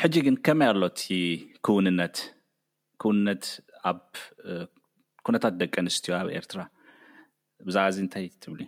ሕጂ 0.00 0.14
ግን 0.24 0.34
ከመይ 0.46 0.68
ኣሎቲ 0.72 1.02
ክውንነት 1.66 2.16
ክውንነት 3.02 3.44
ኣብ 3.90 4.00
ኩነታት 5.26 5.54
ደቂ 5.60 5.72
ኣንስትዮ 5.82 6.12
ኣብ 6.20 6.28
ኤርትራ 6.38 6.58
ብዛዕባ 7.66 7.86
እዚ 7.92 7.98
እንታይ 8.04 8.26
ትብል 8.42 8.60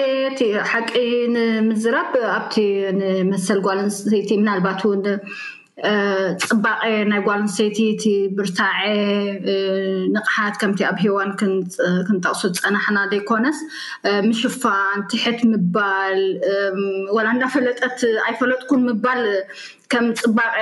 ሓቂ 0.72 0.92
ንምዝራብ 1.36 2.12
ኣብቲ 2.36 2.56
ንመሰል 3.00 3.60
ጓልንይቲ 3.68 4.30
ምናልባትው 4.42 4.92
ፅባቐ 6.50 6.82
ናይ 7.12 7.20
ጓልንሰይቲ 7.26 7.78
እቲ 7.94 8.04
ብርታዐ 8.38 8.80
ንቕሓት 10.16 10.56
ከምቲ 10.62 10.80
ኣብ 10.90 10.98
ሂዋን 11.04 11.30
ክንጠቅሱ 11.40 12.42
ዝፀናሕና 12.56 12.98
ዘይኮነስ 13.12 13.60
ምሽፋን 14.30 15.00
ትሕት 15.12 15.42
ምባል 15.52 16.20
ወላ 17.18 17.28
እዳፈለጠት 17.38 18.00
ኣይፈለጥኩን 18.30 18.82
ምባል 18.90 19.22
ከም 19.94 20.08
ፅባቐ 20.24 20.56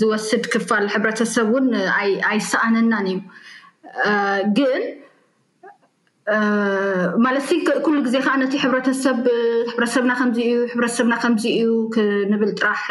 ዝወስድ 0.00 0.46
ክፋል 0.54 0.86
ሕብረተሰብ 0.94 1.50
እውን 1.54 1.66
ኣይሰኣነናን 2.32 3.08
እዩ 3.14 3.18
ግን 4.58 4.82
ማለትዚ 7.24 7.52
ኩሉ 7.84 7.96
ግዜ 8.06 8.16
ከዓ 8.24 8.34
ነቲ 8.42 8.54
ሕብረተሰብ 8.64 9.18
ሕረተሰብና 9.76 10.12
ከምዚእዩ 10.18 10.58
ሕተሰብና 10.80 11.14
ከምዚእዩ 11.22 11.70
ንብል 12.32 12.50
ጥራሕ 12.58 12.82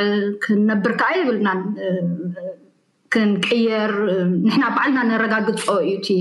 ክንነብርከዓ 0.43 1.09
የብልናን 1.19 1.61
ክንዕየር 3.13 3.93
ንሕና 4.47 4.63
ባዕልና 4.77 4.97
ነረጋግፆ 5.11 5.63
እዩእ 5.85 6.17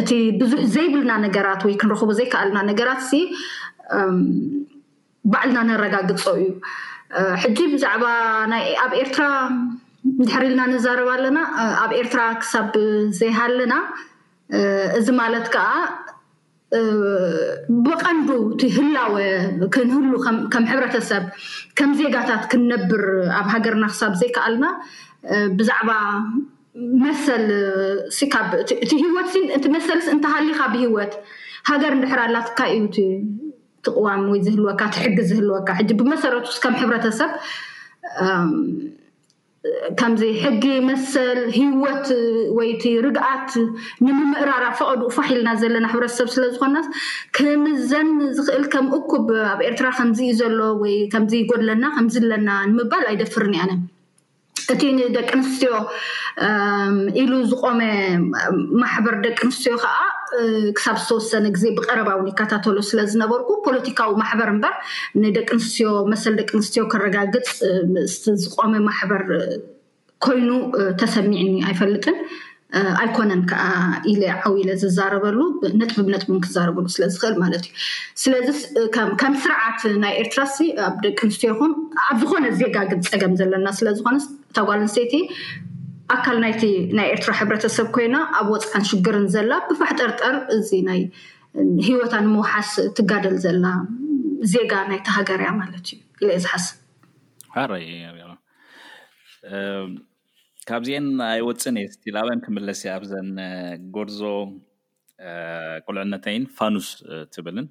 እቲ 0.00 0.10
ብዙሕ 0.40 0.62
ዘይብልና 0.76 1.12
ነገራት 1.26 1.60
ወይ 1.66 1.74
ክንረኽቡ 1.82 2.08
ዘይከኣልና 2.20 2.60
ነገራት 2.70 3.02
ባዕልና 5.34 5.58
ነረጋግፆ 5.72 6.24
እዩ 6.40 6.48
ሕጂ 7.44 7.58
ብዛዕባ 7.74 8.04
ናይ 8.52 8.64
ኣብ 8.84 8.92
ኤርትራ 9.02 9.26
ድሕሪኢልና 10.24 10.62
ንዛረባ 10.72 11.10
ኣለና 11.18 11.38
ኣብ 11.84 11.92
ኤርትራ 12.00 12.22
ክሳብ 12.40 12.72
ዘይሃለና 13.20 13.74
እዚ 14.98 15.06
ማለት 15.20 15.46
ከዓ 15.54 15.68
ብቐንዱ 17.86 18.28
ቲ 18.60 18.68
ህላወ 18.76 19.16
ክንህሉ 19.74 20.12
ከም 20.54 20.64
ሕብረተሰብ 20.70 21.24
ከም 21.78 21.90
ዜጋታት 22.00 22.42
ክንነብር 22.52 23.04
ኣብ 23.40 23.46
ሃገርና 23.54 23.84
ክሳብ 23.92 24.12
ዘይከኣልና 24.22 24.64
ብዛዕባ 25.58 25.90
መሰል 27.04 27.46
ካእቲ 28.32 28.92
ሂወት 29.10 29.28
እቲ 29.58 29.64
መሰሊ 29.76 29.98
እንተሃሊካ 30.14 30.60
ብሂወት 30.74 31.14
ሃገር 31.70 31.92
ንድሕራ 32.00 32.20
ኣላትካ 32.30 32.58
እዩ 32.76 32.84
ትቕዋም 33.86 34.22
ወይ 34.32 34.40
ዝህልወካ 34.46 34.80
ትሕጊ 34.96 35.18
ዝህልወካ 35.30 35.68
ሕጂ 35.80 35.90
ብመሰረትስ 36.00 36.58
ከም 36.64 36.74
ሕብረተሰብ 36.82 37.32
ከምዚ 40.00 40.22
ሕጊ 40.42 40.64
መሰል 40.88 41.38
ሂወት 41.56 42.06
ወይቲ 42.58 42.84
ርግዓት 43.06 43.50
ንምምእራራ 44.06 44.64
ፈቐዱቁፋሒልና 44.78 45.48
ዘለና 45.62 45.86
ሕብረተሰብ 45.92 46.28
ስለዝኮና 46.34 46.76
ክምዘን 47.36 48.10
ዝኽእል 48.38 48.64
ከም 48.74 48.88
እኩብ 48.98 49.28
ኣብ 49.52 49.60
ኤርትራ 49.68 49.88
ከምዚ 49.98 50.20
እዩ 50.26 50.34
ዘሎ 50.40 50.60
ወይ 50.82 50.96
ከምዚጎድለና 51.14 51.84
ከምዝ 51.98 52.16
ኣለና 52.22 52.48
ንምባል 52.70 53.06
ኣይደፍርኒ 53.12 53.54
እያነን 53.58 53.82
እቲ 54.74 54.80
ንደቂ 54.98 55.28
ኣንስትዮ 55.38 55.72
ኢሉ 57.22 57.32
ዝቆመ 57.50 57.80
ማሕበር 58.82 59.14
ደቂ 59.26 59.38
ኣንስትዮ 59.48 59.74
ከዓ 59.82 59.94
ክሳብ 60.78 60.96
ዝተወሰነ 61.02 61.46
ግዜ 61.56 61.64
ብቀረባ 61.76 62.08
ውን 62.18 62.28
ይከታተሎ 62.32 62.76
ስለዝነበርኩ 62.90 63.48
ፖለቲካዊ 63.66 64.10
ማሕበር 64.22 64.48
እምበር 64.54 64.74
ንደቂ 65.24 65.48
ኣንስትዮ 65.58 65.88
መሰል 66.12 66.34
ደቂ 66.40 66.50
ኣንስትዮ 66.60 66.82
ክረጋግፅ 66.94 67.48
እስቲ 68.08 68.24
ዝቆመ 68.44 68.72
ማሕበር 68.88 69.24
ኮይኑ 70.24 70.50
ተሰሚዕኒ 71.00 71.54
ኣይፈልጥን 71.70 72.16
ኣይኮነን 73.02 73.42
ከዓ 73.50 73.64
ኢለ 74.12 74.22
ዓው 74.44 74.54
ኢለ 74.60 74.70
ዝዛረበሉ 74.82 75.40
ነጥ 75.80 75.90
ብነጥብን 76.06 76.38
ክዛረብሉ 76.44 76.84
ስለዝኽእል 76.94 77.34
ማለት 77.42 77.64
እዩ 77.68 77.74
ስለዚ 78.22 78.48
ከም 79.20 79.34
ስርዓት 79.44 79.80
ናይ 80.04 80.14
ኤርትራ 80.22 80.44
ኣብ 80.86 80.96
ደቂ 81.04 81.18
ኣንስትዮ 81.26 81.48
ይኹን 81.52 81.72
ኣብ 82.06 82.16
ዝኮነ 82.22 82.46
ዜጋግል 82.62 83.00
ፀገም 83.10 83.34
ዘለና 83.40 83.68
ስለዝኮነ 83.80 84.18
ተጓል 84.58 84.80
ንስተይቲ 84.86 85.14
ኣካል 86.14 86.36
ናይቲ 86.42 86.62
ናይ 86.96 87.06
ኤርትራ 87.14 87.30
ሕብረተሰብ 87.40 87.86
ኮይና 87.94 88.16
ኣብ 88.38 88.48
ወፅን 88.54 88.84
ሽግርን 88.88 89.24
ዘላ 89.34 89.52
ብፋሕ 89.68 89.90
ጠርጠር 90.00 90.34
እዚ 90.56 90.68
ናይ 90.88 91.00
ሂወታ 91.86 92.12
ን 92.24 92.26
ምውሓስ 92.34 92.72
ትጋደል 92.96 93.36
ዘላ 93.44 93.66
ዜጋ 94.52 94.72
ናይተ 94.90 95.08
ሃገር 95.16 95.40
እያ 95.44 95.50
ማለት 95.60 95.86
እዩ 95.94 96.28
አ 96.34 96.38
ዝሓስብይ 96.44 97.96
ካብዚአን 100.68 101.08
ኣይ 101.30 101.40
ወፅን 101.48 101.76
እየስትልኣብያን 101.82 102.40
ክምለስ 102.44 102.80
ኣብዘን 102.94 103.28
ጎርዞ 103.96 104.20
ቆልዕነተይን 105.86 106.44
ፋኑስ 106.56 106.88
ትብልን 107.34 107.68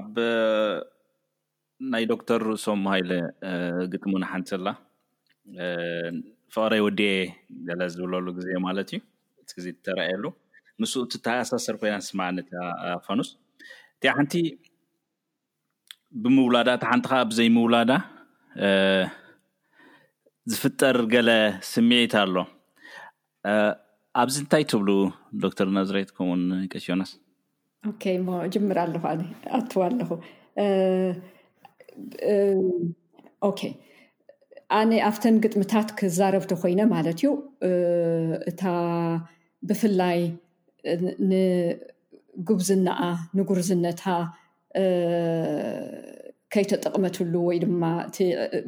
ኣብ 0.00 0.14
ናይ 1.94 2.04
ዶክተር 2.12 2.42
ሶምሃይለ 2.66 3.12
ግጥሙና 3.94 4.24
ሓንቲኣላ 4.32 4.68
ፍቅረይ 6.54 6.80
ወዲኤ 6.86 7.14
ገለ 7.68 7.80
ዝብለሉ 7.94 8.26
ግዜ 8.38 8.48
ማለት 8.66 8.88
እዩ 8.94 8.98
እቲ 9.42 9.50
ግዜ 9.58 9.66
እተረኣየሉ 9.74 10.24
ንስ 10.82 10.92
እትተሳሰር 11.04 11.76
ኮይና 11.80 11.96
ስማዕነ 12.08 12.36
ፋኑስ 13.06 13.30
እቲ 13.96 14.02
ሓንቲ 14.18 14.34
ብምውላዳ 16.22 16.68
እቲ 16.78 16.84
ሓንቲከዓ 16.92 17.20
ብዘይምውላዳ 17.30 17.90
ዝፍጠር 20.52 20.96
ገለ 21.14 21.30
ስምዒት 21.72 22.14
ኣሎ 22.22 22.36
ኣብዚ 24.20 24.36
እንታይ 24.44 24.64
ትብሉ 24.70 24.88
ዶክተር 25.42 25.68
ናዝሬት 25.76 26.08
ከምኡውን 26.16 26.42
ቀስዮናስ 26.72 27.10
ጀምር 28.54 28.78
ኣለኩ 28.84 29.04
ኣትዋ 29.58 29.80
ኣለኹ 29.88 30.10
ኣነ 34.78 34.92
ኣብተን 35.08 35.36
ግጥምታት 35.44 35.88
ክዛረብቶ 35.98 36.50
ኮይነ 36.62 36.80
ማለት 36.94 37.16
እዩ 37.20 37.30
እታ 38.50 38.62
ብፍላይ 39.68 40.20
ንጉብዝናኣ 41.30 43.00
ንጉርዝነታ 43.38 44.04
ከይተጠቅመትሉ 46.54 47.32
ወይ 47.48 47.58
ድማ 47.64 47.82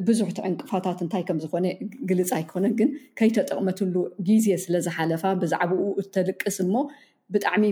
ብዙሕቲ 0.07 0.37
ዕንቅፋታት 0.49 0.99
እንታይ 1.05 1.23
ከምዝኮነ 1.29 1.65
ግልፃ 2.09 2.31
ኣይኮነን 2.39 2.73
ግን 2.79 2.89
ከይተጠቅመትሉ 3.19 3.95
ግዜ 4.29 4.47
ስለዝሓለፋ 4.63 5.23
ብዛዕባኡ 5.41 5.87
እተልቅስ 6.03 6.57
እሞ 6.65 6.73
ብጣዕሚ 7.35 7.63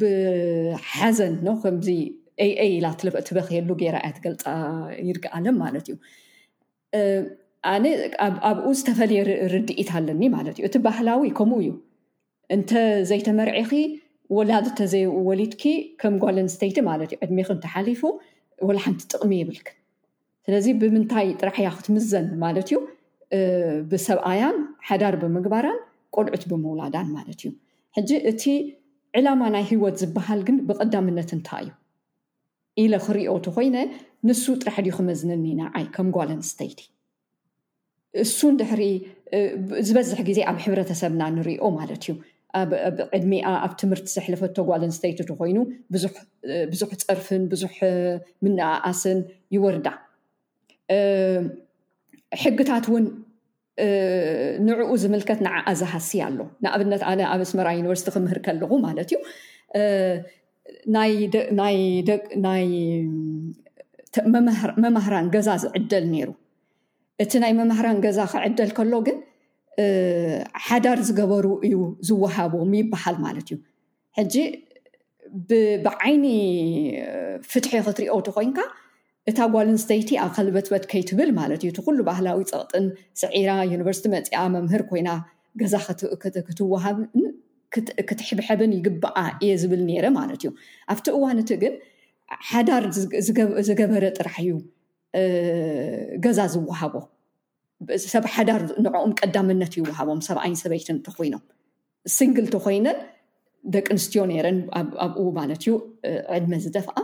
ብሓዘን 0.00 1.34
ከም 1.62 1.76
አአይ 2.44 2.72
ኢትበክየሉ 3.22 3.68
ገይራ 3.82 3.96
እያትገልፃ 4.04 4.42
ይርግኣለን 5.08 5.56
ማለት 5.62 5.86
እዩ 5.92 5.96
ኣነ 7.70 7.84
ኣብኡ 8.50 8.66
ዝተፈለየ 8.78 9.20
ርድኢት 9.54 9.88
ኣለኒ 9.98 10.22
ማለት 10.36 10.56
እዩ 10.58 10.64
እቲ 10.68 10.76
ባህላዊ 10.86 11.26
ከምኡ 11.38 11.58
እዩ 11.64 11.70
እንተዘይተመርዒኺ 12.56 13.70
ወላድ 14.36 14.66
እተዘይወሊድኪ 14.72 15.62
ከም 16.00 16.14
ጓልኣንስተይቲ 16.22 16.78
ማለት 16.90 17.10
እዩ 17.14 17.20
ዕድሜክንተሓሊፉ 17.26 18.02
ወላሓንቲ 18.68 19.00
ጥቕሚ 19.12 19.32
ይብልክን 19.42 19.76
ስለዚ 20.46 20.66
ብምንታይ 20.82 21.28
ጥራሕያ 21.40 21.68
ክትምዘን 21.78 22.28
ማለት 22.44 22.68
እዩ 22.70 22.78
ብሰብኣያን 23.90 24.56
ሓዳር 24.88 25.14
ብምግባራን 25.24 25.80
ቆልዑት 26.16 26.44
ብምውላዳን 26.52 27.08
ማለት 27.16 27.40
እዩ 27.42 27.50
ሕጂ 27.96 28.10
እቲ 28.32 28.44
ዕላማ 29.18 29.42
ናይ 29.56 29.64
ሂወት 29.72 29.96
ዝበሃል 30.02 30.40
ግን 30.48 30.56
ብቀዳምነት 30.68 31.30
እንታይ 31.36 31.66
እዩ 31.66 31.70
ኢለ 32.82 32.94
ክሪኦ 33.06 33.32
ቲ 33.46 33.50
ኮይነ 33.56 33.76
ንሱ 34.28 34.44
ጥራሕ 34.62 34.76
ድዩ 34.86 34.92
ክመዝነኒ 34.98 35.44
ናዓይ 35.60 35.84
ከም 35.94 36.08
ጓልኣንስተይቲ 36.16 36.78
እሱን 38.24 38.54
ድሕሪ 38.60 38.82
ዝበዝሕ 39.86 40.18
ግዜ 40.28 40.38
ኣብ 40.50 40.58
ሕብረተሰብና 40.64 41.22
ንሪኦ 41.36 41.64
ማለት 41.78 42.02
እዩ 42.06 42.14
ብ 42.70 43.08
ዕድሚኣ 43.16 43.46
ኣብ 43.64 43.72
ትምህርቲ 43.80 44.06
ዘሕለፈቶ 44.16 44.56
ጓልኣንስተይቲ 44.68 45.18
ቲ 45.30 45.36
ኮይኑ 45.40 45.58
ብዙሕ 46.72 46.90
ፀርፍን 47.08 47.42
ብዙሕ 47.52 47.76
ምናኣኣስን 48.44 49.18
ይወርዳ 49.56 49.88
ሕግታት 52.44 52.86
እውን 52.90 53.04
ንዕኡ 54.68 54.88
ዝምልከት 55.02 55.40
ንዓኣዝሃሲ 55.46 56.10
ኣሎ 56.28 56.38
ንኣብነት 56.64 57.02
ኣነ 57.10 57.20
ኣብ 57.32 57.40
እስመራ 57.46 57.66
ዩኒቨርሲቲ 57.80 58.08
ክምህር 58.14 58.38
ከለኩ 58.46 58.72
ማለት 58.86 59.10
እዩ 59.16 59.20
መማህራን 64.84 65.26
ገዛ 65.34 65.48
ዝዕደል 65.64 66.04
ነይሩ 66.14 66.30
እቲ 67.22 67.32
ናይ 67.42 67.52
መምህራን 67.58 67.98
ገዛ 68.04 68.18
ክዕደል 68.32 68.70
ከሎ 68.76 68.92
ግን 69.06 69.16
ሓዳር 70.66 70.98
ዝገበሩ 71.08 71.46
እዩ 71.66 71.76
ዝወሃብዎም 72.08 72.72
ይበሃል 72.80 73.16
ማለት 73.24 73.48
እዩ 73.52 73.58
ሕጂ 74.18 74.34
ብዓይኒ 75.86 76.24
ፍትሒ 77.52 77.72
ክትሪኦ 77.86 78.14
ቲ 78.26 78.30
ኮይንካ 78.36 78.58
እታ 79.30 79.38
ጓልእንስተይቲ 79.54 80.10
ኣብ 80.24 80.30
ከልበትበት 80.36 80.84
ከይትብል 80.92 81.30
ማለት 81.40 81.60
እዩ 81.64 81.68
እቲ 81.74 81.78
ኩሉ 81.86 81.98
ባህላዊ 82.08 82.42
ፀቕጥን 82.52 82.86
ስዒራ 83.22 83.50
ዩኒቨርሲቲ 83.72 84.06
መፅኣ 84.14 84.42
መምህር 84.56 84.84
ኮይና 84.90 85.10
ገዛ 85.62 85.74
ክትወሃብ 86.46 86.96
ክትሕብሕብን 88.08 88.72
ይግባኣ 88.78 89.16
እየ 89.44 89.52
ዝብል 89.62 89.80
ነረ 89.88 90.06
ማለት 90.18 90.40
እዩ 90.44 90.48
ኣብቲ 90.92 91.06
እዋን 91.16 91.38
እቲ 91.42 91.50
ግን 91.62 91.74
ሓዳር 92.50 92.84
ዝገበረ 93.68 94.04
ጥራሕ 94.18 94.36
እዩ 94.44 94.54
ገዛ 96.24 96.38
ዝወሃቦ 96.54 96.94
ሰብ 98.12 98.24
ሓዳር 98.34 98.62
ንዕኦም 98.84 99.12
ቀዳምነት 99.20 99.72
ይወሃቦም 99.78 100.20
ሰብኣይን 100.28 100.56
ሰበይትን 100.62 100.96
እተኮይኖም 101.02 101.42
ስንግል 102.16 102.46
ተኮይነን 102.54 102.98
ደቂ 103.74 103.86
ኣንስትዮ 103.94 104.22
ነረን 104.30 104.58
ኣብኡ 105.04 105.24
ማለት 105.40 105.62
ዩ 105.68 105.72
ዕድመ 106.36 106.52
ዝደፍኣ 106.64 106.96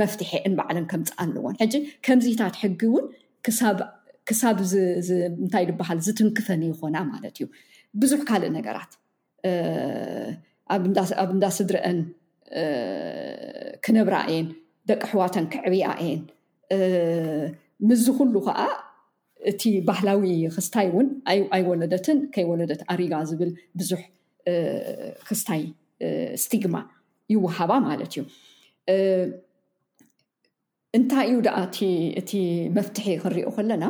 መፍትሐ 0.00 0.30
እንበዕለን 0.48 0.86
ከምፅ 0.92 1.10
ኣለዎን 1.24 1.56
ሕጂ 1.62 1.74
ከምዚታት 2.06 2.54
ሕጊ 2.62 2.80
እውን 2.88 3.04
ክሳብ 4.28 4.58
እንታይ 5.40 5.64
ድበሃል 5.70 5.98
ዝትንክፈኒ 6.06 6.62
ይኮና 6.72 6.96
ማለት 7.12 7.34
እዩ 7.40 7.46
ቡዙሕ 8.00 8.20
ካልእ 8.28 8.50
ነገራት 8.58 8.92
ኣብ 10.74 10.82
እንዳ 11.34 11.44
ስድረአን 11.58 11.98
ክነብራ 13.84 14.16
እን 14.36 14.46
ደቂ 14.90 15.02
ሕዋተን 15.12 15.46
ክዕብያ 15.52 15.86
እየን 16.02 16.22
ንዝ 17.88 18.04
ኩሉ 18.18 18.34
ከዓ 18.46 18.58
እቲ 19.50 19.62
ባህላዊ 19.88 20.26
ክስታይ 20.54 20.86
እውን 20.90 21.08
ኣይ 21.56 21.62
ወለደትን 21.70 22.18
ከይ 22.34 22.44
ወለደት 22.50 22.82
ኣሪጋ 22.92 23.14
ዝብል 23.30 23.50
ብዙሕ 23.78 24.02
ክስታይ 25.28 25.62
እስትግማ 26.38 26.76
ይወሃባ 27.34 27.72
ማለት 27.88 28.14
እዩ 28.14 28.22
እንታይ 30.96 31.26
እዩ 31.30 31.38
ደኣ 31.46 31.58
እእቲ 32.20 32.32
መፍትሒ 32.78 33.06
ክንሪኦ 33.22 33.48
ከለና 33.58 33.84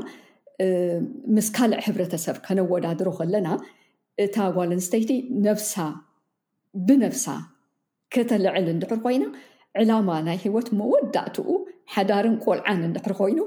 ምስ 1.36 1.48
ካልዕ 1.56 1.78
ሕብረተሰብ 1.86 2.36
ከነወዳድሮ 2.46 3.08
ከለና 3.20 3.48
እታ 4.22 4.36
ጓልኣንስተይቲ 4.56 5.10
ነፍሳ 5.46 5.72
ብነፍሳ 6.86 7.26
ከተልዕል 8.14 8.66
እንድሕር 8.72 8.98
ኮይና 9.04 9.24
ዕላማ 9.82 10.08
ናይ 10.26 10.38
ሂወት 10.44 10.68
መወዳእትኡ 10.80 11.46
ሓዳርን 11.94 12.36
ቆልዓን 12.44 12.82
እንድሕር 12.88 13.14
ኮይኑ 13.20 13.38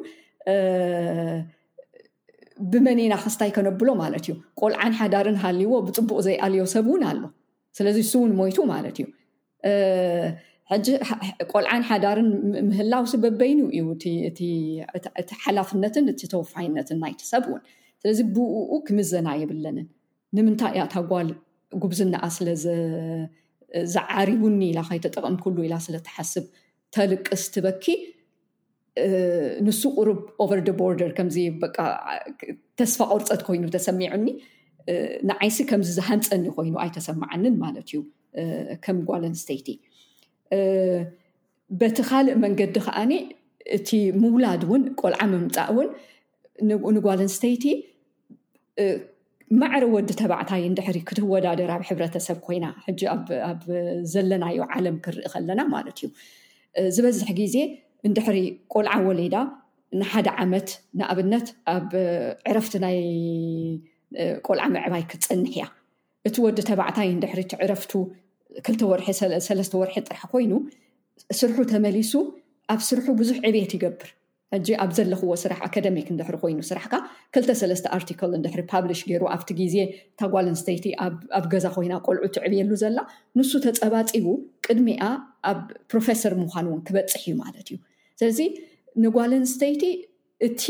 ብመን 2.74 3.00
ና 3.12 3.16
ክስታይ 3.24 3.52
ከነብሎ 3.56 3.90
ማለት 4.04 4.26
እዩ 4.28 4.34
ቆልዓን 4.60 4.94
ሓዳርን 5.00 5.38
ሃልይዎ 5.44 5.72
ብፅቡቅ 5.88 6.20
ዘይኣልዮ 6.28 6.64
ሰብ 6.74 6.86
እውን 6.92 7.04
ኣሎ 7.12 7.22
ስለዚ 7.78 7.98
ስውን 8.12 8.32
ሞይቱ 8.40 8.58
ማለት 8.74 8.98
እዩ 9.02 9.08
ሕጂ 10.72 10.88
ቆልዓን 11.52 11.84
ሓዳርን 11.90 12.30
ምህላው 12.70 13.04
ስበበይኑ 13.14 13.60
እዩ 13.80 13.86
እቲ 14.30 14.42
ሓላፍነትን 15.44 16.08
እቲ 16.14 16.22
ተወፋይነትን 16.34 17.00
ናይቲሰብ 17.06 17.46
እውን 17.52 17.62
ስለዚ 18.02 18.20
ብእኡ 18.36 18.72
ክምዘና 18.88 19.28
የብለንን 19.42 19.88
ንምንታይ 20.36 20.72
እያ 20.76 20.84
ታ 20.94 20.96
ጓል 21.12 21.28
ጉብዝናኣ 21.84 22.24
ስለዝዓሪቡኒ 22.38 24.60
ኢላ 24.72 24.80
ከይ 24.90 25.00
ተጠቅሚ 25.06 25.36
ኩሉ 25.46 25.58
ኢላ 25.68 25.74
ስለተሓስብ 25.86 26.46
ተልቅስ 26.96 27.44
ትበኪ 27.54 27.86
ንሱ 29.66 29.82
ቁሩብ 29.98 30.20
ኦቨር 30.44 30.60
ደ 30.68 30.70
ቦርደር 30.82 31.12
ከምዚ 31.18 31.38
ተስፋ 32.80 33.00
ቆርፀት 33.14 33.42
ኮይኑ 33.48 33.64
ተሰሚዑኒ 33.76 34.28
ንዓይሲ 35.30 35.58
ከምዚ 35.70 35.90
ዝሃንፀኒ 35.98 36.44
ኮይኑ 36.58 36.74
ኣይተሰማዓንን 36.84 37.56
ማለት 37.64 37.88
እዩ 37.92 38.00
ከም 38.86 38.98
ጓልኣንስተይቲ 39.10 39.68
በቲ 41.80 41.98
ካልእ 42.10 42.34
መንገዲ 42.46 42.76
ከዓኒ 42.86 43.12
እቲ 43.78 43.90
ምውላድ 44.22 44.62
እውን 44.68 44.84
ቆልዓ 45.02 45.20
ምምፃእ 45.34 45.68
እውን 45.74 45.88
ንጓልኣንስተይቲ 46.98 47.64
ማዕሪ 49.60 49.84
ወዲ 49.96 50.10
ተባዕታይ 50.22 50.62
እንድሕሪ 50.70 50.98
ክትወዳደራብ 51.10 51.82
ሕብረተሰብ 51.90 52.38
ኮይና 52.46 52.66
ሕጂ 52.86 53.02
ኣብ 53.50 53.62
ዘለናዮ 54.14 54.60
ዓለም 54.76 54.96
ክርኢ 55.04 55.24
ከለና 55.34 55.62
ማለት 55.74 56.00
እዩ 56.00 56.08
ዝበዝሕ 56.96 57.30
ግዜ 57.40 57.56
እንድሕሪ 58.08 58.40
ቆልዓ 58.74 58.94
ወሌዳ 59.08 59.36
ንሓደ 60.00 60.28
ዓመት 60.44 60.70
ንኣብነት 61.00 61.48
ኣብ 61.76 61.92
ዕረፍቲ 62.52 62.74
ናይ 62.86 62.98
ቆልዓ 64.48 64.66
ምዕባይ 64.76 65.04
ክትፀኒሕ 65.12 65.54
እያ 65.58 65.64
እቲ 66.30 66.36
ወዲ 66.46 66.60
ተባዕታይ 66.70 67.10
እንድሕሪ 67.16 67.40
እቲዕረፍቱ 67.48 67.92
ክ 68.66 68.76
ወርሒ 68.92 69.08
ሰለስተ 69.50 69.72
ወርሒ 69.82 69.96
ጥራሕ 70.10 70.22
ኮይኑ 70.34 70.54
ስርሑ 71.40 71.58
ተመሊሱ 71.74 72.14
ኣብ 72.74 72.82
ስርሑ 72.90 73.06
ብዙሕ 73.22 73.38
ዕብየት 73.50 73.74
ይገብር 73.78 74.10
ሕጂ 74.56 74.68
ኣብ 74.84 74.92
ዘለኽዎ 74.98 75.32
ስራሕ 75.42 75.58
ኣካደሚክ 75.68 76.08
እንድሕሪ 76.14 76.36
ኮይኑ 76.44 76.60
ስራሕካ 76.72 76.94
ክልተሰለስተ 77.34 77.86
ኣርቲክል 77.98 78.30
እንድሕሪ 78.38 78.62
ፓብሊሽ 78.74 79.00
ገይሩ 79.10 79.24
ኣብቲ 79.36 79.50
ግዜ 79.62 79.76
እታ 79.96 80.22
ጓልኣንስተይቲ 80.34 80.86
ኣብ 81.38 81.46
ገዛ 81.54 81.66
ኮይና 81.76 81.94
ቆልዑ 82.06 82.24
ትዕብየሉ 82.36 82.70
ዘላ 82.84 83.00
ንሱ 83.40 83.52
ተፀባፂቡ 83.66 84.26
ቅድሚኣ 84.66 85.02
ኣብ 85.52 85.60
ፕሮፈሰር 85.94 86.36
ምኳን 86.44 86.68
እውን 86.70 86.82
ክበፅሕ 86.90 87.24
እዩ 87.28 87.34
ማለት 87.44 87.68
እዩ 87.72 87.78
ስለዚ 88.22 88.40
ንጓልኣንስተይቲ 89.06 89.84
እቲ 90.50 90.64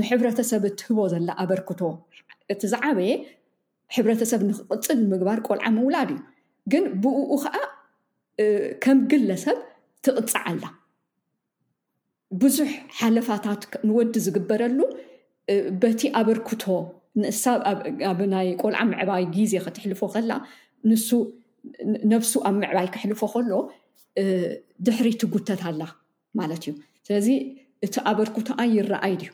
ንሕብረተሰብ 0.00 0.62
እትህቦ 0.70 0.98
ዘላ 1.14 1.28
ኣበርክቶ 1.44 1.80
እቲ 2.54 2.60
ዝዓበየ 2.74 3.10
ሕብረተሰብ 3.96 4.40
ንክቅፅል 4.50 4.96
ንምግባር 5.06 5.40
ቆልዓ 5.48 5.66
ምውላድ 5.78 6.10
እዩ 6.16 6.20
ግን 6.72 6.84
ብእኡ 7.02 7.30
ከዓ 7.44 7.56
ከም 8.84 9.00
ግለ 9.10 9.30
ሰብ 9.46 9.58
ትቅፃ 10.06 10.32
ኣላ 10.50 10.64
ብዙሕ 12.40 12.70
ሓለፋታት 13.00 13.62
ንወዲ 13.88 14.14
ዝግበረሉ 14.26 14.78
በቲ 15.80 16.00
ኣበርክቶ 16.20 16.64
ንሳ 17.20 17.44
ኣብ 18.10 18.18
ናይ 18.32 18.48
ቆልዓ 18.62 18.80
ምዕባይ 18.90 19.24
ግዜ 19.36 19.54
ክትሕልፎ 19.64 20.00
ከላ 20.14 20.30
ን 20.90 20.96
ነብሱ 22.12 22.32
ኣብ 22.48 22.54
ምዕባይ 22.62 22.86
ክሕልፎ 22.94 23.20
ከሎ 23.32 23.52
ድሕሪ 24.86 25.06
ትጉተታላ 25.20 25.82
ማለት 26.40 26.62
እዩ 26.68 26.72
ስለዚ 27.06 27.28
እቲ 27.86 27.94
ኣበርክቶኣ 28.10 28.58
ይረኣይ 28.76 29.14
ድዩ 29.20 29.30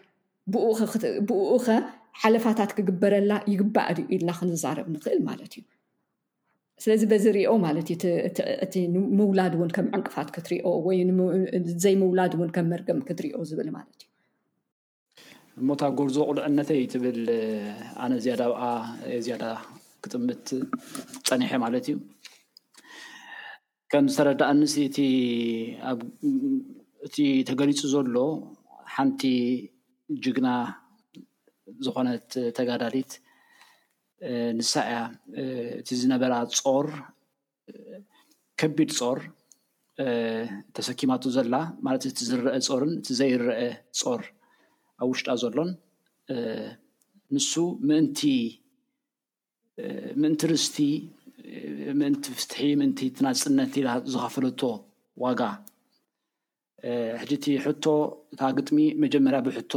ብእኡከ 1.29 1.69
ሓለፋታት 2.21 2.71
ክግበረላ 2.77 3.33
ይግባእ 3.53 3.89
ዩ 3.99 4.03
ኢልና 4.15 4.31
ክንዛረብ 4.39 4.87
ንክእል 4.95 5.19
ማለት 5.29 5.53
እዩ 5.59 5.65
ስለዚ 6.83 7.03
በዚ 7.11 7.24
ሪኦ 7.37 7.53
ማለት 7.64 7.89
እዩ 7.93 8.03
እቲ 8.64 8.74
ምውላድ 9.18 9.53
እውን 9.57 9.70
ከም 9.76 9.87
ዕንቅፋት 9.97 10.29
ክትሪኦ 10.35 10.66
ወይ 10.87 10.99
ዘይምውላድ 11.85 12.33
እውን 12.37 12.51
ከም 12.57 12.66
መርገም 12.72 13.01
ክትሪኦ 13.09 13.39
ዝብል 13.51 13.68
ማለት 13.76 14.01
እዩ 15.57 15.62
ሞታ 15.68 15.83
ጎርዞ 15.99 16.16
ቁልዕነተይ 16.31 16.83
ትብል 16.93 17.18
ኣነ 18.05 18.12
ዝያዳ 18.24 18.43
ብኣ 18.53 18.62
የዝያዳ 19.14 19.45
ክጥምት 20.05 20.47
ፀኒሐ 21.29 21.51
ማለት 21.64 21.87
እዩ 21.93 21.97
ከም 23.93 24.07
ዝተረዳእ 24.14 24.55
ንስ 24.62 24.74
እቲ 27.09 27.16
ተገሊፁ 27.49 27.81
ዘሎ 27.95 28.16
ሓንቲ 28.97 29.22
ጅግና 30.24 30.49
ዝኮነት 31.87 32.31
ተጋዳሊት 32.57 33.11
ንሳ 34.59 34.73
እያ 34.91 35.01
እቲ 35.81 35.89
ዝነበራ 36.03 36.33
ፆር 36.62 36.87
ከቢድ 38.61 38.91
ፆር 39.01 39.19
ተሰኪማቱ 40.77 41.23
ዘላ 41.37 41.55
ማለት 41.87 42.03
እቲ 42.09 42.19
ዝረአ 42.31 42.53
ፆርን 42.69 42.93
እቲ 43.01 43.09
ዘይረአ 43.21 43.61
ፆር 44.01 44.21
ኣብ 45.03 45.09
ውሽጣ 45.12 45.29
ዘሎን 45.43 45.71
ንሱ 47.37 47.53
ንቲምእንቲ 48.07 50.41
ርስቲ 50.53 50.77
ምእንቲ 52.01 52.25
ፍትሒ 52.41 52.59
ምእንቲ 52.81 52.99
ትናፅነት 53.16 53.73
ላ 53.87 53.89
ዝካፈለቶ 54.12 54.61
ዋጋ 55.25 55.41
ሕጂ 57.21 57.31
እቲ 57.39 57.47
ሕቶ 57.64 57.85
እታ 58.33 58.41
ግጥሚ 58.59 58.79
መጀመርያ 59.05 59.39
ብሕቶ 59.47 59.73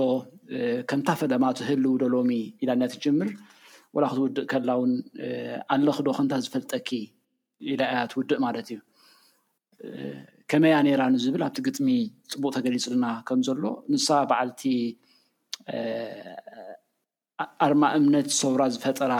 ከምታ 0.89 1.07
ፈለማ 1.21 1.43
ትህልው 1.59 1.93
ደሎሚ 2.01 2.31
ኢዳንያ 2.63 2.85
ትጅምር 2.93 3.29
ዋላ 3.95 4.05
ክትውድእ 4.11 4.45
ከላ 4.51 4.69
እውን 4.77 4.91
ኣለክዶ 5.75 6.07
ከእንታ 6.17 6.33
ዝፈልጠኪ 6.43 6.89
ኢላ 7.71 7.81
እያ 7.93 7.99
ትውድእ 8.11 8.39
ማለት 8.45 8.67
እዩ 8.73 8.79
ከመያ 10.51 10.75
ነራ 10.85 11.01
ንዝብል 11.13 11.41
ኣብቲ 11.47 11.57
ግጥሚ 11.67 11.87
ፅቡቅ 12.31 12.51
ተገሊፅልና 12.55 13.05
ከምዘሎ 13.27 13.65
ንሳ 13.93 14.07
በዓልቲ 14.29 14.63
ኣርማ 17.65 17.83
እምነት 17.99 18.27
ሰብራ 18.39 18.61
ዝፈጠራ 18.75 19.13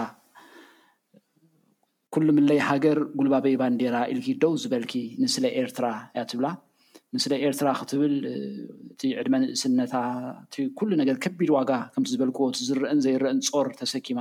ኩሉ 2.16 2.28
ምለይ 2.38 2.60
ሃገር 2.70 3.00
ጉልባ 3.20 3.36
በይ 3.44 3.56
ባንዴራ 3.62 3.98
ኢልክ 4.12 4.26
ደው 4.44 4.54
ዝበልኪ 4.64 4.94
ንስለ 5.24 5.44
ኤርትራ 5.62 5.88
እያ 6.16 6.24
ትብላ 6.32 6.48
ንስለ 7.16 7.34
ኤርትራ 7.48 7.68
ክትብል 7.80 8.14
እቲ 8.92 9.02
ዕድመ 9.22 9.34
ንእስነታት 9.44 10.56
ኩሉ 10.80 10.90
ነገር 11.02 11.16
ከቢድ 11.26 11.50
ዋጋ 11.58 11.72
ከምቲ 11.94 12.08
ዝበልክዎ 12.16 12.48
ቲዝርአን 12.60 13.00
ዘይርአን 13.06 13.40
ፆር 13.50 13.70
ተሰኪማ 13.82 14.20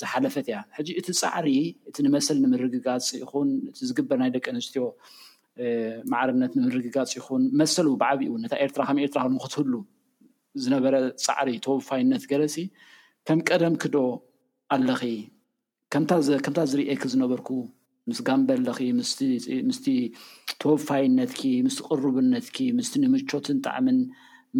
ዝሓለፈት 0.00 0.46
እያ 0.50 0.58
ሕጂ 0.76 0.88
እቲ 1.00 1.08
ፃዕሪ 1.20 1.48
እቲ 1.88 1.96
ንመሰል 2.06 2.38
ንምርግጋፂ 2.44 3.06
ይኹን 3.22 3.48
እቲ 3.70 3.78
ዝግበር 3.88 4.16
ናይ 4.22 4.30
ደቂ 4.36 4.46
ኣንስትዮ 4.54 4.82
ማዕርነት 6.12 6.52
ንምርግጋፂ 6.60 7.10
ይኹን 7.18 7.42
መሰል 7.60 7.88
ብዕቢእ 8.02 8.30
ነታ 8.44 8.52
ኤርትራ 8.64 8.82
ከም 8.90 8.98
ኤርትራ 9.04 9.22
ንክትህሉ 9.36 9.74
ዝነበረ 10.62 10.94
ፃዕሪ 11.26 11.50
ተወፋይነት 11.66 12.22
ገለሲ 12.32 12.56
ከም 13.28 13.40
ቀደም 13.48 13.74
ክ 13.82 13.92
ዶ 13.94 13.98
ኣለኪ 14.76 15.02
ከምታ 15.94 16.10
ዝርአኪ 16.72 17.02
ዝነበርኩ 17.12 17.48
ምስ 18.08 18.18
ጋንበለኪ 18.26 18.80
ምስቲ 19.68 19.86
ተወፋይነትኪ 20.62 21.40
ምስ 21.66 21.76
ቅርብነትኪ 21.86 22.56
ምስ 22.78 22.88
ንምቾትን 23.02 23.58
ጣዕሚን 23.68 23.98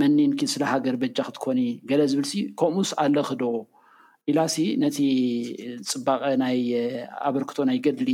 መኒንኪ 0.00 0.40
ስለ 0.52 0.62
ሃገር 0.72 0.96
በጃ 1.02 1.16
ክትኮኒ 1.28 1.60
ገለ 1.90 2.02
ዝብል 2.10 2.28
ከምኡስ 2.60 2.90
ኣለኪ 3.04 3.28
ዶ 3.42 3.44
ኢላሲ 4.30 4.56
ነቲ 4.82 4.98
ፅባቐ 5.90 6.22
ናይ 6.42 6.58
ኣበርክቶ 7.28 7.58
ናይ 7.68 7.78
ገድሊ 7.86 8.10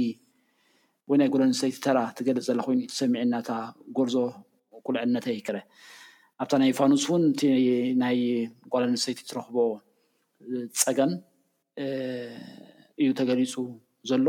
ወይ 1.11 1.19
ናይ 1.21 1.29
ጎል 1.33 1.43
ኣንስተይቲ 1.47 1.77
ተራ 1.87 1.99
ትገልፅ 2.19 2.45
ዘላ 2.49 2.61
ኮይኑ 2.67 2.81
ትሰሚዒናታ 2.93 3.51
ጎልዞ 3.97 4.17
ቁልዐልነተ 4.87 5.27
ይክረ 5.39 5.57
ኣብታ 6.43 6.53
ናይ 6.63 6.71
ፋኑስ 6.79 7.05
እውን 7.09 7.23
እቲ 7.33 7.43
ናይ 8.03 8.19
ጓል 8.73 8.85
ንሰተይቲ 8.95 9.21
ትረኽቦ 9.31 9.57
ፀገን 10.83 11.13
እዩ 13.01 13.09
ተገሊፁ 13.21 13.55
ዘሎ 14.11 14.29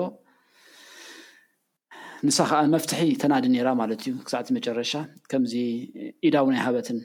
ንሳ 2.28 2.38
ከዓ 2.50 2.60
መፍትሒ 2.76 3.02
ተናዲ 3.22 3.46
ኔራ 3.56 3.70
ማለት 3.82 4.00
እዩ 4.06 4.14
ክሳዕቲ 4.28 4.48
መጨረሻ 4.58 4.92
ከምዚ 5.32 5.54
ኢዳ 6.28 6.36
ውናይ 6.46 6.62
ሃበትን 6.68 7.00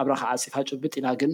ኣብራከዓ 0.00 0.30
ፂካ 0.44 0.54
ጭብጥ 0.70 0.92
ኢና 1.00 1.08
ግን 1.20 1.32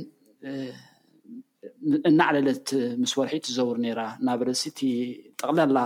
እናዕለለት 2.08 2.68
ምስ 3.00 3.12
ወርሒት 3.18 3.44
ዝዘብሩ 3.50 3.74
ነራ 3.86 4.00
ናብረሲቲ 4.28 4.78
ጠቅላላ 5.40 5.80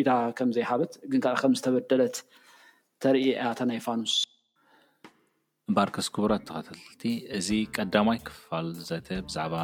ኢዳ 0.00 0.10
ከምዘይሃበት 0.38 0.92
ግን 1.10 1.20
ከ 1.24 1.34
ከም 1.40 1.52
ዝተበደለት 1.58 2.16
ተርእ 3.02 3.26
እያተናይፋኖስ 3.32 4.14
እምባርከስ 5.70 6.08
ክቡራት 6.14 6.42
ተኸተልቲ 6.48 7.02
እዚ 7.38 7.50
ቀዳማይ 7.76 8.18
ክፋል 8.28 8.66
ዘተ 8.88 9.08
ብዛዕባ 9.26 9.54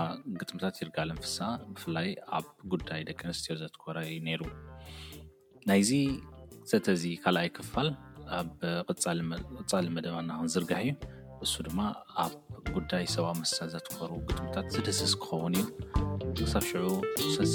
ግጥምታት 0.40 0.76
ይርጋልንፍሳ 0.82 1.38
ብፍላይ 1.72 2.08
ኣብ 2.38 2.46
ጉዳይ 2.74 3.02
ደቂ 3.08 3.20
ኣንስትዮ 3.30 3.56
ዘትኮረዩ 3.62 4.12
ነይሩ 4.28 4.42
ናይዚ 5.70 5.92
ዘተ 6.72 6.86
እዚ 6.98 7.06
ካልኣይ 7.24 7.50
ክፋል 7.58 7.90
ኣብ 8.40 8.50
ቅፃሊ 8.92 9.86
መደባ 9.98 10.16
ናክን 10.30 10.50
ዝርጋሕ 10.56 10.84
እዩ 10.88 10.96
እሱ 11.46 11.54
ድማ 11.68 11.78
ጉዳይ 12.74 13.04
ሰብ 13.14 13.26
መስሳ 13.40 13.58
ዘትበሩ 13.72 14.10
ግድምታት 14.28 14.66
ዝደስዝ 14.74 15.12
ክኸውን 15.24 15.54
እዩ 15.60 15.66
ክሳብ 16.36 16.64
ሽዑ 16.70 16.84
ስሰ 17.34 17.54